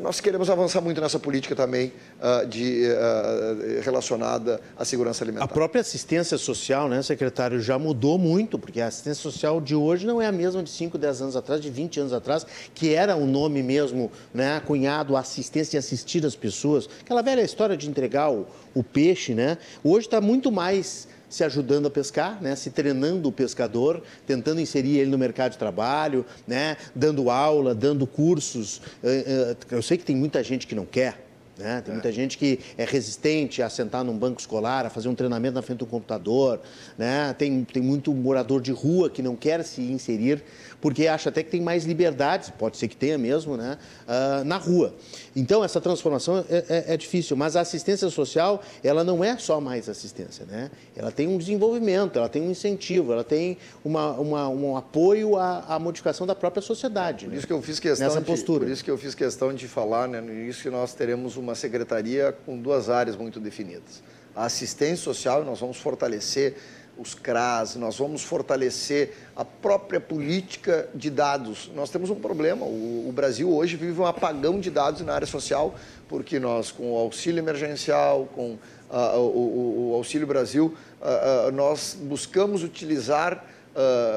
[0.00, 5.44] nós queremos avançar muito nessa política também uh, de, uh, relacionada à segurança alimentar.
[5.44, 10.06] A própria assistência social, né, secretário, já mudou muito, porque a assistência social de hoje
[10.06, 13.16] não é a mesma de 5, 10 anos atrás, de 20 anos atrás, que era
[13.16, 16.88] o nome mesmo, né, cunhado, assistência e assistir as pessoas.
[17.00, 19.58] Aquela velha história de entregar o, o peixe, né?
[19.82, 22.56] Hoje está muito mais se ajudando a pescar, né?
[22.56, 26.78] se treinando o pescador, tentando inserir ele no mercado de trabalho, né?
[26.94, 28.80] dando aula, dando cursos.
[29.04, 31.26] Eh, eh, eu sei que tem muita gente que não quer,
[31.58, 31.80] né?
[31.80, 35.54] Tem muita gente que é resistente a sentar num banco escolar, a fazer um treinamento
[35.54, 36.60] na frente do computador.
[36.98, 37.34] Né?
[37.38, 40.42] Tem, tem muito morador de rua que não quer se inserir
[40.80, 43.78] porque acha até que tem mais liberdades, pode ser que tenha mesmo, né?
[44.06, 44.94] Uh, na rua.
[45.34, 49.60] Então, essa transformação é, é, é, difícil, mas a assistência social, ela não é só
[49.60, 50.46] mais assistência.
[50.46, 50.70] Né?
[50.96, 55.64] Ela tem um desenvolvimento, ela tem um incentivo, ela tem uma, uma um apoio à,
[55.68, 57.26] à, modificação da própria sociedade.
[57.26, 57.38] Por né?
[57.38, 58.64] isso que eu fiz questão Nessa de, postura.
[58.64, 61.54] Por isso que eu fiz questão de falar né, no início que nós teremos uma
[61.54, 64.02] secretaria com duas áreas muito definidas.
[64.34, 66.56] A assistência social, nós vamos fortalecer
[66.98, 71.70] os CRAS, nós vamos fortalecer a própria política de dados.
[71.74, 75.26] Nós temos um problema, o, o, Brasil hoje vive um apagão de dados na área
[75.26, 75.74] social,
[76.08, 78.56] porque nós, com o auxílio emergencial, com
[78.90, 83.44] uh, o, o, Auxílio Brasil, uh, uh, nós buscamos utilizar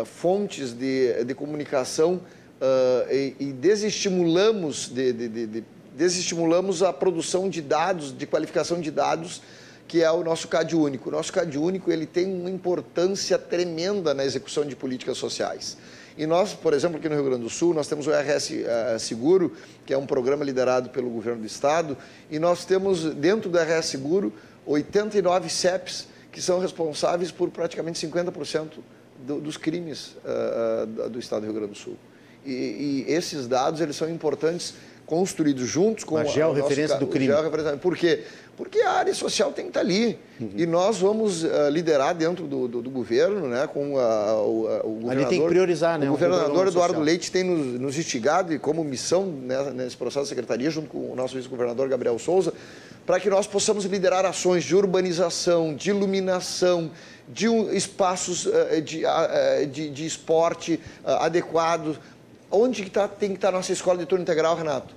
[0.05, 2.21] fontes de, de comunicação
[3.11, 5.63] e, e, desestimulamos, de, de, de,
[5.97, 9.41] desestimulamos a produção de dados, de qualificação de dados,
[9.89, 11.09] que é o nosso CAD único.
[11.09, 15.77] O nosso CAD único ele tem uma importância tremenda na execução de políticas sociais.
[16.15, 18.97] E nós, por exemplo, aqui no Rio Grande do Sul, nós temos o RS eh,
[18.99, 19.51] Seguro,
[19.87, 21.97] que é um programa liderado pelo governo do estado,
[22.29, 24.31] e nós temos dentro do RS Seguro
[24.65, 28.73] 89 CEPs que são responsáveis por praticamente 50%
[29.25, 31.97] do, dos crimes uh, do estado do Rio Grande do Sul.
[32.45, 34.75] E, e, esses dados eles são importantes
[35.09, 37.33] construídos juntos com a georreferência do crime.
[37.81, 38.23] Por quê?
[38.55, 40.19] Porque a área social tem que estar ali.
[40.39, 40.51] Uhum.
[40.55, 44.85] E nós vamos uh, liderar dentro do, do, do, governo, né, com a, o, a,
[44.85, 45.11] o governador.
[45.11, 46.07] Ali tem que priorizar, né?
[46.07, 50.29] O governador Eduardo Leite tem nos, nos instigado e como missão né, nesse processo da
[50.29, 52.53] secretaria, junto com o nosso vice-governador Gabriel Souza,
[53.03, 56.91] para que nós possamos liderar ações de urbanização, de iluminação,
[57.27, 61.97] de um, espaços uh, de, uh, de, de, esporte adequados.
[62.51, 64.95] Onde que tá, tem que estar a nossa escola de turno integral, Renato?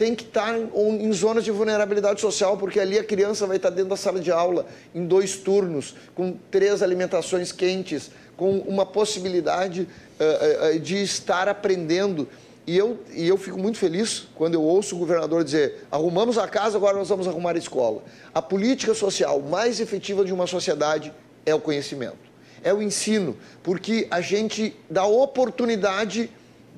[0.00, 3.68] tem que estar em, em, zonas de vulnerabilidade social, porque ali a criança vai estar
[3.68, 9.82] dentro da sala de aula, em dois turnos, com três alimentações quentes, com uma possibilidade
[10.18, 12.26] uh, uh, de estar aprendendo.
[12.66, 16.48] E eu, e eu fico muito feliz quando eu ouço o governador dizer: arrumamos a
[16.48, 18.02] casa, agora nós vamos arrumar a escola.
[18.32, 21.12] A política social mais efetiva de uma sociedade
[21.44, 22.30] é o conhecimento,
[22.64, 26.30] é o ensino, porque a gente dá oportunidade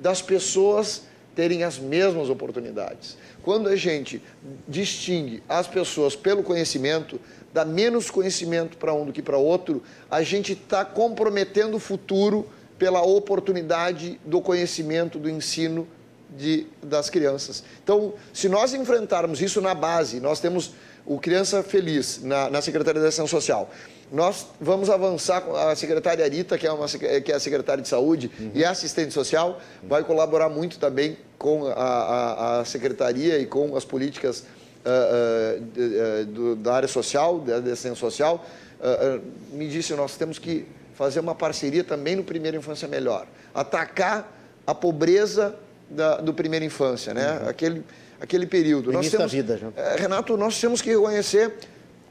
[0.03, 3.17] das pessoas terem as mesmas oportunidades.
[3.41, 4.21] Quando a gente
[4.67, 7.19] distingue as pessoas pelo conhecimento,
[7.53, 9.81] dá menos conhecimento para um do que para outro,
[10.11, 12.47] a gente está comprometendo o futuro
[12.77, 15.87] pela oportunidade do conhecimento, do ensino
[16.29, 17.63] de, das crianças.
[17.81, 20.73] Então, se nós enfrentarmos isso na base, nós temos
[21.05, 23.69] o Criança Feliz na, na Secretaria da Ação Social,
[24.11, 27.89] nós vamos avançar com a secretária Arita, que é, uma, que é a secretária de
[27.89, 28.51] saúde uhum.
[28.53, 33.75] e é assistente social, vai colaborar muito também com a, a, a secretaria e com
[33.75, 34.39] as políticas
[34.85, 38.45] uh, uh, do, da área social, da assistência social,
[38.79, 43.25] uh, me disse, nós temos que fazer uma parceria também no Primeira Infância Melhor.
[43.53, 44.31] Atacar
[44.65, 45.55] a pobreza
[45.89, 47.39] da, do Primeira Infância, né?
[47.39, 47.49] Uhum.
[47.49, 47.83] Aquele,
[48.21, 48.91] aquele período.
[48.91, 49.67] nós temos, vida, já.
[49.75, 51.53] Eh, Renato, nós temos que reconhecer,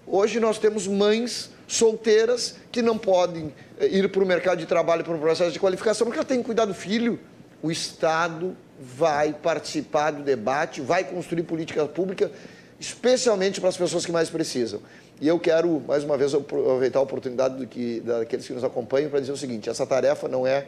[0.07, 5.05] hoje nós temos mães solteiras que não podem eh, ir para o mercado de trabalho
[5.05, 7.19] para um processo de qualificação porque ela tem que cuidar do filho.
[7.63, 12.31] O Estado vai participar do debate, vai construir política pública,
[12.81, 14.81] especialmente para as pessoas que mais precisam.
[15.21, 19.09] E eu quero, mais uma vez, aproveitar a oportunidade do que, daqueles que nos acompanham
[19.09, 20.67] para dizer o seguinte: essa tarefa não é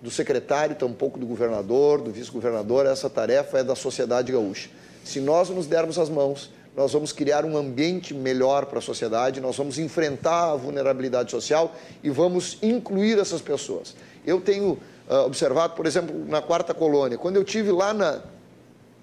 [0.00, 4.70] do secretário, tampouco do governador, do vice-governador, essa tarefa é da sociedade gaúcha.
[5.04, 9.40] Se nós nos dermos as mãos, nós vamos criar um ambiente melhor para a sociedade,
[9.40, 13.94] nós vamos enfrentar a vulnerabilidade social e vamos incluir essas pessoas.
[14.24, 18.20] Eu tenho uh, observado, por exemplo, na quarta colônia, quando eu tive lá na,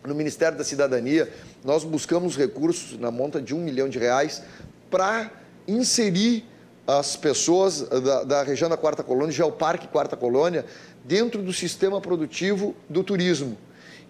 [0.06, 1.32] no Ministério da Cidadania,
[1.64, 4.42] nós buscamos recursos na monta de um milhão de reais
[4.90, 5.32] para
[5.68, 6.46] inserir
[6.88, 10.66] as pessoas da, da, região da Quarta Colônia, Geoparque Quarta Colônia,
[11.04, 13.58] dentro do sistema produtivo do turismo.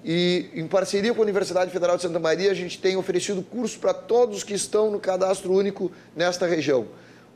[0.03, 3.77] E, em parceria com a Universidade Federal de Santa Maria, a gente tem oferecido cursos
[3.77, 6.87] para todos que estão no cadastro único nesta região.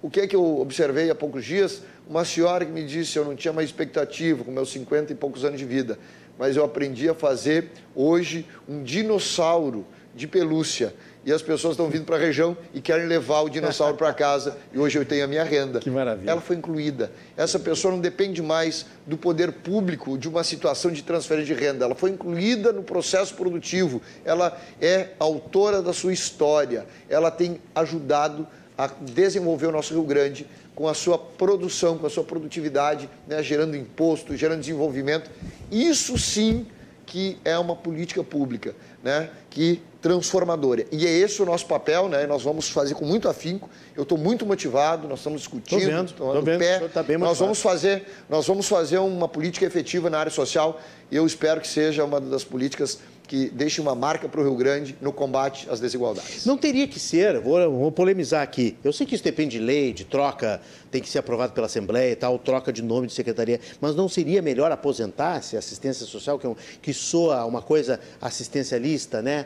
[0.02, 1.84] O que é que eu observei há poucos dias?
[2.08, 5.46] Uma senhora que me disse, eu não tinha mais expectativa com meus 50 e poucos
[5.46, 6.00] anos de vida,
[6.40, 9.86] mas eu aprendi a fazer hoje um dinossauro
[10.16, 10.94] de pelúcia
[11.24, 14.58] e as pessoas estão vindo para a região e querem levar o dinossauro para casa
[14.74, 15.80] e hoje eu tenho a minha renda.
[15.80, 16.32] Que maravilha.
[16.32, 17.12] Ela foi incluída.
[17.38, 21.86] Essa pessoa não depende mais do poder público de uma situação de transferência de renda.
[21.86, 24.02] Ela foi incluída no processo produtivo.
[24.26, 26.88] Ela é autora da sua história.
[27.08, 28.48] Ela tem ajudado
[28.78, 33.44] a desenvolver o nosso Rio Grande com a sua produção, com a sua produtividade, né,
[33.44, 35.30] gerando imposto, gerando desenvolvimento.
[35.70, 36.66] Isso sim
[37.06, 40.86] que é uma política pública, né, que transformadora.
[40.92, 42.26] E é esse o nosso papel, né?
[42.26, 43.70] Nós vamos fazer com muito afinco.
[43.96, 46.80] Eu estou muito motivado, nós estamos discutindo, tô vendo, tô vendo, pé.
[46.88, 50.82] Tá bem nós vamos fazer, nós vamos fazer uma política efetiva na área social
[51.12, 53.00] e eu espero que seja uma das políticas
[53.32, 56.46] que deixe uma marca para o Rio Grande no combate às desigualdades.
[56.46, 58.76] Não teria que ser, vou, vou, polemizar aqui.
[58.84, 60.60] Eu sei que isso depende de lei, de troca,
[60.92, 64.10] tem que ser aprovado pela Assembleia e tal, troca de nome de secretaria, mas não
[64.10, 69.46] seria melhor aposentar-se assistência social, que, é um, que soa uma coisa assistencialista, né?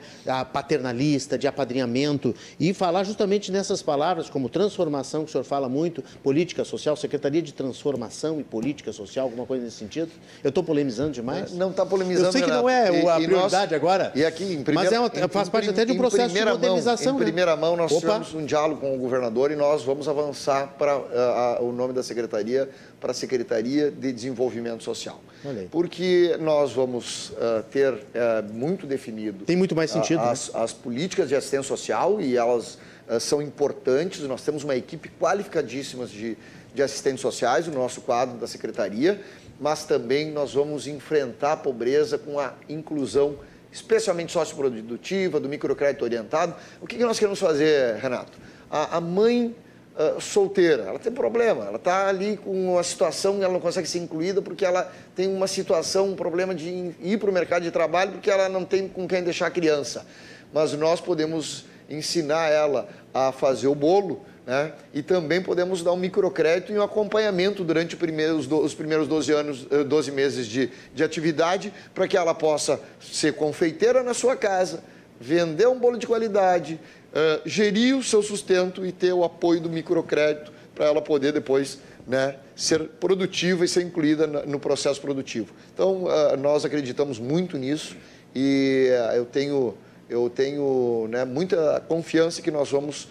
[0.52, 6.04] paternalista, de apadrinhamento, e falar justamente nessas palavras, como transformação, que o senhor fala muito,
[6.24, 10.10] política social, Secretaria de Transformação e Política Social, alguma coisa nesse sentido?
[10.44, 11.54] Eu estou polemizando demais?
[11.54, 14.12] Não está polemizando, Eu sei que não é a e, prioridade agora.
[14.16, 17.14] E aqui, em primeira, Mas é faz parte até de um processo de modernização.
[17.14, 17.62] Mão, em primeira né?
[17.62, 18.02] mão, nós Opa.
[18.02, 22.04] tivemos um diálogo com o governador e nós vamos avançar para uh, o nome da
[22.04, 22.70] secretaria
[23.00, 25.22] para a Secretaria de Desenvolvimento Social.
[25.70, 29.46] Porque nós vamos uh, ter uh, muito definido.
[29.46, 30.20] Tem muito mais sentido.
[30.22, 30.60] As, né?
[30.60, 32.80] as políticas de assistência social e elas
[33.20, 34.22] são importantes.
[34.22, 36.36] Nós temos uma equipe qualificadíssima de,
[36.74, 39.22] de assistentes sociais no nosso quadro da Secretaria,
[39.60, 43.36] mas também nós vamos enfrentar a pobreza com a inclusão
[43.76, 46.56] especialmente socioprodutiva, do microcrédito orientado.
[46.80, 48.32] O que, que nós queremos fazer, Renato?
[48.72, 49.54] A, a mãe
[49.98, 54.00] uh, solteira, ela tem problema, ela está ali com uma situação, ela não consegue ser
[54.00, 58.14] incluída porque ela tem uma situação, um problema de ir para o mercado de trabalho
[58.14, 60.06] porque ela não tem com quem deixar a criança.
[60.54, 64.74] Mas nós podemos ensinar ela a fazer o bolo, né?
[64.94, 69.66] E também podemos dar um microcrédito e um acompanhamento durante primeiros, os primeiros 12, anos,
[69.88, 74.84] 12 meses de, de atividade, para que ela possa ser confeiteira na sua casa,
[75.20, 76.80] vender um bolo de qualidade,
[77.12, 81.80] uh, gerir o seu sustento e ter o apoio do microcrédito para ela poder depois
[82.06, 85.54] né, ser produtiva e ser incluída no processo produtivo.
[85.74, 87.96] Então, uh, nós acreditamos muito nisso
[88.36, 89.76] e uh, eu tenho,
[90.08, 93.08] eu tenho né, muita confiança que nós vamos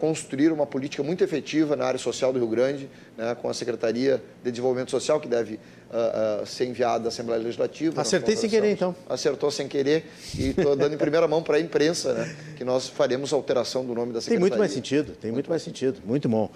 [0.00, 4.22] construir uma política muito efetiva na área social do Rio Grande, né, com a Secretaria
[4.42, 5.58] de Desenvolvimento Social, que deve
[5.92, 8.00] uh, uh, ser enviada à Assembleia Legislativa.
[8.00, 8.94] Acertei sem querer, então.
[9.08, 12.88] Acertou sem querer e estou dando em primeira mão para a imprensa né, que nós
[12.88, 14.38] faremos alteração do nome da Secretaria.
[14.38, 16.00] Tem muito mais sentido, tem muito, muito mais sentido.
[16.04, 16.50] Muito bom.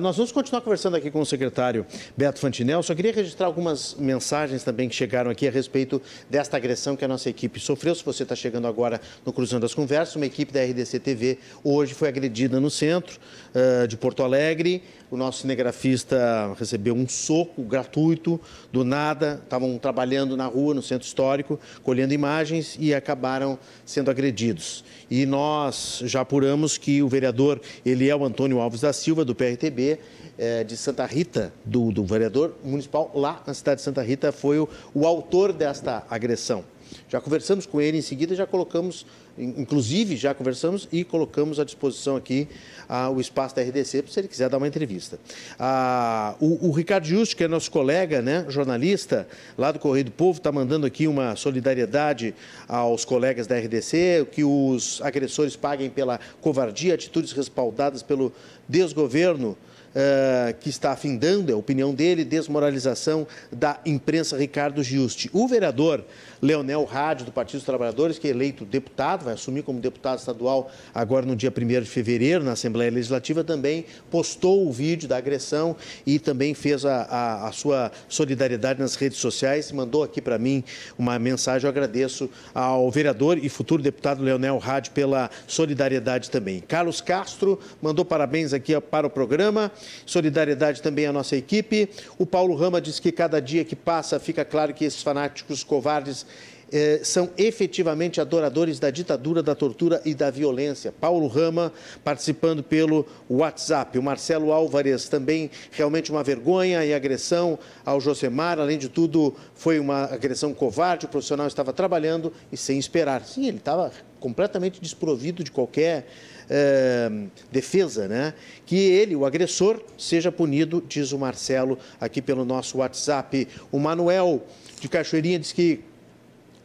[0.00, 1.84] nós vamos continuar conversando aqui com o secretário
[2.16, 2.82] Beto Fantinel.
[2.82, 6.00] Só queria registrar algumas mensagens também que chegaram aqui a respeito
[6.30, 7.94] desta agressão que a nossa equipe sofreu.
[7.94, 11.94] Se você está chegando agora no Cruzando as Conversas, uma equipe da RDC TV hoje
[11.94, 13.18] foi agredida no centro
[13.56, 14.82] uh, de Porto Alegre.
[15.10, 18.40] O nosso cinegrafista recebeu um soco gratuito,
[18.70, 19.40] do nada.
[19.42, 24.84] Estavam trabalhando na rua, no centro histórico, colhendo imagens e acabaram sendo agredidos.
[25.10, 29.98] E nós já apuramos que o vereador Eliel Antônio Alves da Silva, do PRTB,
[30.38, 34.58] é, de Santa Rita, do, do, vereador municipal lá na cidade de Santa Rita, foi
[34.58, 36.64] o, o autor desta agressão.
[37.08, 39.06] Já conversamos com ele em seguida, já colocamos,
[39.38, 42.48] inclusive já conversamos e colocamos à disposição aqui
[42.88, 45.18] ah, o espaço da RDC, se ele quiser dar uma entrevista.
[45.58, 49.26] Ah, o, o, Ricardo Justo, que é nosso colega, né, jornalista
[49.56, 52.34] lá do Correio do Povo, está mandando aqui uma solidariedade
[52.68, 58.32] aos colegas da RDC, que os agressores paguem pela covardia, atitudes respaldadas pelo
[58.68, 59.56] desgoverno
[59.96, 65.30] uh, que está afindando, é a opinião dele, desmoralização da imprensa Ricardo Giusti.
[65.32, 66.04] O vereador
[66.42, 70.70] Leonel Rádio, do Partido dos Trabalhadores, que é eleito deputado, vai assumir como deputado estadual
[70.94, 75.74] agora no dia 1 de fevereiro, na Assembleia Legislativa, também postou o vídeo da agressão
[76.06, 80.62] e também fez a, a, a sua solidariedade nas redes sociais, mandou aqui para mim
[80.98, 81.66] uma mensagem.
[81.66, 86.60] Eu agradeço ao vereador e futuro deputado Leonel Rádio pela solidariedade também.
[86.60, 89.72] Carlos Castro mandou parabéns aqui para o programa.
[90.04, 91.88] Solidariedade também à nossa equipe.
[92.18, 96.26] O Paulo Rama diz que cada dia que passa fica claro que esses fanáticos covardes
[96.72, 100.90] eh, são efetivamente adoradores da ditadura, da tortura e da violência.
[100.90, 101.72] Paulo Rama
[102.02, 103.96] participando pelo WhatsApp.
[103.96, 108.58] O Marcelo Álvares também realmente uma vergonha e agressão ao Josemar.
[108.58, 111.06] Além de tudo, foi uma agressão covarde.
[111.06, 113.24] O profissional estava trabalhando e sem esperar.
[113.24, 116.08] Sim, ele estava completamente desprovido de qualquer
[116.48, 117.10] eh,
[117.50, 118.34] defesa, né?
[118.64, 123.48] Que ele, o agressor, seja punido, diz o Marcelo aqui pelo nosso WhatsApp.
[123.72, 124.44] O Manuel
[124.80, 125.80] de Cachoeirinha diz que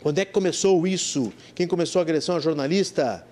[0.01, 1.32] quando é que começou isso?
[1.53, 2.36] Quem começou a agressão?
[2.36, 3.25] A jornalista?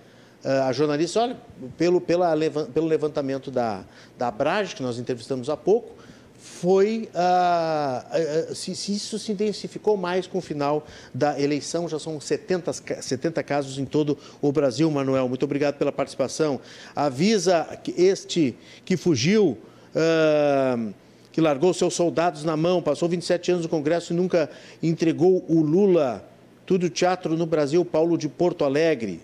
[0.44, 1.38] Uh, a jornalista, olha,
[1.78, 2.34] pelo, pela,
[2.74, 3.84] pelo levantamento da,
[4.18, 5.92] da Abrage, que nós entrevistamos há pouco,
[6.40, 12.20] foi uh, se, se, isso se intensificou mais com o final da eleição, já são
[12.20, 12.72] 70,
[13.02, 15.28] 70 casos em todo o Brasil, Manuel.
[15.28, 16.62] Muito obrigado pela participação.
[16.96, 19.58] Avisa que este que fugiu,
[19.94, 20.94] uh,
[21.32, 24.50] que largou seus soldados na mão, passou 27 anos no Congresso e nunca
[24.82, 26.26] entregou o Lula.
[26.66, 29.22] Tudo teatro no Brasil, Paulo de Porto Alegre.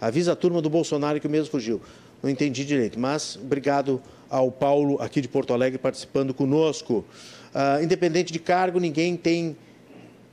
[0.00, 1.80] Avisa a turma do Bolsonaro que o mesmo fugiu.
[2.22, 7.04] Não entendi direito, mas obrigado ao Paulo aqui de Porto Alegre participando conosco.
[7.54, 9.56] Uh, independente de cargo, ninguém tem,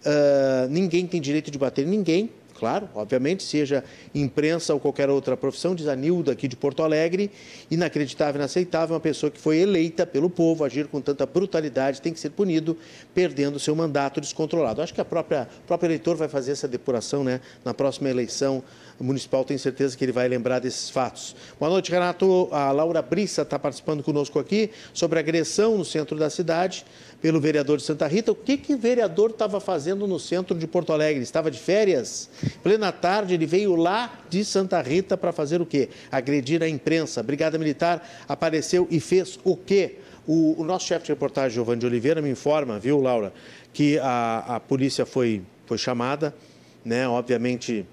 [0.05, 2.29] uh, ninguém tem direito de bater ninguém,
[2.63, 3.83] claro, obviamente, seja
[4.15, 7.29] imprensa ou qualquer outra profissão, diz a Nilda aqui de Porto Alegre,
[7.69, 12.21] inacreditável, inaceitável, uma pessoa que foi eleita pelo povo, agir com tanta brutalidade, tem que
[12.21, 12.77] ser punido,
[13.13, 14.81] perdendo seu mandato descontrolado.
[14.81, 18.63] Acho que a própria, próprio eleitor vai fazer essa depuração né, na próxima eleição
[18.97, 21.35] municipal, tenho certeza que ele vai lembrar desses fatos.
[21.59, 22.47] Boa noite, Renato.
[22.49, 26.85] A Laura Brissa está participando conosco aqui sobre agressão no centro da cidade
[27.23, 28.33] pelo vereador de Santa Rita.
[28.33, 31.23] O que, que o vereador estava fazendo no centro de Porto Alegre?
[31.23, 32.29] Estava de férias?
[32.61, 35.87] Plena tarde, ele veio lá de Santa Rita para fazer o quê?
[36.11, 37.21] Agredir a imprensa.
[37.21, 39.99] A Brigada Militar apareceu e fez o quê?
[40.27, 43.31] O, o nosso chefe de reportagem, Giovanni de Oliveira, me informa, viu, Laura,
[43.71, 46.35] que a, a polícia foi, foi chamada,
[46.83, 47.07] né?
[47.07, 47.85] Obviamente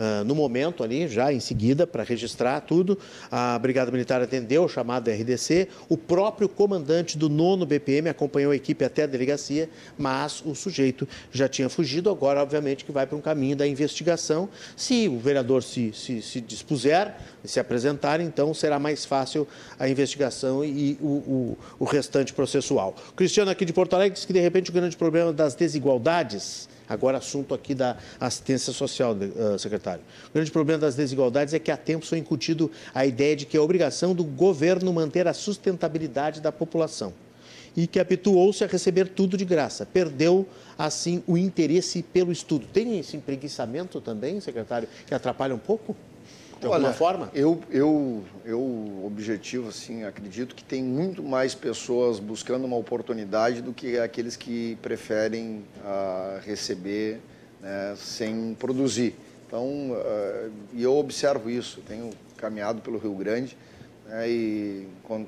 [0.00, 2.98] uh, no momento ali, já em seguida, para registrar tudo.
[3.30, 5.68] A Brigada Militar atendeu o chamado RDC.
[5.88, 11.06] O próprio comandante do nono BPM acompanhou a equipe até a delegacia, mas o sujeito
[11.30, 12.10] já tinha fugido.
[12.10, 14.48] Agora, obviamente, que vai para um caminho da investigação.
[14.74, 19.46] Se o vereador se, se, se dispuser, se apresentar, então será mais fácil
[19.78, 22.94] a investigação e o, o, o restante processual.
[23.10, 26.68] O Cristiano aqui de Porto Alegre disse que, de repente, o grande problema das desigualdades
[26.90, 30.02] Agora, assunto aqui da assistência social, uh, secretário.
[30.28, 33.56] O grande problema das desigualdades é que há tempos foi incutido a ideia de que
[33.56, 37.12] é obrigação do governo manter a sustentabilidade da população
[37.76, 39.86] e que habituou-se a receber tudo de graça.
[39.86, 40.44] Perdeu,
[40.76, 42.66] assim, o interesse pelo estudo.
[42.66, 45.94] Tem esse empreguiçamento também, secretário, que atrapalha um pouco?
[46.60, 47.30] De alguma Olha, forma?
[47.34, 53.72] Eu, eu, eu, objetivo, assim, acredito que tem muito mais pessoas buscando uma oportunidade do
[53.72, 57.18] que aqueles que preferem uh, receber
[57.62, 59.16] né, sem produzir.
[59.46, 63.56] Então, uh, e eu observo isso, tenho caminhado pelo Rio Grande
[64.06, 64.86] né, e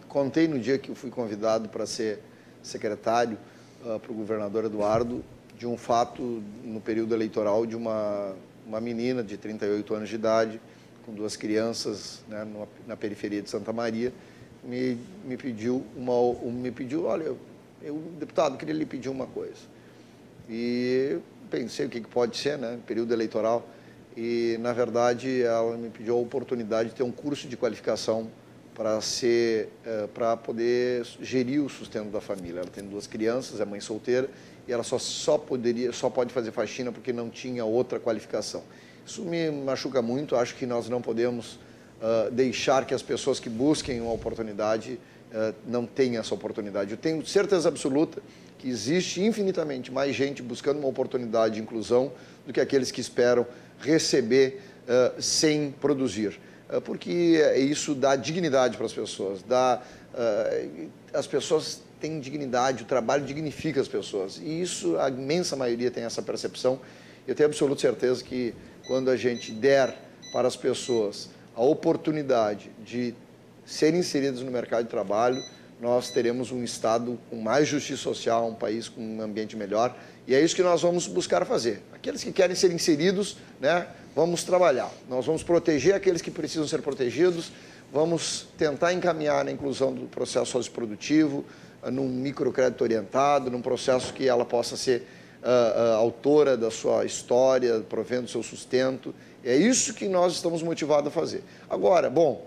[0.08, 2.20] contei no dia que eu fui convidado para ser
[2.62, 3.38] secretário
[3.84, 5.24] uh, para o governador Eduardo
[5.58, 8.34] de um fato no período eleitoral de uma,
[8.66, 10.60] uma menina de 38 anos de idade,
[11.04, 12.46] com duas crianças né,
[12.86, 14.12] na periferia de Santa Maria,
[14.64, 16.12] me, me pediu uma,
[16.50, 17.34] me pediu, olha,
[17.82, 19.72] eu, deputado, queria lhe pedir uma coisa.
[20.48, 21.18] E
[21.50, 23.66] pensei o que, que pode ser, né, período eleitoral.
[24.16, 28.28] E na verdade ela me pediu a oportunidade de ter um curso de qualificação
[28.74, 32.60] para ser, uh, para poder gerir o sustento da família.
[32.60, 34.28] Ela tem duas crianças, é mãe solteira
[34.66, 38.62] e ela só só poderia, só pode fazer faxina porque não tinha outra qualificação.
[39.06, 40.36] Isso me machuca muito.
[40.36, 41.58] Acho que nós não podemos
[42.00, 44.98] uh, deixar que as pessoas que busquem uma oportunidade
[45.32, 46.92] uh, não tenham essa oportunidade.
[46.92, 48.22] Eu tenho certeza absoluta
[48.58, 52.12] que existe infinitamente mais gente buscando uma oportunidade de inclusão
[52.46, 53.46] do que aqueles que esperam
[53.80, 56.38] receber uh, sem produzir.
[56.86, 59.82] Porque isso dá dignidade para as pessoas, dá,
[61.12, 64.40] as pessoas têm dignidade, o trabalho dignifica as pessoas.
[64.42, 66.80] E isso, a imensa maioria tem essa percepção.
[67.28, 68.54] Eu tenho absoluta certeza que
[68.86, 69.96] quando a gente der
[70.32, 73.14] para as pessoas a oportunidade de
[73.64, 75.42] serem inseridas no mercado de trabalho,
[75.80, 79.96] nós teremos um Estado com mais justiça social, um país com um ambiente melhor.
[80.26, 81.82] E é isso que nós vamos buscar fazer.
[81.92, 84.90] Aqueles que querem ser inseridos, né, vamos trabalhar.
[85.08, 87.50] Nós vamos proteger aqueles que precisam ser protegidos,
[87.92, 91.44] vamos tentar encaminhar na inclusão do processo socioprodutivo,
[91.90, 95.06] num microcrédito orientado, num processo que ela possa ser
[95.42, 99.14] uh, uh, autora da sua história, provendo seu sustento.
[99.44, 101.42] É isso que nós estamos motivados a fazer.
[101.68, 102.46] Agora, bom,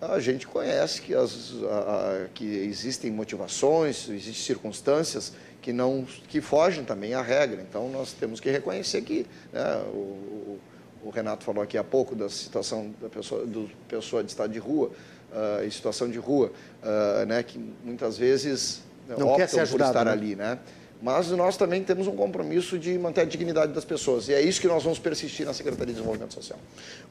[0.00, 5.32] a gente conhece que, as, a, a, que existem motivações, existem circunstâncias
[5.62, 7.62] que não que fogem também à regra.
[7.62, 10.58] Então nós temos que reconhecer que né, o,
[11.02, 14.58] o, Renato falou aqui há pouco da situação da pessoa, do pessoa de estado de
[14.58, 14.90] rua,
[15.32, 19.92] uh, em situação de rua, uh, né, que muitas vezes não optam quer ser ajudado,
[19.92, 20.12] por estar né?
[20.12, 20.58] ali, né?
[21.04, 24.26] Mas nós também temos um compromisso de manter a dignidade das pessoas.
[24.28, 26.58] E é isso que nós vamos persistir na Secretaria de Desenvolvimento Social.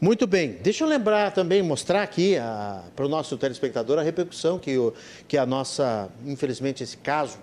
[0.02, 0.58] Muito bem.
[0.64, 2.34] Deixa eu lembrar também, mostrar aqui
[2.96, 4.96] para o nosso telespectador a repercussão que, o,
[5.28, 7.38] que a nossa, infelizmente, esse caso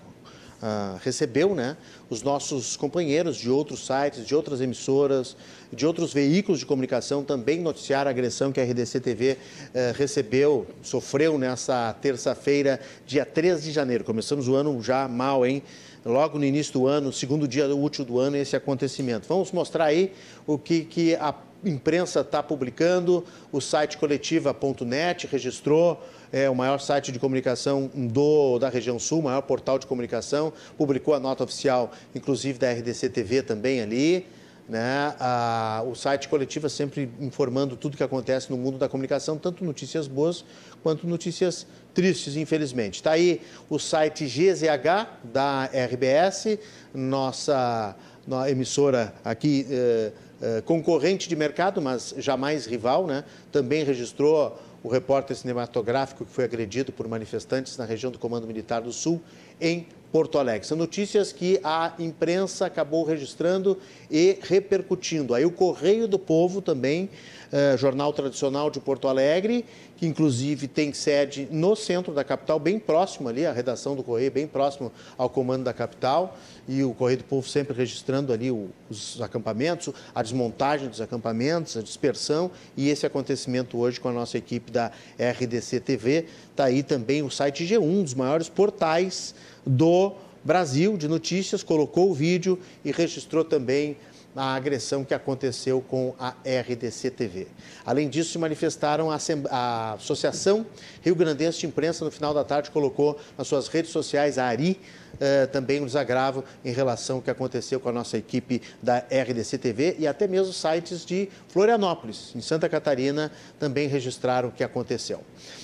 [0.61, 1.75] Uh, recebeu, né,
[2.11, 5.35] os nossos companheiros de outros sites, de outras emissoras,
[5.73, 10.67] de outros veículos de comunicação também noticiaram a agressão que a RDC TV uh, recebeu,
[10.83, 14.05] sofreu nessa terça-feira, dia 3 de janeiro.
[14.05, 15.63] Começamos o ano já mal, hein?
[16.05, 19.27] Logo no início do ano, segundo dia útil do ano, esse acontecimento.
[19.29, 20.13] Vamos mostrar aí
[20.47, 21.35] o que, que a
[21.65, 28.69] imprensa está publicando, o site coletiva.net registrou, é o maior site de comunicação do, da
[28.69, 33.81] região sul, maior portal de comunicação, publicou a nota oficial, inclusive da RDC TV também
[33.81, 34.27] ali.
[34.71, 35.13] Né?
[35.19, 40.07] A, o site Coletiva sempre informando tudo que acontece no mundo da comunicação, tanto notícias
[40.07, 40.45] boas
[40.81, 42.95] quanto notícias tristes, infelizmente.
[42.95, 46.57] Está aí o site GZH da RBS,
[46.95, 53.25] nossa, nossa emissora aqui eh, eh, concorrente de mercado, mas jamais rival, né?
[53.51, 58.83] também registrou o repórter cinematográfico que foi agredido por manifestantes na região do Comando Militar
[58.83, 59.21] do Sul,
[59.61, 60.67] em Porto Alegre.
[60.67, 63.79] São notícias que a imprensa acabou registrando
[64.11, 65.35] e repercutindo.
[65.35, 67.09] Aí o Correio do Povo também,
[67.53, 69.65] eh, jornal tradicional de Porto Alegre,
[69.97, 74.31] que inclusive tem sede no centro da capital, bem próximo ali, a redação do Correio,
[74.33, 79.21] bem próximo ao comando da capital, e o Correio do Povo sempre registrando ali os
[79.21, 84.73] acampamentos, a desmontagem dos acampamentos, a dispersão, e esse acontecimento hoje com a nossa equipe
[84.73, 86.27] da RDC TV.
[86.51, 89.35] Está aí também o site G1, um dos maiores portais
[89.67, 93.97] do Brasil de notícias, colocou o vídeo e registrou também
[94.35, 97.49] a agressão que aconteceu com a RDC TV.
[97.85, 99.19] Além disso, se manifestaram a,
[99.51, 100.65] a Associação
[101.03, 104.79] Rio Grandense de Imprensa no final da tarde colocou nas suas redes sociais a ARI
[105.19, 109.59] eh, também um desagravo em relação ao que aconteceu com a nossa equipe da RDC
[109.59, 115.23] TV e até mesmo sites de Florianópolis, em Santa Catarina, também registraram o que aconteceu.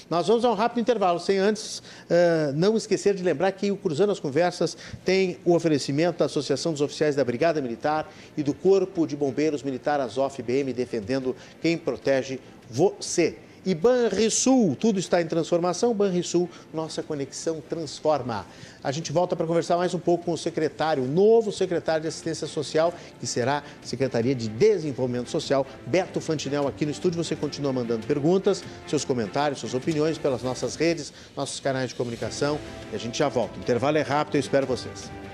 [0.09, 3.77] Nós vamos a um rápido intervalo, sem antes uh, não esquecer de lembrar que o
[3.77, 8.55] Cruzando as Conversas tem o oferecimento da Associação dos Oficiais da Brigada Militar e do
[8.55, 12.39] Corpo de Bombeiros Militar Azof BM, defendendo quem protege
[12.71, 13.37] você.
[13.67, 15.93] E Banrisul, tudo está em transformação.
[15.93, 18.47] Banrisul, nossa conexão transforma.
[18.81, 22.09] A gente volta para conversar mais um pouco com o secretário, o novo secretário de
[22.09, 27.23] Assistência Social, que será Secretaria de Desenvolvimento Social, Beto Fantinel, aqui no estúdio.
[27.23, 32.61] Você continua mandando perguntas, seus comentários, suas opiniões pelas nossas redes, nossos canais de comunicação.
[32.93, 33.59] E a gente já volta.
[33.59, 35.26] O intervalo é rápido, eu espero vocês.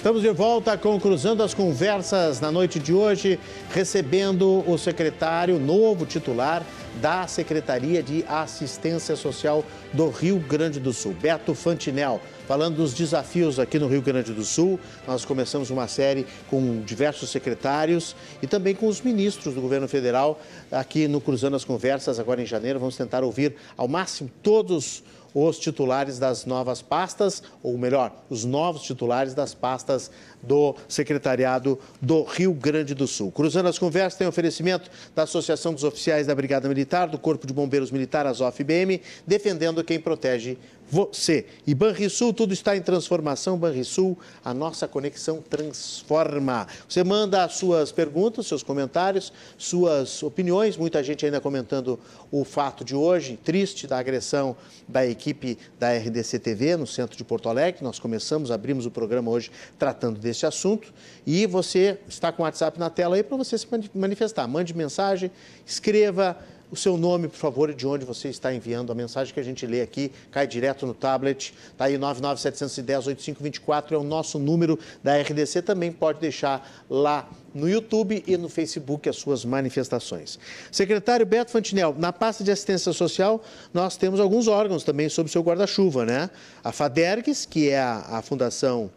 [0.00, 3.38] Estamos de volta com Cruzando as Conversas na noite de hoje,
[3.70, 6.64] recebendo o secretário novo titular
[7.02, 9.62] da Secretaria de Assistência Social
[9.92, 12.18] do Rio Grande do Sul, Beto Fantinel,
[12.48, 14.80] falando dos desafios aqui no Rio Grande do Sul.
[15.06, 20.40] Nós começamos uma série com diversos secretários e também com os ministros do governo federal
[20.72, 22.78] aqui no Cruzando as Conversas, agora em janeiro.
[22.78, 25.02] Vamos tentar ouvir ao máximo todos os
[25.34, 30.10] os titulares das novas pastas, ou melhor, os novos titulares das pastas
[30.42, 33.30] do Secretariado do Rio Grande do Sul.
[33.30, 37.08] Cruzando as conversas, tem oferecimento da Associação dos Oficiais da Brigada Militar.
[37.08, 40.58] Do Corpo de Bombeiros Militar, Azof BM, defendendo quem protege
[40.90, 41.46] você.
[41.66, 43.56] E Banrisul, tudo está em transformação.
[43.56, 46.66] Banrisul, a nossa conexão transforma.
[46.88, 50.76] Você manda as suas perguntas, seus comentários, suas opiniões.
[50.76, 51.98] Muita gente ainda comentando
[52.30, 54.56] o fato de hoje, triste, da agressão
[54.88, 57.84] da equipe da RDC TV no centro de Porto Alegre.
[57.84, 60.92] Nós começamos, abrimos o programa hoje tratando desse assunto.
[61.26, 64.46] E você está com o WhatsApp na tela aí para você se manifestar.
[64.46, 65.30] Mande mensagem,
[65.66, 66.36] escreva
[66.70, 69.66] o seu nome, por favor, de onde você está enviando a mensagem que a gente
[69.66, 71.52] lê aqui, cai direto no tablet.
[71.72, 75.62] Está aí 99710-8524, é o nosso número da RDC.
[75.62, 80.38] Também pode deixar lá no YouTube e no Facebook as suas manifestações.
[80.70, 83.42] Secretário Beto Fantinel, na pasta de assistência social,
[83.74, 86.30] nós temos alguns órgãos também sob o seu guarda-chuva, né?
[86.62, 88.88] A FADERGS, que é a, a Fundação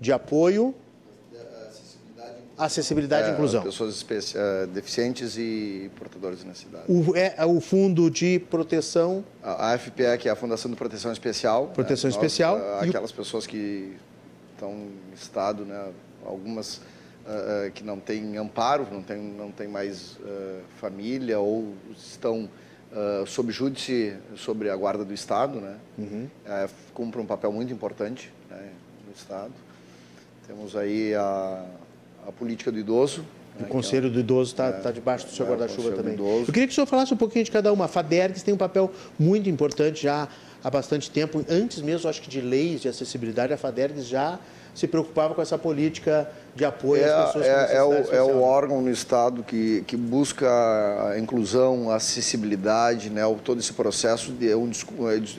[0.00, 0.74] de Apoio
[2.58, 3.62] Acessibilidade é, e inclusão.
[3.62, 6.84] Pessoas uh, deficientes e portadores de necessidade.
[6.88, 9.24] O, é, é, o Fundo de Proteção...
[9.40, 11.68] A, a FPE, que é a Fundação de Proteção Especial.
[11.68, 12.16] Proteção né?
[12.16, 12.58] Especial.
[12.58, 13.14] Nós, uh, aquelas o...
[13.14, 13.96] pessoas que
[14.52, 15.92] estão em estado, né?
[16.26, 20.16] algumas uh, que não têm amparo, não têm não tem mais
[20.80, 22.50] família ou estão
[23.26, 25.76] sob júdice sobre a guarda do Estado, né?
[25.98, 26.26] Uhum.
[26.94, 28.70] cumpre um papel muito importante né?
[29.06, 29.52] no Estado.
[30.48, 31.64] Temos aí a
[32.28, 33.24] a política do idoso.
[33.58, 36.16] O né, Conselho do Idoso está é, tá debaixo do seu é, guarda-chuva também.
[36.16, 37.86] Eu queria que o senhor falasse um pouquinho de cada uma.
[37.86, 40.28] A FADERGS tem um papel muito importante já
[40.62, 41.44] há bastante tempo.
[41.48, 44.38] Antes mesmo, acho que de leis de acessibilidade, a FADERGS já
[44.78, 48.22] se preocupava com essa política de apoio é, às pessoas é, com é o, é
[48.22, 50.48] o órgão no Estado que, que busca
[51.10, 54.70] a inclusão, a acessibilidade, né, todo esse processo de, é, um,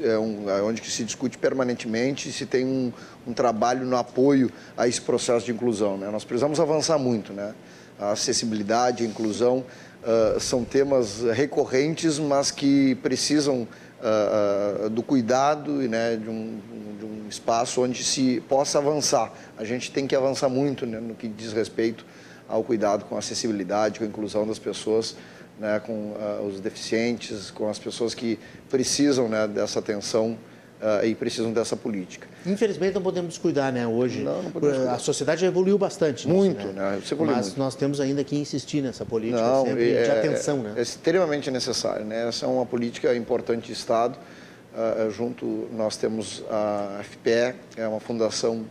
[0.03, 2.91] é, um, é onde que se discute permanentemente se tem um,
[3.25, 5.97] um trabalho no apoio a esse processo de inclusão.
[5.97, 6.09] Né?
[6.11, 7.31] Nós precisamos avançar muito.
[7.31, 7.53] Né?
[7.97, 9.63] A acessibilidade, a inclusão
[10.03, 13.65] uh, são temas recorrentes, mas que precisam
[13.99, 16.59] uh, do cuidado né, de um,
[16.99, 19.31] de um espaço onde se possa avançar.
[19.57, 22.05] A gente tem que avançar muito né, no que diz respeito
[22.47, 25.15] ao cuidado com a acessibilidade, com a inclusão das pessoas,
[25.59, 28.39] né, com uh, os deficientes, com as pessoas que
[28.69, 30.37] precisam né, dessa atenção
[30.81, 32.27] uh, e precisam dessa política.
[32.45, 33.85] Infelizmente não podemos descuidar, né?
[33.87, 36.27] Hoje não, não a sociedade evoluiu bastante.
[36.27, 36.95] Muito, nisso, né?
[36.95, 37.25] né?
[37.25, 37.59] Mas muito.
[37.59, 40.73] nós temos ainda que insistir nessa política não, sempre é, de atenção, né?
[40.75, 42.27] É extremamente necessário, né?
[42.27, 44.17] Essa é uma política importante de Estado.
[44.71, 48.65] Uh, junto nós temos a FPE, é uma fundação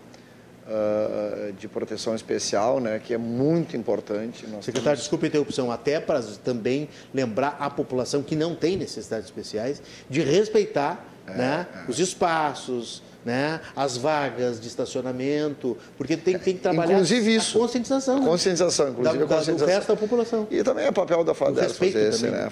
[0.68, 4.46] uh, de proteção especial, né, que é muito importante.
[4.46, 5.00] Nós Secretário, temos...
[5.00, 10.20] desculpe a interrupção, até para também lembrar a população que não tem necessidades especiais de
[10.20, 11.04] respeitar
[11.36, 11.90] né, é.
[11.90, 17.60] os espaços, né, as vagas de estacionamento, porque tem, tem que trabalhar inclusive isso, a
[17.62, 18.20] conscientização.
[18.20, 18.26] Né?
[18.26, 19.66] Conscientização, inclusive da, a conscientização.
[19.66, 20.46] Do resto da população.
[20.50, 22.48] E também é papel da FADER fazer, esse, né,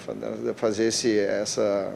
[0.57, 1.95] fazer esse, essa,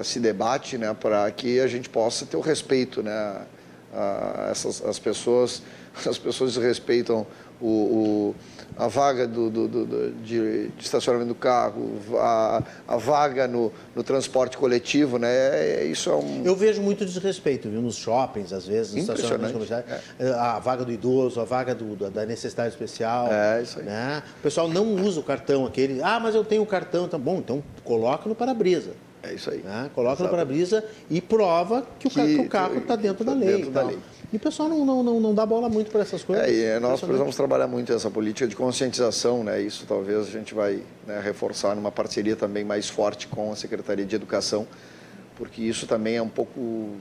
[0.00, 3.02] esse debate né, para que a gente possa ter o respeito.
[3.02, 3.46] Né,
[3.94, 5.62] a, essas, as, pessoas,
[6.06, 7.26] as pessoas respeitam
[7.60, 8.34] o, o
[8.76, 14.02] a vaga do, do, do de, de, estacionamento do carro, a, a vaga no, no,
[14.02, 15.28] transporte coletivo, né?
[15.32, 16.42] É, é, isso é um...
[16.44, 17.80] Eu vejo muito desrespeito, viu?
[17.80, 19.84] Nos shoppings, às vezes, nos estacionamentos comerciais.
[20.18, 20.30] É.
[20.30, 23.28] A vaga do idoso, a vaga do, da necessidade especial.
[23.30, 23.84] É, isso aí.
[23.84, 24.22] Né?
[24.38, 26.02] O pessoal não usa o cartão aquele.
[26.02, 27.08] Ah, mas eu tenho o cartão.
[27.08, 28.92] Tá bom, então coloca no para-brisa.
[29.22, 29.58] É isso aí.
[29.58, 29.90] Né?
[29.94, 30.24] Coloca Exato.
[30.24, 33.82] no para-brisa e prova que o, que, o carro está dentro, da lei, dentro da
[33.82, 33.98] lei.
[34.34, 36.44] E o pessoal não, não, não, não dá bola muito para essas coisas.
[36.44, 39.62] É, e nós precisamos trabalhar muito essa política de conscientização, né?
[39.62, 44.04] Isso talvez a gente vai né, reforçar numa parceria também mais forte com a Secretaria
[44.04, 44.66] de Educação,
[45.36, 46.96] porque isso também é um pouco,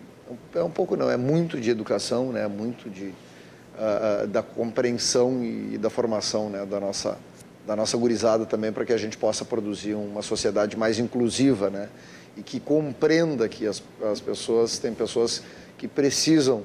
[0.54, 2.48] é um pouco não, é muito de educação, né?
[2.48, 6.64] Muito de uh, uh, da compreensão e da formação, né?
[6.68, 7.18] Da nossa
[7.66, 11.90] da nossa gurizada também para que a gente possa produzir uma sociedade mais inclusiva, né?
[12.36, 13.82] e que compreenda que as,
[14.12, 15.44] as pessoas, tem pessoas
[15.78, 16.64] que precisam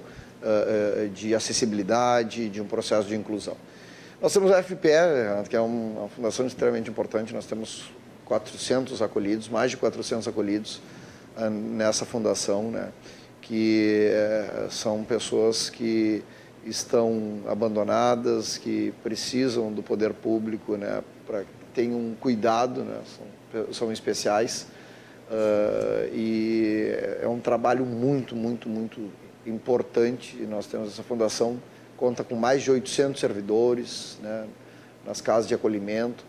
[1.14, 3.56] de acessibilidade, de um processo de inclusão.
[4.20, 7.90] Nós temos a FPE, que é uma fundação extremamente importante, nós temos
[8.24, 10.80] 400 acolhidos, mais de 400 acolhidos
[11.36, 12.90] uh, nessa fundação, né,
[13.40, 14.10] que
[14.70, 16.22] são pessoas que
[16.66, 23.92] estão abandonadas, que precisam do poder público né, para que um cuidado, né, são, são
[23.92, 24.66] especiais.
[25.30, 26.88] Uh, e
[27.22, 29.10] é um trabalho muito, muito, muito
[29.48, 30.36] importante.
[30.48, 31.60] Nós temos essa fundação,
[31.96, 34.46] conta com mais de 800 servidores né,
[35.04, 36.24] nas casas de acolhimento,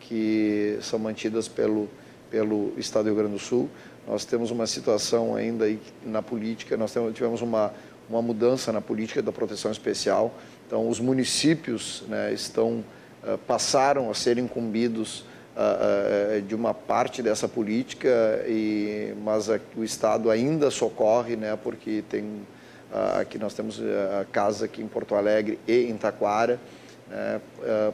[0.00, 1.88] que são mantidas pelo,
[2.30, 3.68] pelo Estado do Rio Grande do Sul.
[4.06, 7.72] Nós temos uma situação ainda aí na política, nós temos, tivemos uma,
[8.08, 10.34] uma mudança na política da proteção especial.
[10.66, 12.84] Então, os municípios né, estão,
[13.22, 19.84] uh, passaram a ser incumbidos uh, uh, de uma parte dessa política, e, mas o
[19.84, 22.46] Estado ainda socorre, né, porque tem,
[22.92, 23.80] uh, aqui nós temos
[24.20, 26.60] a casa aqui em Porto Alegre e em Taquara,
[27.08, 27.40] né,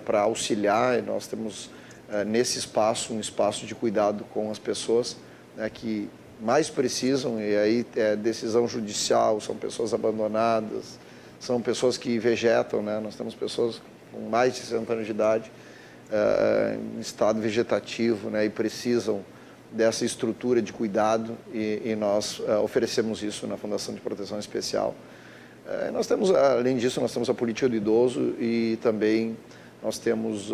[0.04, 1.70] para auxiliar, e nós temos
[2.26, 5.16] nesse espaço um espaço de cuidado com as pessoas
[5.56, 6.08] né, que
[6.40, 10.98] mais precisam, e aí é decisão judicial, são pessoas abandonadas,
[11.40, 13.00] são pessoas que vegetam, né?
[13.00, 13.80] nós temos pessoas
[14.12, 15.50] com mais de 60 anos de idade,
[16.96, 18.44] em estado vegetativo, né?
[18.44, 19.22] e precisam
[19.72, 24.94] dessa estrutura de cuidado, e, e nós uh, oferecemos isso na Fundação de Proteção Especial.
[25.66, 29.36] Uh, nós temos, além disso, nós temos a política do idoso e também
[29.82, 30.50] nós temos,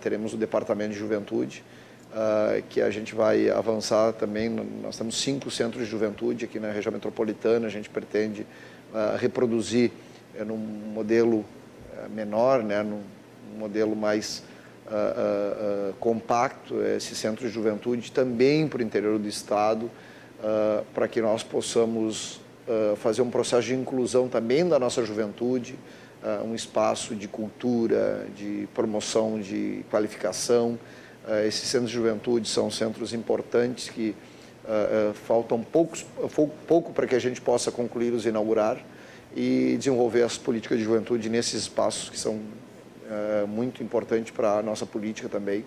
[0.00, 1.64] teremos o Departamento de Juventude,
[2.12, 4.48] uh, que a gente vai avançar também.
[4.82, 7.66] Nós temos cinco centros de juventude aqui na região metropolitana.
[7.66, 8.42] A gente pretende
[8.92, 9.90] uh, reproduzir
[10.38, 11.44] uh, num modelo
[11.96, 13.02] eh, menor, né, num
[13.58, 14.42] modelo mais
[15.98, 19.90] compacto, esse centro de juventude também para o interior do estado,
[20.92, 22.40] para que nós possamos
[22.98, 25.78] fazer um processo de inclusão também da nossa juventude,
[26.44, 30.78] um espaço de cultura, de promoção de qualificação,
[31.26, 34.14] Uh, esses centros de juventude são centros importantes que
[34.64, 36.04] uh, uh, faltam poucos,
[36.66, 38.78] pouco para que a gente possa concluí-los e inaugurar
[39.34, 42.40] e desenvolver as políticas de juventude nesses espaços que são
[43.48, 45.64] muito importantes para a nossa política também.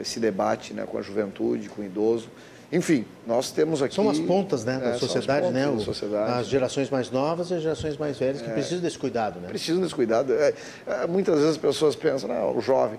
[0.00, 2.28] esse debate né, com a juventude, com o idoso.
[2.70, 3.94] Enfim, nós temos aqui.
[3.94, 5.68] São as pontas né, da é, sociedade, né?
[5.68, 6.40] O, sociedade.
[6.40, 9.48] As gerações mais novas e as gerações mais velhas que é, precisam desse cuidado, né?
[9.48, 10.32] Precisam desse cuidado.
[10.32, 10.52] É,
[10.86, 12.98] é muitas vezes as pessoas pensam, não, o jovem.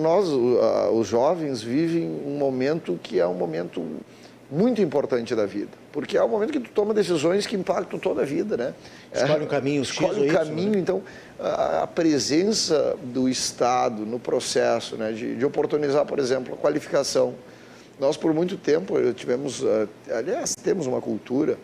[0.00, 3.84] Nós, os jovens, vivem um momento que é um momento
[4.50, 8.22] muito importante da vida, porque é o momento que tu toma decisões que impactam toda
[8.22, 8.74] a vida, né?
[9.12, 10.72] Escolhe um caminho, escolhe um caminho.
[10.72, 10.78] Né?
[10.78, 11.02] Então,
[11.40, 17.34] a, presença do Estado no processo, né, de, de, oportunizar, por exemplo, a qualificação.
[17.98, 19.62] Nós por muito tempo tivemos,
[20.10, 21.56] aliás, temos uma cultura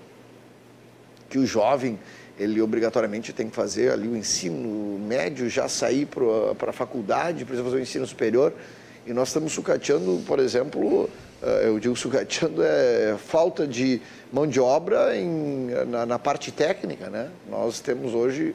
[1.28, 1.98] que o jovem
[2.40, 7.62] ele obrigatoriamente tem que fazer ali o ensino médio, já sair para a faculdade, precisa
[7.62, 8.54] fazer o ensino superior.
[9.06, 14.00] E nós estamos sucateando, por exemplo, eh, eu digo sucateando, é falta de
[14.32, 17.08] mão de obra em, na, na parte técnica.
[17.08, 17.28] Né?
[17.48, 18.54] Nós temos hoje,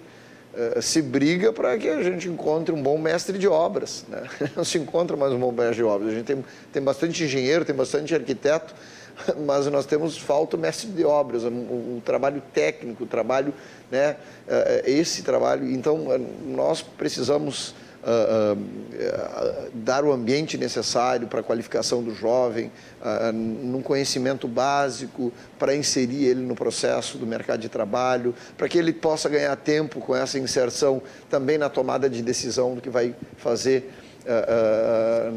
[0.55, 4.05] eh, se briga para que a gente encontre um bom mestre de obras.
[4.07, 4.23] Né?
[4.55, 6.11] Não se encontra mais um bom mestre de obras.
[6.11, 8.73] A gente tem, tem bastante engenheiro, tem bastante arquiteto,
[9.45, 13.53] mas nós temos falta mestre de obras, um, um trabalho técnico, um trabalho,
[13.91, 14.15] né,
[14.47, 15.69] eh, esse trabalho.
[15.69, 17.73] Então, eh, nós precisamos
[18.05, 22.71] uh, uh, dar o ambiente necessário para a qualificação do jovem,
[23.01, 28.77] uh, num conhecimento básico, para inserir ele no processo do mercado de trabalho, para que
[28.77, 33.15] ele possa ganhar tempo com essa inserção também na tomada de decisão do que vai
[33.37, 33.91] fazer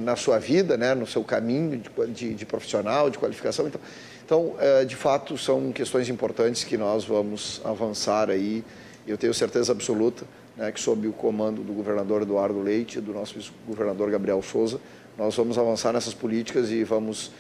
[0.03, 3.67] na sua vida, né, no seu caminho de, de, de profissional, de qualificação.
[3.67, 3.81] Então,
[4.25, 8.65] então uh, de fato, são questões importantes que nós vamos avançar aí.
[9.07, 10.25] Eu tenho certeza absoluta
[10.59, 13.35] né, que, sob o comando do governador Eduardo Leite e do nosso
[13.67, 14.81] governador Gabriel Souza,
[15.17, 17.33] nós vamos avançar nessas políticas e vamos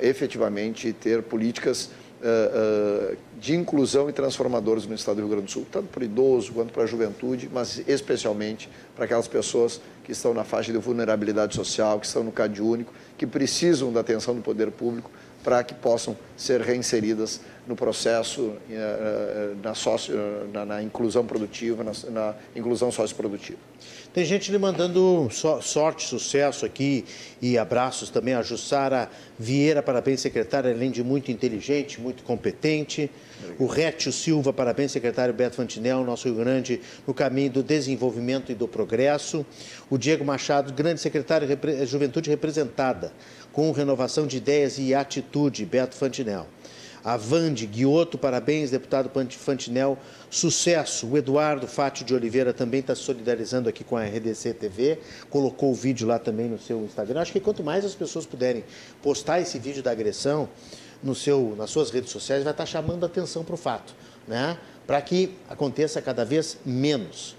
[0.00, 1.90] efetivamente ter políticas
[2.24, 6.04] uh, de inclusão e transformadores no estado do Rio Grande do Sul, tanto para o
[6.04, 10.78] idoso quanto para a juventude, mas especialmente para aquelas pessoas que estão na faixa de
[10.78, 15.10] vulnerabilidade social, que estão no CAD único, que precisam da atenção do poder público
[15.42, 18.54] para que possam ser reinseridas no processo,
[19.62, 20.14] na, socio,
[20.52, 23.58] na, na inclusão produtiva, na, na inclusão socioprodutiva.
[24.12, 25.28] Tem gente lhe mandando
[25.60, 27.04] sorte, sucesso aqui
[27.42, 28.34] e abraços também.
[28.34, 33.10] A Jussara Vieira, parabéns, secretária, além de muito inteligente, muito competente.
[33.58, 38.54] O Rétio Silva, parabéns, secretário Beto Fantinel, nosso Rio Grande, no caminho do desenvolvimento e
[38.54, 39.44] do progresso.
[39.90, 41.48] O Diego Machado, grande secretário,
[41.84, 43.12] Juventude representada,
[43.52, 46.46] com renovação de ideias e atitude, Beto Fantinel.
[47.04, 49.98] A Vande Guioto, parabéns, deputado Fantinel,
[50.30, 51.06] sucesso.
[51.06, 54.98] O Eduardo Fátio de Oliveira também está solidarizando aqui com a RDC TV,
[55.28, 57.20] colocou o vídeo lá também no seu Instagram.
[57.20, 58.64] Acho que quanto mais as pessoas puderem
[59.02, 60.48] postar esse vídeo da agressão
[61.02, 63.94] no seu, nas suas redes sociais, vai estar tá chamando a atenção para o fato,
[64.26, 64.56] né?
[64.86, 67.36] para que aconteça cada vez menos.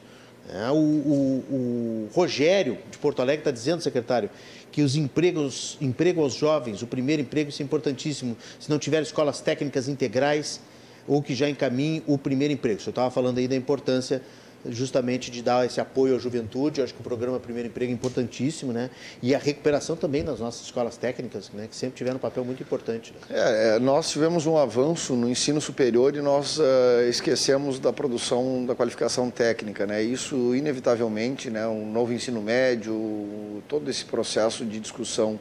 [0.48, 4.30] É, o, o, o, Rogério, de Porto Alegre, está dizendo, secretário,
[4.76, 8.36] que os empregos, emprego aos jovens, o primeiro emprego, isso é importantíssimo.
[8.60, 10.60] Se não tiver escolas técnicas integrais
[11.08, 12.78] ou que já encaminhe o primeiro emprego.
[12.78, 14.22] O senhor estava falando aí da importância
[14.70, 16.80] justamente de dar esse apoio à juventude.
[16.80, 18.90] Eu acho que o programa Primeiro Emprego é importantíssimo, né?
[19.22, 21.68] E a recuperação também das nossas escolas técnicas, né?
[21.70, 23.14] Que sempre tiveram um papel muito importante.
[23.30, 26.64] É, é, nós tivemos um avanço no ensino superior e nós uh,
[27.10, 30.02] esquecemos da produção da qualificação técnica, né?
[30.02, 31.68] Isso inevitavelmente, né?
[31.68, 35.40] Um novo ensino médio, todo esse processo de discussão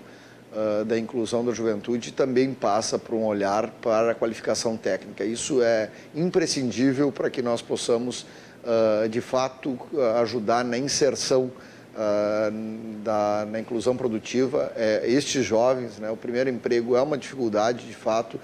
[0.52, 5.24] uh, da inclusão da juventude também passa por um olhar para a qualificação técnica.
[5.24, 8.26] Isso é imprescindível para que nós possamos
[8.64, 9.78] uh, de fato
[10.20, 11.50] ajudar na inserção
[11.94, 14.72] uh, da, na inclusão produtiva.
[14.76, 18.40] É, estes jovens, né, o primeiro emprego é uma dificuldade, de fato.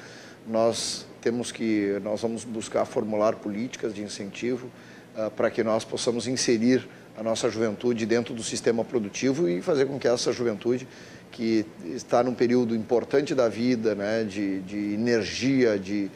[0.46, 4.68] Nós temos que, nós vamos buscar formular políticas de incentivo
[5.16, 6.88] uh, para que nós possamos inserir
[7.18, 10.86] a nossa juventude dentro do sistema produtivo e fazer com que essa juventude
[11.30, 11.64] que
[11.94, 16.10] está num período importante da vida, né, de, de energia, de,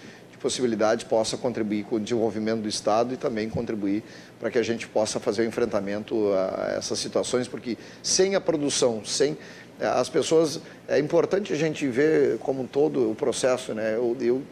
[0.44, 4.04] possibilidades possa contribuir com o desenvolvimento do Estado e também contribuir
[4.38, 9.02] para que a gente possa fazer o enfrentamento a essas situações, porque sem a produção,
[9.06, 9.38] sem
[9.80, 13.94] eh, as pessoas, é importante a gente ver como um todo o processo, né?
[13.94, 14.42] Eu, eu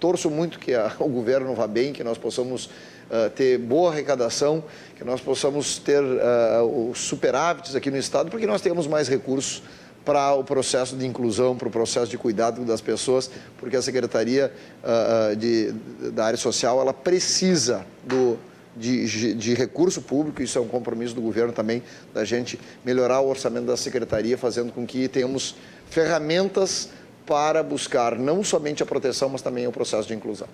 [0.00, 2.64] torço muito que a, o governo vá bem, que nós possamos
[3.10, 4.64] uh, ter boa arrecadação,
[4.96, 9.62] que nós possamos ter uh, os superávites aqui no Estado, porque nós temos mais recursos
[10.04, 14.52] para o processo de inclusão, para o processo de cuidado das pessoas, porque a Secretaria
[14.82, 15.72] uh, de,
[16.10, 18.38] da Área Social ela precisa do,
[18.76, 23.28] de, de, recurso público, isso é um compromisso do governo também, da gente melhorar o
[23.28, 25.54] orçamento da Secretaria, fazendo com que tenhamos
[25.88, 26.88] ferramentas
[27.26, 30.48] para buscar não somente a proteção, mas também o processo de inclusão.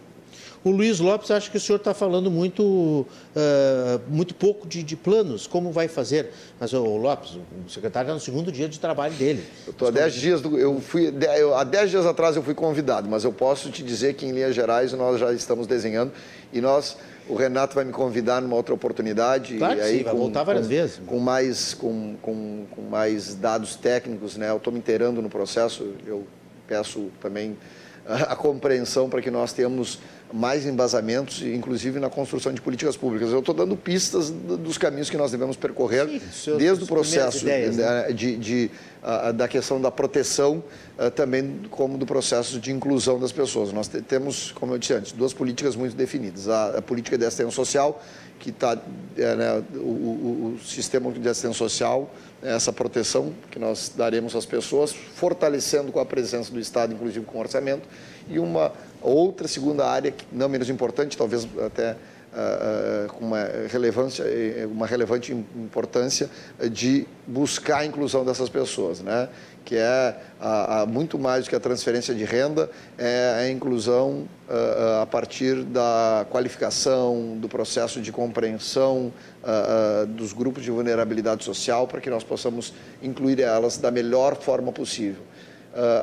[0.64, 3.06] O Luiz Lopes acha que o senhor está falando muito, uh,
[4.08, 6.30] muito pouco de, de, planos, como vai fazer.
[6.58, 9.44] Mas o Lopes, o secretário está no segundo dia de trabalho dele.
[9.66, 12.54] Eu estou há dez dias, do, eu fui, eu, há dez dias atrás eu fui
[12.54, 16.12] convidado, mas eu posso te dizer que em linhas gerais nós já estamos desenhando
[16.52, 16.96] e nós
[17.28, 19.58] o Renato vai me convidar numa outra oportunidade.
[19.58, 21.00] Claro e aí, sim, vai com, voltar várias com, vezes.
[21.06, 24.50] Com mais, com, com, com mais dados técnicos, né?
[24.50, 26.26] Eu estou me inteirando no processo, eu
[26.66, 27.56] peço também
[28.06, 29.98] a, a compreensão para que nós tenhamos
[30.32, 33.30] mais embasamentos, inclusive na construção de políticas públicas.
[33.30, 37.76] Eu estou dando pistas dos caminhos que nós devemos percorrer, Sim, desde o processo ideias,
[37.76, 38.12] né?
[38.12, 38.70] de, de
[39.02, 40.62] uh, da questão da proteção,
[40.98, 43.72] uh, também como do processo de inclusão das pessoas.
[43.72, 46.48] Nós temos, como eu disse antes, duas políticas muito definidas.
[46.48, 48.02] A, a política de assistência social,
[48.38, 48.78] que está,
[49.16, 52.10] é, né, o, o, o sistema de assistência social,
[52.42, 57.38] essa proteção que nós daremos às pessoas, fortalecendo com a presença do Estado, inclusive com
[57.38, 57.88] orçamento,
[58.28, 58.72] e uma
[59.08, 61.96] outra segunda área, não menos importante, talvez até
[62.32, 66.28] uh, com uma relevância, eh, uma relevante importância
[66.70, 69.28] de buscar a inclusão dessas pessoas, né?
[69.64, 74.26] que é a, a, muito mais do que a transferência de renda, é a inclusão
[74.48, 79.12] uh, a partir da qualificação, do processo de compreensão
[80.10, 85.22] dos grupos de vulnerabilidade social, para que nós possamos incluir elas da melhor forma possível.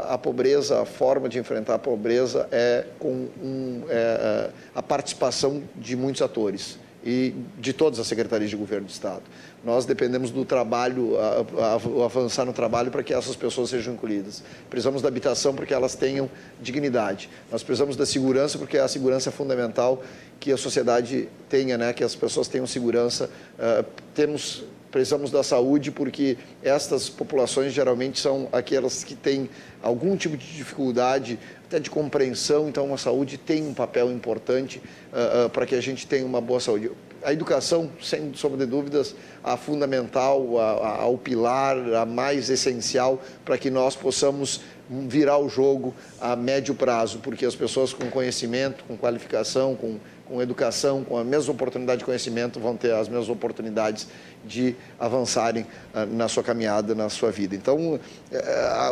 [0.07, 5.95] A pobreza, a forma de enfrentar a pobreza é com um, é, a participação de
[5.95, 9.21] muitos atores e de todas as secretarias de governo do Estado.
[9.63, 14.43] Nós dependemos do trabalho, a, avançar no trabalho para que essas pessoas sejam incluídas.
[14.69, 16.29] Precisamos da habitação para que elas tenham
[16.59, 17.29] dignidade.
[17.51, 20.01] Nós precisamos da segurança porque a segurança é fundamental
[20.39, 21.93] que a sociedade tenha, né?
[21.93, 23.29] que as pessoas tenham segurança.
[23.57, 23.85] Uh,
[24.15, 24.63] temos
[24.95, 29.49] precisamos da saúde porque estas populações geralmente são aquelas que têm
[29.83, 34.81] algum tipo de dificuldade até de compreensão, então a saúde tem um papel importante
[35.11, 36.91] uh, uh, para que a gente tenha uma boa saúde.
[37.21, 39.13] A educação, sem sombra de dúvidas,
[39.43, 45.49] a fundamental, a, a, ao pilar, a mais essencial para que nós possamos virar o
[45.49, 51.17] jogo a médio prazo, porque as pessoas com conhecimento, com qualificação, com com educação, com
[51.17, 54.07] a mesma oportunidade de conhecimento, vão ter as mesmas oportunidades
[54.43, 57.55] de avançarem uh, na sua caminhada, na sua vida.
[57.55, 57.99] Então, uh,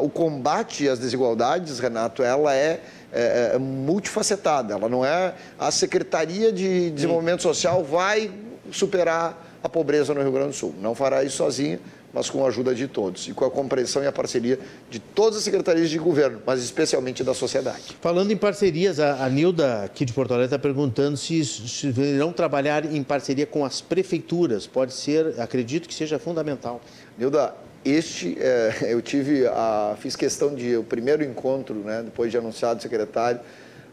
[0.02, 2.80] o combate às desigualdades, Renato, ela é,
[3.12, 4.74] é, multifacetada.
[4.74, 8.32] Ela não é a Secretaria de Desenvolvimento Social vai
[8.72, 10.74] superar a pobreza no Rio Grande do Sul.
[10.82, 11.80] Não fará isso sozinha,
[12.14, 14.60] mas com a ajuda de todos e com a compreensão e a parceria
[14.90, 17.98] de todas as secretarias de governo, mas especialmente da sociedade.
[18.00, 22.32] Falando em parcerias, a, a Nilda aqui de Porto Alegre está perguntando se, se irão
[22.32, 24.68] trabalhar em parceria com as prefeituras.
[24.68, 26.80] Pode ser, acredito que seja fundamental.
[27.18, 32.38] Nilda, este, é, eu tive, a, fiz questão de, o primeiro encontro, né, depois de
[32.38, 33.40] anunciado secretário,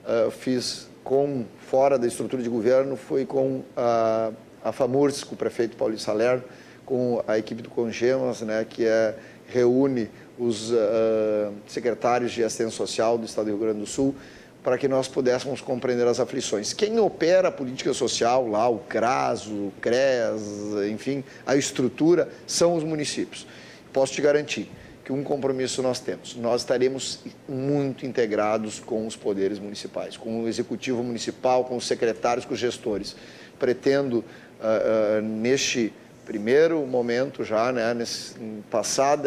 [0.04, 4.30] uh, fiz com, fora da estrutura de governo, foi com a,
[4.62, 6.44] a FAMURS, com o prefeito Paulo Salerno,
[6.90, 9.14] com a equipe do Congemas, né, que é,
[9.46, 14.12] reúne os uh, secretários de assistência social do Estado do Rio Grande do Sul,
[14.60, 16.72] para que nós pudéssemos compreender as aflições.
[16.72, 22.82] Quem opera a política social lá, o CRAS, o CRES, enfim, a estrutura, são os
[22.82, 23.46] municípios.
[23.92, 24.68] Posso te garantir
[25.04, 26.34] que um compromisso nós temos.
[26.34, 32.44] Nós estaremos muito integrados com os poderes municipais, com o executivo municipal, com os secretários,
[32.44, 33.14] com os gestores.
[33.60, 35.92] Pretendo, uh, uh, neste
[36.30, 38.36] primeiro momento já, né, nesse,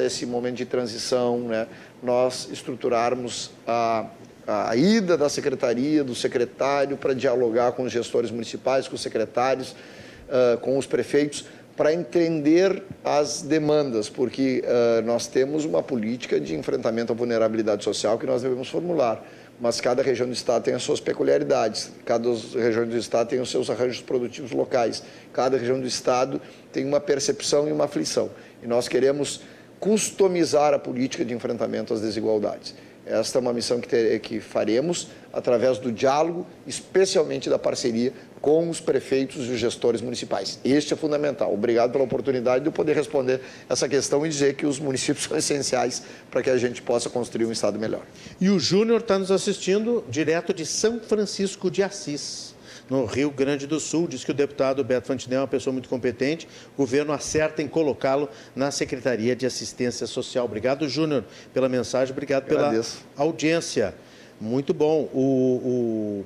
[0.05, 1.67] esse momento de transição, né,
[2.01, 4.05] nós estruturarmos a
[4.45, 9.71] a ida da secretaria, do secretário, para dialogar com os gestores municipais, com os secretários,
[9.71, 11.45] uh, com os prefeitos,
[11.77, 18.19] para entender as demandas, porque uh, nós temos uma política de enfrentamento à vulnerabilidade social
[18.19, 19.25] que nós devemos formular.
[19.59, 23.49] Mas cada região do Estado tem as suas peculiaridades, cada região do Estado tem os
[23.49, 28.29] seus arranjos produtivos locais, cada região do Estado tem uma percepção e uma aflição.
[28.61, 29.41] E nós queremos
[29.79, 32.73] customizar a política de enfrentamento às desigualdades.
[33.05, 38.13] Esta é uma missão que, ter, que faremos através do diálogo, especialmente da parceria
[38.43, 40.59] com os prefeitos e os gestores municipais.
[40.65, 41.53] Este é fundamental.
[41.53, 43.39] Obrigado pela oportunidade de eu poder responder
[43.69, 47.45] essa questão e dizer que os municípios são essenciais para que a gente possa construir
[47.45, 48.01] um Estado melhor.
[48.41, 52.53] E o Júnior está nos assistindo direto de São Francisco de Assis
[52.89, 54.09] no Rio Grande do Sul.
[54.09, 56.45] Diz que o deputado Beto Fantinel é uma pessoa muito competente.
[56.75, 60.43] O governo acerta em colocá-lo na Secretaria de Assistência Social.
[60.43, 62.11] Obrigado, Júnior, pela mensagem.
[62.11, 63.05] Obrigado pela Agradeço.
[63.15, 63.95] audiência.
[64.37, 65.09] Muito bom.
[65.13, 66.25] O,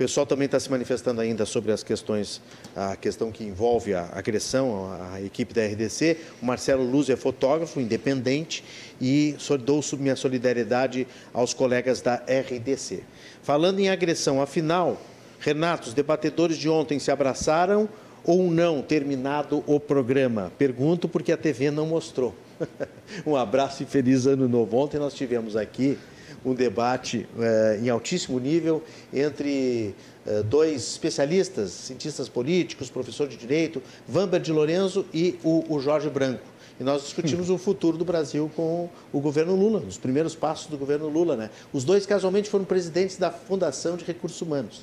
[0.00, 2.40] pessoal também está se manifestando ainda sobre as questões,
[2.74, 6.16] a questão que envolve a agressão à equipe da RDC.
[6.40, 8.64] O Marcelo Luz é fotógrafo independente
[8.98, 13.02] e dou minha solidariedade aos colegas da RDC.
[13.42, 14.98] Falando em agressão, afinal,
[15.38, 17.86] Renato, os debatedores de ontem se abraçaram
[18.24, 20.50] ou não terminado o programa?
[20.56, 22.34] Pergunto porque a TV não mostrou.
[23.26, 24.78] um abraço e feliz ano novo.
[24.78, 25.98] Ontem nós tivemos aqui
[26.44, 29.94] um debate eh, em altíssimo nível entre
[30.26, 36.08] eh, dois especialistas, cientistas políticos, professor de direito, Vamber de Lorenzo e o, o Jorge
[36.08, 36.44] Branco.
[36.78, 37.54] E nós discutimos hum.
[37.54, 41.36] o futuro do Brasil com o governo Lula, os primeiros passos do governo Lula.
[41.36, 41.50] Né?
[41.72, 44.80] Os dois, casualmente, foram presidentes da Fundação de Recursos Humanos.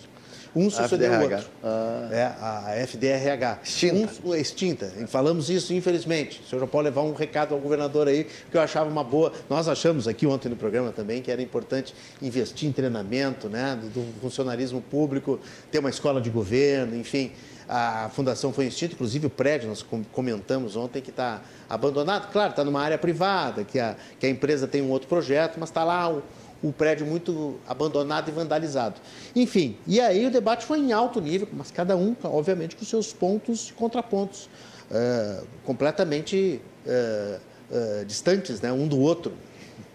[0.58, 1.46] Um sucedeu o outro.
[1.64, 2.10] Ah.
[2.12, 3.60] É, a FDRH.
[3.64, 4.14] Extinta.
[4.26, 4.92] Um, extinta.
[5.08, 6.42] Falamos isso, infelizmente.
[6.44, 9.32] O senhor já pode levar um recado ao governador aí, que eu achava uma boa.
[9.50, 13.90] Nós achamos aqui ontem no programa também que era importante investir em treinamento né, do,
[13.90, 15.40] do funcionarismo público,
[15.72, 17.32] ter uma escola de governo, enfim.
[17.70, 22.32] A fundação foi extinta, inclusive o prédio, nós comentamos ontem, que está abandonado.
[22.32, 25.68] Claro, está numa área privada, que a, que a empresa tem um outro projeto, mas
[25.70, 26.24] está lá o,
[26.62, 29.00] o prédio muito abandonado e vandalizado.
[29.36, 33.14] Enfim, e aí o debate foi em alto nível, mas cada um, obviamente, com seus
[33.14, 34.50] pontos e contrapontos,
[34.92, 37.40] uh, completamente uh,
[37.72, 39.34] uh, distantes né, um do outro,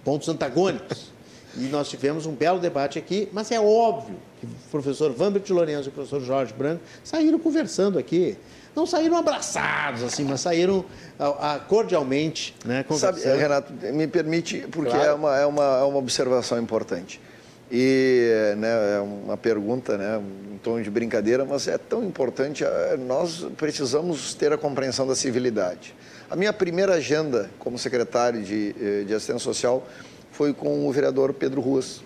[0.05, 1.13] pontos antagônicos.
[1.57, 5.89] E nós tivemos um belo debate aqui, mas é óbvio que o professor Vambert Lourenço
[5.89, 8.39] e o professor Jorge Branco saíram conversando aqui
[8.75, 10.85] não saíram abraçados, assim, mas saíram
[11.19, 12.85] a, a, cordialmente, né?
[12.99, 15.11] Sabe, Renato, me permite, porque claro.
[15.11, 17.21] é, uma, é, uma, é uma observação importante.
[17.71, 20.21] E né, é uma pergunta, né,
[20.53, 22.65] em tom de brincadeira, mas é tão importante.
[22.65, 25.95] É, nós precisamos ter a compreensão da civilidade.
[26.33, 29.87] A minha primeira agenda como secretário de, eh, de assistência social
[30.31, 32.03] foi com o vereador Pedro Ruas,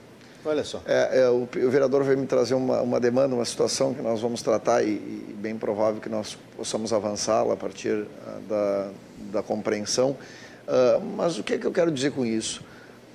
[0.46, 0.80] Olha só.
[0.86, 4.20] É, é, o, o, vereador veio me trazer uma, uma demanda, uma situação que nós
[4.20, 8.06] vamos tratar e, e bem provável que nós possamos avançá-la a partir uh,
[8.48, 8.88] da,
[9.32, 10.10] da compreensão.
[10.10, 12.62] Uh, mas o que, é que eu quero dizer com isso?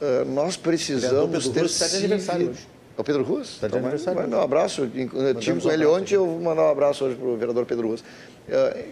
[0.01, 1.65] Uh, nós precisamos Pedro ter...
[1.65, 2.67] Está de aniversário hoje.
[2.97, 3.47] É o Pedro Ruas?
[3.47, 4.21] Está de então, aniversário.
[4.21, 4.81] Mandar um abraço.
[4.81, 7.87] Eu tive com ele ontem, eu vou mandar um abraço hoje para o vereador Pedro
[7.87, 8.03] Ruas.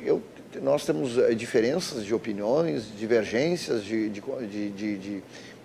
[0.06, 0.22] eu,
[0.62, 4.22] nós temos eh, diferenças de opiniões, divergências de, de,
[4.72, 5.24] de, de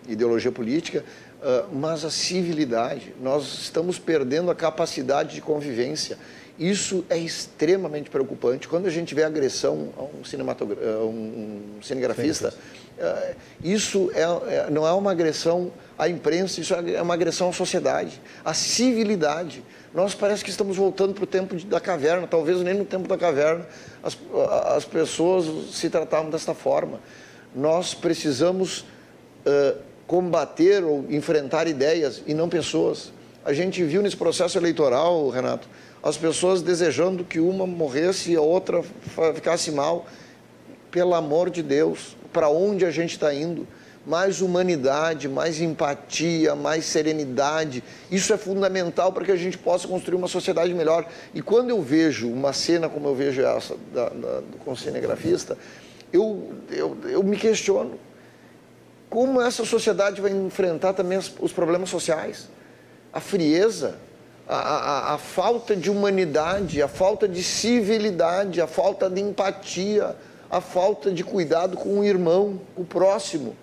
[0.09, 1.24] ideologia política, ah,
[1.73, 3.15] mas a civilidade.
[3.21, 6.19] Nós estamos perdendo a capacidade de convivência.
[6.59, 8.69] Isso é extremamente preocupante.
[8.69, 12.55] Quando a gente vê agressão a um, cinematogra um cinegrafista,
[12.97, 17.53] uh, isso é, é, não é uma agressão à imprensa, isso é uma agressão à
[17.53, 19.65] sociedade, à civilidade.
[19.93, 23.19] Nós parece que estamos voltando para o tempo da caverna, talvez nem no tempo da
[23.19, 23.67] caverna
[24.01, 24.17] as,
[24.77, 27.01] as pessoas se tratavam desta forma.
[27.53, 28.85] Nós precisamos
[29.45, 29.77] uh,
[30.07, 33.13] combater ou enfrentar ideias e não pessoas.
[33.45, 35.69] A gente viu nesse processo eleitoral, Renato,
[36.03, 38.83] as pessoas desejando que uma morresse e a outra
[39.35, 40.07] ficasse mal.
[40.91, 43.67] Pelo amor de Deus, para onde a gente está indo?
[44.07, 47.83] Mais humanidade, mais empatia, mais serenidade.
[48.11, 51.07] Isso é fundamental para que a gente possa construir uma sociedade melhor.
[51.35, 55.57] E quando eu vejo uma cena como eu vejo essa da, da, do cinegrafista,
[56.13, 57.99] eu, eu, eu me questiono
[59.15, 62.49] como essa sociedade vai enfrentar também os problemas sociais.
[63.13, 63.95] a frieza,
[64.49, 70.17] a, a, a, falta de humanidade, a falta de civilidade, a falta de empatia,
[70.51, 73.55] a falta de cuidado com o irmão, com o próximo.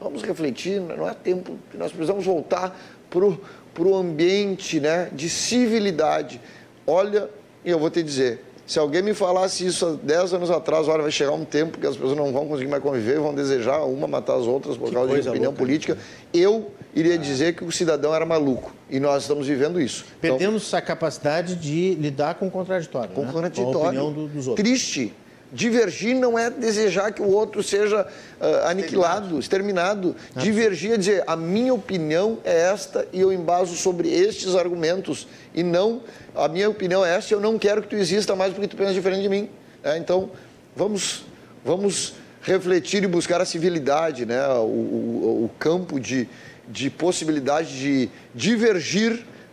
[0.00, 2.76] Vamos refletir, não é tempo, nós precisamos voltar
[3.08, 6.40] para o ambiente né, de civilidade.
[6.84, 7.30] Olha,
[7.64, 11.10] eu vou te dizer, se alguém me falasse isso há 10 anos atrás, olha, vai
[11.10, 14.36] chegar um tempo que as pessoas não vão conseguir mais conviver, vão desejar uma matar
[14.36, 15.98] as outras por que causa de opinião louca, política,
[16.32, 18.72] eu iria dizer que o cidadão era maluco.
[18.88, 20.04] E nós estamos vivendo isso.
[20.18, 23.14] Então Perdemos então, a capacidade de lidar com o contraditório.
[23.14, 23.32] Com o né?
[23.32, 23.72] contraditório.
[23.72, 24.64] Com a opinião do, dos outros.
[24.64, 25.14] Triste.
[25.52, 28.06] Divergir não é desejar que o outro seja
[28.40, 30.08] uh, aniquilado, exterminado.
[30.08, 30.16] exterminado.
[30.34, 35.28] Divergir é dizer, a minha opinião é esta e eu embaso sobre estes argumentos.
[35.54, 36.00] E não,
[36.34, 38.76] a minha opinião é esta e eu não quero que tu exista mais porque tu
[38.78, 39.50] pensa diferente de mim.
[39.84, 40.30] É, então,
[40.74, 41.26] vamos,
[41.62, 44.42] vamos refletir e buscar a civilidade, né?
[44.48, 46.26] o, o, o campo de,
[46.66, 49.12] de possibilidade de divergir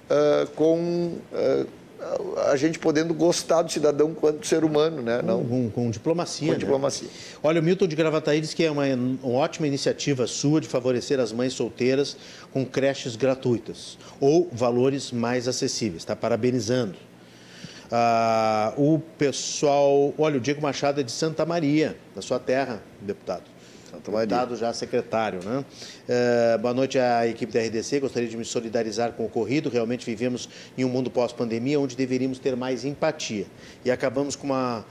[0.10, 1.18] uh, com...
[1.34, 1.79] Uh,
[2.50, 5.22] a gente podendo gostar do cidadão quanto ser humano, né?
[5.22, 6.48] Não, com, com diplomacia.
[6.48, 6.60] Com né?
[6.60, 7.10] diplomacia.
[7.44, 11.20] Olha, o Milton de Gravataí diz que é uma, uma ótima iniciativa sua de favorecer
[11.20, 12.16] as mães solteiras
[12.54, 16.02] com creches gratuitas ou valores mais acessíveis.
[16.02, 16.96] Está parabenizando.
[17.92, 23.44] Ah, o pessoal, olha, o Diego Machado é de Santa Maria, da sua terra, deputado.
[23.90, 24.28] Santa Maria.
[24.28, 25.66] Deputado já secretário, né?
[26.08, 28.00] Uh, boa noite à equipe da RDC.
[28.00, 29.70] Gostaria de me solidarizar com o ocorrido.
[29.70, 30.48] Realmente vivemos
[30.78, 33.48] em um mundo pós-pandemia onde deveríamos ter mais empatia.
[33.84, 34.86] E acabamos com uma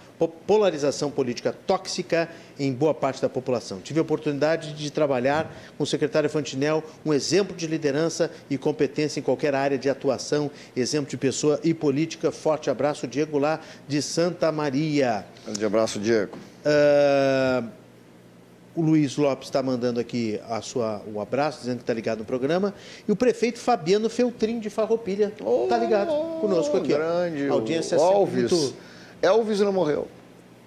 [0.46, 3.80] polarização política tóxica em boa parte da população.
[3.80, 9.20] Tive a oportunidade de trabalhar com o secretário Fantinel, um exemplo de liderança e competência
[9.20, 12.32] em qualquer área de atuação, exemplo de pessoa e política.
[12.32, 15.24] Forte abraço, Diego lá de Santa Maria.
[15.44, 16.36] Grande abraço, Diego.
[16.66, 17.68] Uh,
[18.78, 22.24] o Luiz Lopes está mandando aqui a sua, um abraço, dizendo que está ligado no
[22.24, 22.72] programa.
[23.08, 25.32] E o prefeito Fabiano Feltrin de Farroupilha
[25.64, 26.88] está ligado conosco aqui.
[26.88, 27.48] Grande.
[27.48, 28.52] Audiência Alves.
[28.52, 28.76] Muito...
[29.20, 30.06] Elvis não morreu.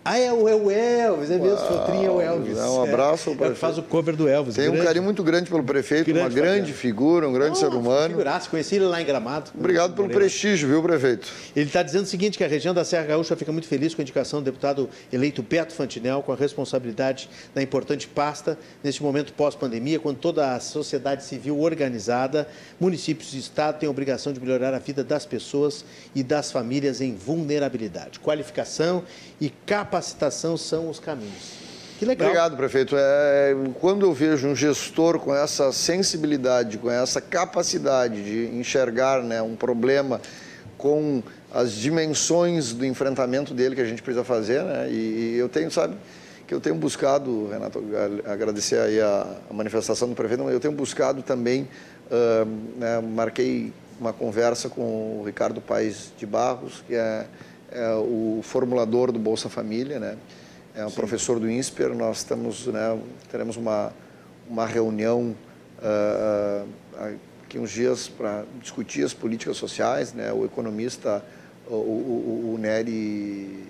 [0.03, 2.57] Ah, é o, é o Elvis, é mesmo, Feltrin é o Elvis.
[2.57, 4.55] É, um abraço é, é faz o cover do Elvis.
[4.55, 7.55] Tem grande, um carinho muito grande pelo prefeito, grande uma grande figura, um grande oh,
[7.55, 8.09] ser humano.
[8.09, 9.51] Figuraço, conheci ele lá em Gramado.
[9.55, 11.27] Obrigado pelo prestígio, viu, prefeito?
[11.55, 14.01] Ele está dizendo o seguinte, que a região da Serra Gaúcha fica muito feliz com
[14.01, 19.33] a indicação do deputado eleito Beto Fantinel, com a responsabilidade da importante pasta, neste momento
[19.33, 22.47] pós-pandemia, quando toda a sociedade civil organizada,
[22.79, 27.01] municípios e Estado têm a obrigação de melhorar a vida das pessoas e das famílias
[27.01, 28.19] em vulnerabilidade.
[28.19, 29.03] Qualificação
[29.39, 29.51] e
[29.91, 31.59] capacitação são os caminhos.
[31.99, 32.29] Que legal.
[32.29, 32.95] Obrigado, prefeito.
[32.97, 39.41] É, quando eu vejo um gestor com essa sensibilidade, com essa capacidade de enxergar né,
[39.41, 40.19] um problema
[40.77, 41.21] com
[41.53, 44.89] as dimensões do enfrentamento dele que a gente precisa fazer, né?
[44.89, 45.95] E, e eu tenho, sabe,
[46.47, 47.83] que eu tenho buscado, Renato,
[48.25, 51.67] agradecer aí a, a manifestação do prefeito, mas eu tenho buscado também,
[52.09, 57.27] uh, né, marquei uma conversa com o Ricardo Paes de Barros, que é
[57.71, 60.17] é o formulador do Bolsa Família, né?
[60.75, 60.95] É um Sim.
[60.95, 61.93] professor do INSPER.
[61.95, 62.97] Nós estamos, né,
[63.29, 63.91] teremos uma,
[64.49, 65.35] uma reunião
[65.79, 66.67] uh,
[67.45, 70.31] aqui uns dias para discutir as políticas sociais, né?
[70.31, 71.23] O economista,
[71.67, 73.67] o, o, o Nery,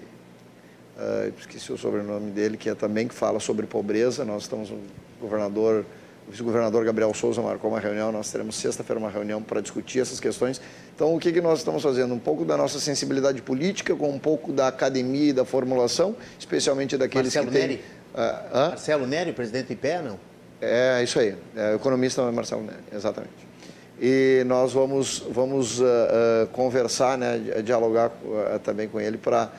[0.98, 4.26] uh, esqueci o sobrenome dele, que é também que fala sobre pobreza.
[4.26, 4.78] Nós estamos, o
[5.20, 5.86] governador
[6.28, 10.20] o vice-governador Gabriel Souza marcou uma reunião, nós teremos sexta-feira uma reunião para discutir essas
[10.20, 10.62] questões.
[10.96, 12.14] Então, o que, que nós estamos fazendo?
[12.14, 16.98] Um pouco da nossa sensibilidade política, com um pouco da academia e da formulação, especialmente
[16.98, 17.68] daqueles Marcelo que têm...
[17.68, 17.82] Neri.
[18.14, 20.20] Uh, Marcelo Neri, presidente do IPE, não?
[20.62, 21.36] É, isso aí.
[21.56, 23.52] É, o economista é Marcelo Neri, exatamente.
[24.00, 29.52] E nós vamos, vamos uh, uh, conversar, né, dialogar uh, também com ele para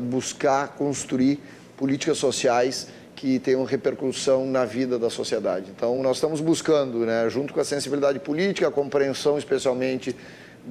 [0.00, 1.38] buscar construir
[1.76, 5.70] políticas sociais que tenham repercussão na vida da sociedade.
[5.76, 10.16] Então, nós estamos buscando, né, junto com a sensibilidade política, a compreensão especialmente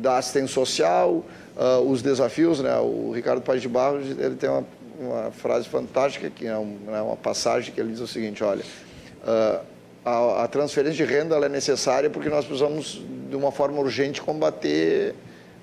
[0.01, 1.23] da assistência social,
[1.55, 2.59] uh, os desafios.
[2.59, 4.65] Né, o Ricardo Paz de Barros ele tem uma,
[4.99, 8.63] uma frase fantástica, que é um, né, uma passagem que ele diz o seguinte, olha,
[9.23, 9.59] uh,
[10.03, 15.13] a, a, transferência de renda é necessária porque nós precisamos, de uma forma urgente, combater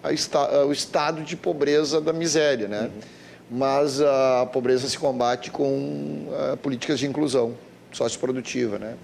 [0.04, 2.82] esta, o estado de pobreza da miséria, né?
[2.82, 3.16] Uhum
[3.50, 6.26] mas a pobreza se combate com
[6.62, 7.54] políticas de inclusão
[7.92, 8.96] socioprodutiva, né?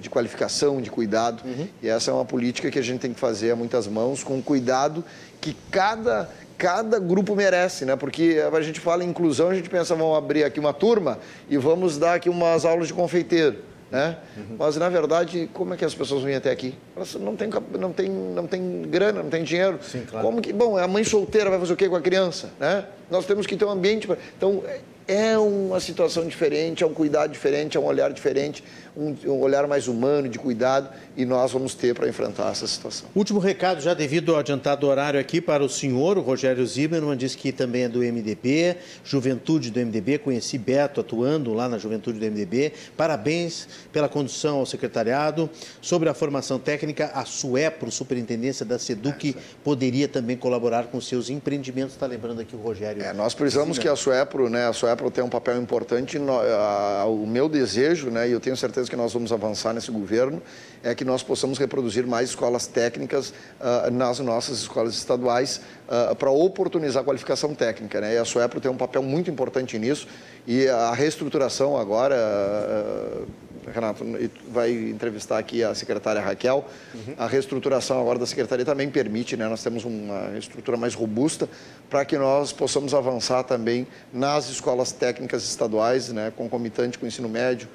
[0.00, 1.42] De qualificação, de cuidado.
[1.44, 1.68] Uhum.
[1.80, 4.42] E essa é uma política que a gente tem que fazer a muitas mãos, com
[4.42, 5.04] cuidado
[5.40, 7.94] que cada, cada grupo merece, né?
[7.94, 11.56] Porque a gente fala em inclusão, a gente pensa, vamos abrir aqui uma turma e
[11.56, 13.58] vamos dar aqui umas aulas de confeiteiro.
[13.88, 14.16] Né?
[14.36, 14.56] Uhum.
[14.58, 16.74] Mas, na verdade, como é que as pessoas vêm até aqui?
[16.96, 17.48] Elas não têm,
[17.78, 19.78] não têm, não têm grana, não têm dinheiro.
[19.80, 20.26] Sim, claro.
[20.26, 22.50] Como que, bom, a mãe solteira vai fazer o quê com a criança?
[22.58, 22.84] Né?
[23.08, 24.08] Nós temos que ter um ambiente...
[24.08, 24.16] Pra...
[24.36, 24.64] Então,
[25.06, 28.64] é uma situação diferente, é um cuidado diferente, é um olhar diferente.
[28.96, 33.08] Um, um olhar mais humano, de cuidado, e nós vamos ter para enfrentar essa situação.
[33.14, 37.34] Último recado, já devido ao adiantado horário aqui para o senhor, o Rogério Zimmermann diz
[37.34, 42.24] que também é do MDB, juventude do MDB, conheci Beto atuando lá na juventude do
[42.24, 42.72] MDB.
[42.96, 45.48] Parabéns pela condução ao secretariado.
[45.80, 51.94] Sobre a formação técnica, a SUEPRO, Superintendência da SEDUC, poderia também colaborar com seus empreendimentos.
[51.94, 53.02] Está lembrando aqui o Rogério.
[53.02, 56.18] É, nós precisamos que a SUEPRO, né, a SUEPRO tenha um papel importante.
[56.18, 59.90] No, a, o meu desejo, né, e eu tenho certeza que nós vamos avançar nesse
[59.90, 60.42] governo,
[60.82, 66.30] é que nós possamos reproduzir mais escolas técnicas uh, nas nossas escolas estaduais uh, para
[66.30, 68.00] oportunizar a qualificação técnica.
[68.00, 68.14] Né?
[68.14, 70.06] E a SUEPRO tem um papel muito importante nisso
[70.46, 73.26] e a reestruturação agora, uh,
[73.72, 74.04] Renato,
[74.48, 76.64] vai entrevistar aqui a secretária Raquel,
[76.94, 77.14] uhum.
[77.18, 79.48] a reestruturação agora da secretaria também permite, né?
[79.48, 81.48] nós temos uma estrutura mais robusta
[81.90, 86.32] para que nós possamos avançar também nas escolas técnicas estaduais, né?
[86.36, 87.68] concomitante com o ensino médio,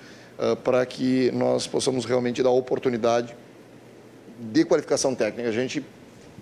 [0.64, 3.36] para que nós possamos realmente dar oportunidade
[4.42, 5.48] de qualificação técnica.
[5.50, 5.86] A gente,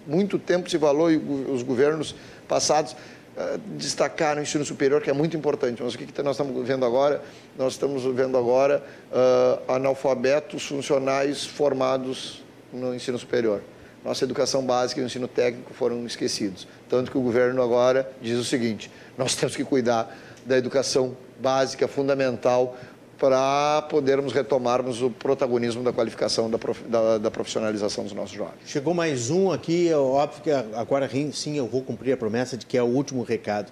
[0.08, 2.16] muito tempo se falou, e os governos
[2.48, 5.84] passados uh, destacaram o ensino superior, que é muito importante.
[5.84, 7.22] Mas o que nós estamos vendo agora?
[7.58, 13.62] Nós estamos vendo agora uh, analfabetos funcionais formados no ensino superior.
[14.04, 16.66] Nossa educação básica e o ensino técnico foram esquecidos.
[16.88, 21.86] Tanto que o governo agora diz o seguinte: nós temos que cuidar da educação básica,
[21.86, 22.78] fundamental,
[23.20, 28.62] para podermos retomarmos o protagonismo da qualificação, da, prof, da, da, profissionalização dos nossos jovens.
[28.66, 32.66] Chegou mais um aqui, é óbvio que agora sim eu vou cumprir a promessa de
[32.66, 33.72] que é o último recado.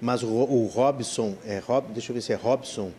[0.00, 2.90] Mas o, o Robson, é Rob, deixa eu ver se é Robson,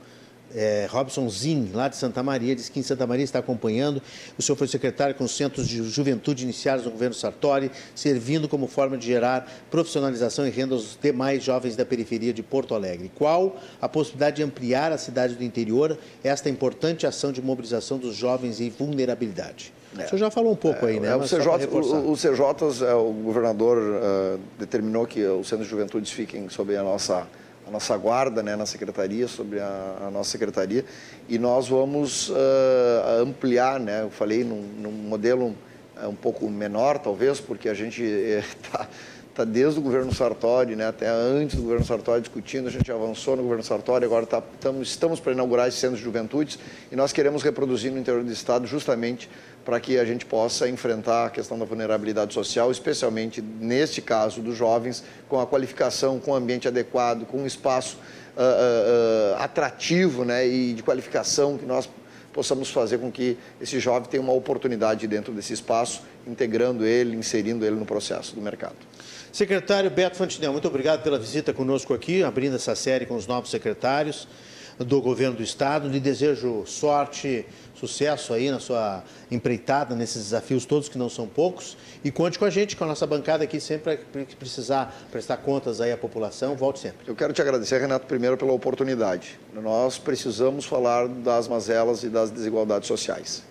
[0.56, 4.02] é, Robson Zin, lá de Santa Maria, diz que em Santa Maria está acompanhando.
[4.38, 8.68] O senhor foi secretário com os centros de juventude iniciados no governo Sartori, servindo como
[8.68, 13.12] forma de gerar profissionalização e renda aos demais jovens da periferia de Porto Alegre.
[13.16, 18.16] Qual a possibilidade de ampliar a cidade do interior esta importante ação de mobilização dos
[18.16, 19.74] jovens em vulnerabilidade?
[19.98, 20.06] É.
[20.06, 21.10] O senhor já falou um pouco é, aí, né?
[21.10, 25.72] É, o, CJ, o, o CJs, é, o governador uh, determinou que os centros de
[25.72, 27.26] juventude fiquem sob a nossa
[27.68, 30.86] a nossa guarda né, na secretaria, sobre a, a nossa secretaria,
[31.28, 35.54] e nós vamos uh, ampliar, né, eu falei num, num modelo
[36.02, 38.88] uh, um pouco menor, talvez, porque a gente está eh,
[39.38, 43.36] tá desde o governo Sartori, né, até antes do governo Sartori discutindo, a gente avançou
[43.36, 46.58] no governo Sartori, agora tá, tamo, estamos para inaugurar esse centro de juventudes
[46.92, 49.30] e nós queremos reproduzir no interior do Estado justamente
[49.64, 54.58] para que a gente possa enfrentar a questão da vulnerabilidade social, especialmente neste caso dos
[54.58, 57.98] jovens, com a qualificação, com o ambiente adequado, com um espaço
[58.36, 61.88] uh, uh, atrativo né, e de qualificação que nós
[62.38, 67.66] possamos fazer com que esse jovem tenha uma oportunidade dentro desse espaço, integrando ele, inserindo
[67.66, 68.76] ele no processo do mercado.
[69.34, 73.50] Secretário Beto Fantinel, muito obrigado pela visita conosco aqui, abrindo essa série com os novos
[73.50, 74.28] secretários
[74.78, 75.90] do governo do estado.
[75.90, 77.44] Lhe desejo sorte,
[77.78, 81.78] sucesso aí na sua empreitada, nesses desafios todos que não são poucos.
[82.04, 85.80] E conte com a gente, com a nossa bancada aqui, sempre que precisar prestar contas
[85.80, 87.08] aí à população, volte sempre.
[87.08, 89.40] Eu quero te agradecer, Renato, primeiro pela oportunidade.
[89.54, 93.44] Nós precisamos falar das mazelas e das desigualdades sociais.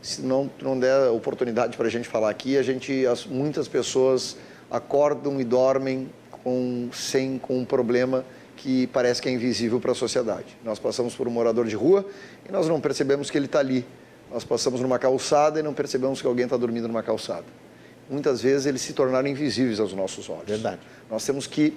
[0.00, 4.36] Se não, não der oportunidade para a gente falar aqui, a gente, as, muitas pessoas
[4.70, 8.24] acordam e dormem com, sem, com um problema
[8.56, 10.56] que parece que é invisível para a sociedade.
[10.64, 12.04] Nós passamos por um morador de rua
[12.48, 13.86] e nós não percebemos que ele está ali.
[14.30, 17.44] Nós passamos numa calçada e não percebemos que alguém está dormindo numa calçada.
[18.08, 20.46] Muitas vezes eles se tornaram invisíveis aos nossos olhos.
[20.46, 20.80] Verdade.
[21.10, 21.76] Nós temos que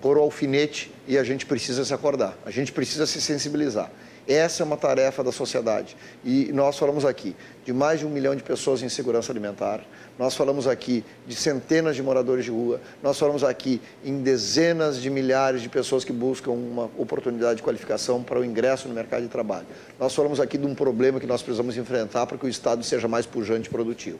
[0.00, 2.36] pôr o alfinete e a gente precisa se acordar.
[2.44, 3.90] A gente precisa se sensibilizar.
[4.28, 5.96] Essa é uma tarefa da sociedade.
[6.24, 9.84] E nós falamos aqui de mais de um milhão de pessoas em segurança alimentar,
[10.18, 15.10] nós falamos aqui de centenas de moradores de rua, nós falamos aqui em dezenas de
[15.10, 19.28] milhares de pessoas que buscam uma oportunidade de qualificação para o ingresso no mercado de
[19.28, 19.66] trabalho.
[19.98, 23.06] Nós falamos aqui de um problema que nós precisamos enfrentar para que o Estado seja
[23.06, 24.18] mais pujante e produtivo.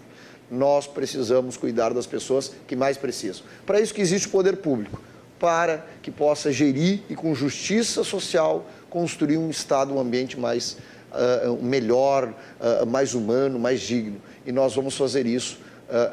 [0.51, 3.45] Nós precisamos cuidar das pessoas que mais precisam.
[3.65, 5.01] Para isso que existe o poder público,
[5.39, 8.67] para que possa gerir e com justiça social
[8.97, 10.79] construir um Estado, um ambiente mais
[11.13, 14.17] uh, melhor, uh, mais humano, mais digno.
[14.47, 15.59] E nós vamos fazer isso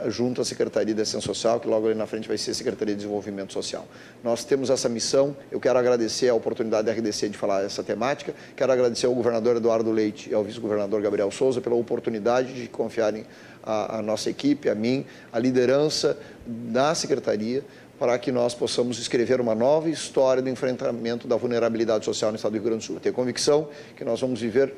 [0.06, 2.54] uh, junto à Secretaria de Assistência Social, que logo ali na frente vai ser a
[2.54, 3.88] Secretaria de Desenvolvimento Social.
[4.22, 8.34] Nós temos essa missão, eu quero agradecer a oportunidade da RDC de falar essa temática,
[8.54, 13.26] quero agradecer ao governador Eduardo Leite e ao vice-governador Gabriel Souza pela oportunidade de confiarem
[13.64, 17.64] a, a nossa equipe, a mim, a liderança da Secretaria,
[18.00, 22.52] para que nós possamos escrever uma nova história do enfrentamento da vulnerabilidade social no estado
[22.52, 23.00] do Rio Grande do Sul.
[23.00, 24.74] Tenho convicção que nós vamos viver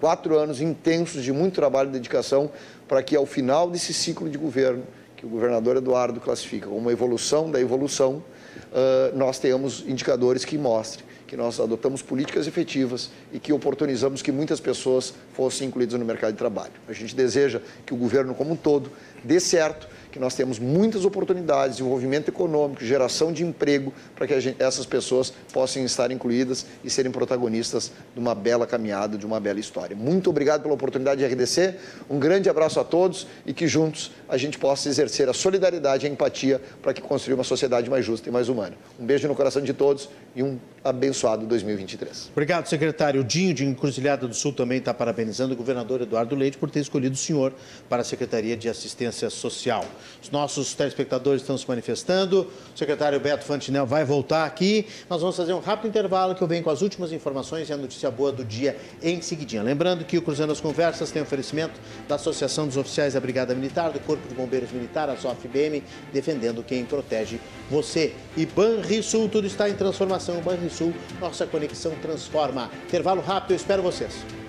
[0.00, 2.50] quatro anos intensos de muito trabalho e dedicação
[2.88, 4.84] para que ao final desse ciclo de governo,
[5.16, 10.58] que o governador Eduardo classifica como uma evolução da evolução, uh, nós tenhamos indicadores que
[10.58, 16.04] mostrem que nós adotamos políticas efetivas e que oportunizamos que muitas pessoas fossem incluídas no
[16.04, 16.74] mercado de trabalho.
[16.86, 18.90] A gente deseja que o governo como um todo
[19.24, 24.62] dê certo que nós temos muitas oportunidades, desenvolvimento econômico, geração de emprego, para que gente,
[24.62, 29.58] essas pessoas possam estar incluídas e serem protagonistas de uma bela caminhada, de uma bela
[29.58, 29.96] história.
[29.96, 31.76] Muito obrigado pela oportunidade de RDC,
[32.10, 36.08] um grande abraço a todos e que juntos a gente possa exercer a solidariedade e
[36.08, 38.76] a empatia para que construir uma sociedade mais justa e mais humana.
[39.00, 42.30] Um beijo no coração de todos e um abençoado 2023.
[42.32, 43.20] Obrigado, secretário.
[43.20, 46.80] O Dinho de Encruzilhada do Sul também está parabenizando o governador Eduardo Leite por ter
[46.80, 47.52] escolhido o senhor
[47.88, 49.84] para a Secretaria de Assistência Social.
[50.22, 52.50] Os nossos telespectadores estão se manifestando.
[52.74, 54.86] O secretário Beto Fantinel vai voltar aqui.
[55.08, 57.76] Nós vamos fazer um rápido intervalo que eu venho com as últimas informações e a
[57.76, 59.62] notícia boa do dia em seguidinha.
[59.62, 63.90] Lembrando que o Cruzando as Conversas tem oferecimento da Associação dos Oficiais da Brigada Militar,
[63.90, 68.14] do Corpo de Bombeiros Militar, a SOFBM, defendendo quem protege você.
[68.36, 70.40] E Banrisul, tudo está em transformação.
[70.40, 72.70] Banrisul, nossa conexão transforma.
[72.86, 74.41] Intervalo rápido, eu espero vocês.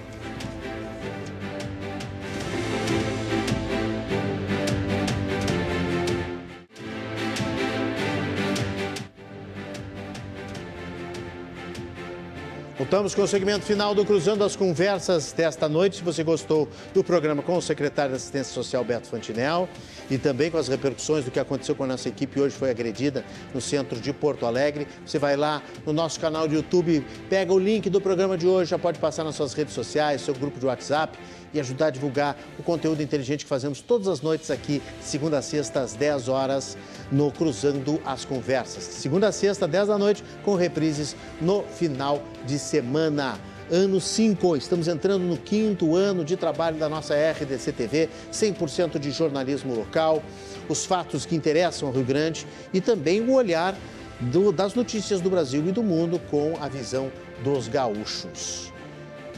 [12.83, 15.95] Voltamos com o segmento final do Cruzando as Conversas desta noite.
[15.95, 19.69] Se você gostou do programa com o secretário de Assistência Social, Beto Fantinel,
[20.11, 23.23] e também com as repercussões do que aconteceu com a nossa equipe hoje foi agredida
[23.53, 27.57] no centro de Porto Alegre, você vai lá no nosso canal de YouTube, pega o
[27.57, 30.65] link do programa de hoje, já pode passar nas suas redes sociais, seu grupo de
[30.65, 31.17] WhatsApp
[31.53, 35.41] e ajudar a divulgar o conteúdo inteligente que fazemos todas as noites aqui, segunda a
[35.41, 36.77] sexta, às 10 horas,
[37.11, 38.83] no Cruzando as Conversas.
[38.83, 43.39] Segunda a sexta, 10 da noite, com reprises no final de semana.
[43.71, 49.09] Ano 5, estamos entrando no quinto ano de trabalho da nossa RDC TV, 100% de
[49.09, 50.21] jornalismo local,
[50.67, 53.75] os fatos que interessam ao Rio Grande e também o olhar
[54.19, 57.11] do, das notícias do Brasil e do mundo com a visão
[57.43, 58.71] dos gaúchos.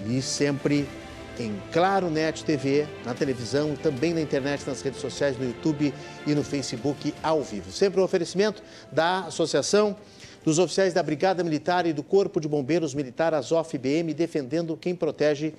[0.07, 0.87] E sempre
[1.39, 5.93] em Claro Net TV, na televisão, também na internet, nas redes sociais, no YouTube
[6.25, 7.71] e no Facebook ao vivo.
[7.71, 9.95] Sempre um oferecimento da Associação
[10.43, 15.53] dos Oficiais da Brigada Militar e do Corpo de Bombeiros Militar Azof-BM, defendendo quem protege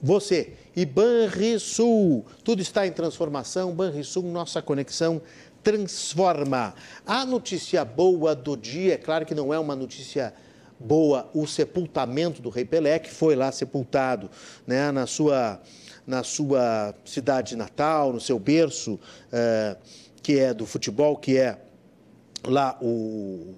[0.00, 0.52] você.
[0.76, 3.74] E Banrisul, tudo está em transformação.
[3.74, 5.20] Banrisul, nossa conexão
[5.62, 6.74] transforma.
[7.04, 10.47] A notícia boa do dia, é claro que não é uma notícia boa
[10.80, 14.30] o sepultamento do rei Pelé, que foi lá sepultado
[14.66, 15.60] né, na, sua,
[16.06, 18.98] na sua cidade natal, no seu berço,
[19.32, 19.76] é,
[20.22, 21.58] que é do futebol, que é
[22.46, 23.54] lá o,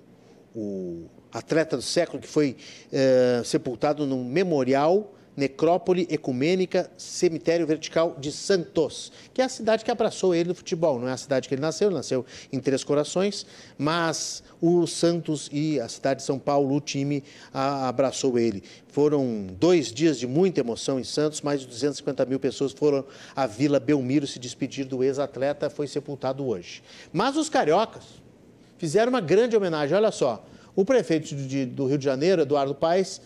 [0.55, 2.57] o atleta do século, que foi
[2.93, 9.91] é, sepultado num memorial Necrópole Ecumênica Cemitério Vertical de Santos, que é a cidade que
[9.91, 11.01] abraçou ele no futebol.
[11.01, 13.47] Não é a cidade que ele nasceu, ele nasceu em Três Corações,
[13.79, 18.63] mas o Santos e a cidade de São Paulo, o time, abraçou ele.
[18.89, 23.03] Foram dois dias de muita emoção em Santos, mais de 250 mil pessoas foram
[23.35, 26.83] à Vila Belmiro se despedir do ex-atleta, foi sepultado hoje.
[27.11, 28.05] Mas os cariocas
[28.77, 30.45] fizeram uma grande homenagem, olha só.
[30.77, 33.21] O prefeito de, do Rio de Janeiro, Eduardo Paes,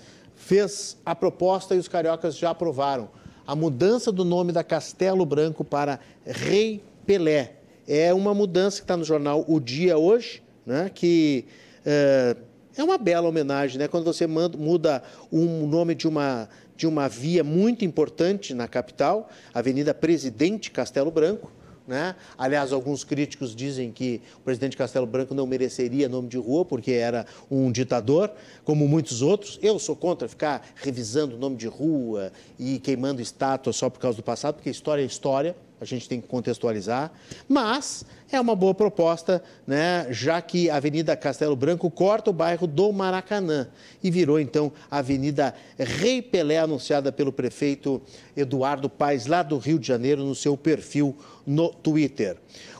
[0.44, 3.08] fez a proposta e os cariocas já aprovaram.
[3.46, 7.54] A mudança do nome da Castelo Branco para Rei Pelé.
[7.88, 11.46] É uma mudança que está no jornal O Dia hoje, né, que
[11.84, 12.36] é,
[12.76, 13.78] é uma bela homenagem.
[13.78, 15.02] Né, quando você manda, muda
[15.32, 21.50] um nome de uma, de uma via muito importante na capital, Avenida Presidente Castelo Branco,
[21.86, 22.14] né?
[22.36, 26.92] Aliás, alguns críticos dizem que o presidente Castelo Branco não mereceria nome de rua porque
[26.92, 28.30] era um ditador,
[28.64, 29.58] como muitos outros.
[29.62, 34.22] Eu sou contra ficar revisando nome de rua e queimando estátuas só por causa do
[34.22, 37.12] passado, porque história é história a gente tem que contextualizar,
[37.48, 42.66] mas é uma boa proposta, né, já que a Avenida Castelo Branco corta o bairro
[42.66, 43.68] do Maracanã
[44.02, 48.00] e virou então a Avenida Rei Pelé, anunciada pelo prefeito
[48.36, 52.36] Eduardo Paes, lá do Rio de Janeiro, no seu perfil no Twitter.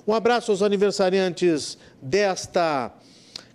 [0.06, 2.92] Um abraço aos aniversariantes desta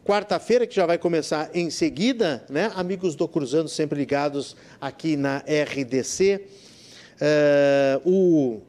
[0.04, 2.72] quarta-feira, que já vai começar em seguida, né?
[2.76, 6.42] Amigos do Cruzando, sempre ligados aqui na RDC.
[6.42, 8.62] Uh, eh, o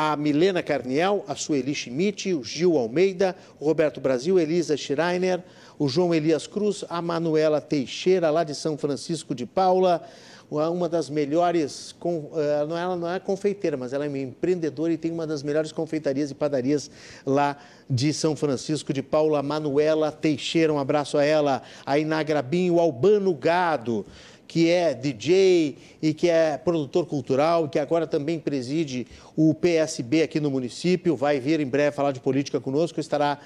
[0.00, 5.42] a Milena Carniel, a Sueli Schmidt, o Gil Almeida, o Roberto Brasil, Elisa Schreiner,
[5.76, 10.00] o João Elias Cruz, a Manuela Teixeira, lá de São Francisco de Paula,
[10.48, 15.10] uma das melhores, eh, é, ela não é confeiteira, mas ela é empreendedora e tem
[15.10, 16.88] uma das melhores confeitarias e padarias
[17.26, 17.56] lá
[17.90, 23.34] de São Francisco de Paula, Manuela Teixeira, um abraço a ela, a Inagrabinho, o Albano
[23.34, 24.06] Gado,
[24.48, 29.06] que é DJ e que é produtor cultural, que agora também preside
[29.36, 33.38] o PSB aqui no município, vai vir em breve falar de política conosco, estará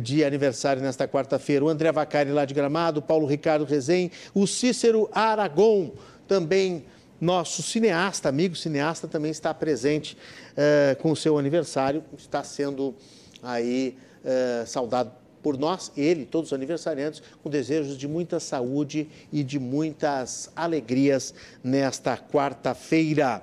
[0.00, 1.62] de aniversário nesta quarta-feira.
[1.62, 5.92] O André Vacari lá de Gramado, Paulo Ricardo Rezem, o Cícero Aragon,
[6.26, 6.84] também
[7.20, 10.16] nosso cineasta, amigo cineasta, também está presente
[10.52, 12.94] uh, com o seu aniversário, está sendo
[13.42, 15.12] aí uh, saudado
[15.46, 21.32] por nós, ele, todos os aniversariantes, com desejos de muita saúde e de muitas alegrias
[21.62, 23.40] nesta quarta-feira.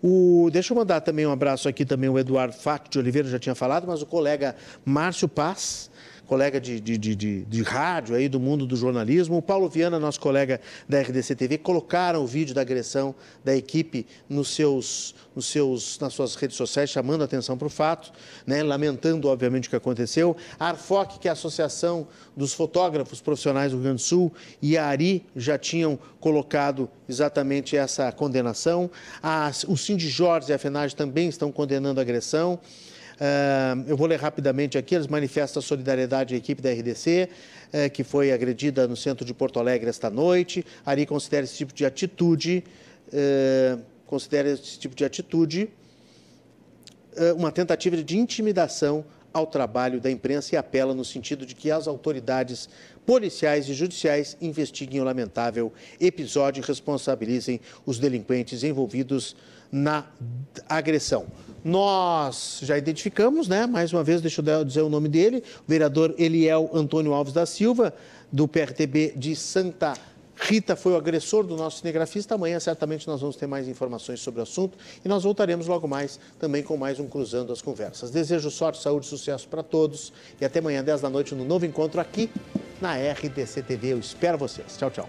[0.00, 3.40] O, deixa eu mandar também um abraço aqui também o Eduardo Fátio de Oliveira, já
[3.40, 4.54] tinha falado, mas o colega
[4.84, 5.89] Márcio Paz,
[6.30, 10.20] colega de, de, de, de, rádio aí do mundo do jornalismo, o Paulo Viana, nosso
[10.20, 15.98] colega da RDC TV, colocaram o vídeo da agressão da equipe nos seus, nos seus,
[15.98, 18.12] nas suas redes sociais, chamando atenção para o fato,
[18.46, 20.36] né, lamentando, obviamente, o que aconteceu.
[20.56, 24.32] A ARFOC, que é a Associação dos Fotógrafos Profissionais do Rio Grande do Sul,
[24.62, 28.88] e a ARI já tinham colocado exatamente essa condenação.
[29.20, 32.60] A, o Cindy Jorge e a FENAGE também estão condenando a agressão.
[33.86, 38.32] Eu vou ler rapidamente aqui, eles manifestam solidariedade à equipe da RDC, uh, que foi
[38.32, 40.64] agredida no centro de Porto Alegre esta noite.
[40.86, 42.64] Ari considera esse tipo de atitude,
[43.08, 45.68] uh, considera esse tipo de atitude
[47.36, 51.86] uma tentativa de intimidação ao trabalho da imprensa e apela no sentido de que as
[51.86, 52.68] autoridades
[53.04, 59.36] policiais e judiciais investiguem o lamentável episódio e responsabilizem os delinquentes envolvidos
[59.70, 60.06] na
[60.68, 61.26] agressão.
[61.64, 63.66] Nós já identificamos, né?
[63.66, 67.46] Mais uma vez, deixa eu dizer o nome dele, o vereador Eliel Antônio Alves da
[67.46, 67.94] Silva,
[68.32, 69.94] do PRTB de Santa
[70.40, 72.34] Rita foi o agressor do nosso cinegrafista.
[72.34, 76.18] Amanhã, certamente, nós vamos ter mais informações sobre o assunto e nós voltaremos logo mais
[76.38, 78.10] também com mais um Cruzando as Conversas.
[78.10, 81.66] Desejo sorte, saúde e sucesso para todos e até amanhã, 10 da noite, no novo
[81.66, 82.30] encontro aqui
[82.80, 83.92] na RDC TV.
[83.92, 84.76] Eu espero vocês.
[84.78, 85.08] Tchau, tchau.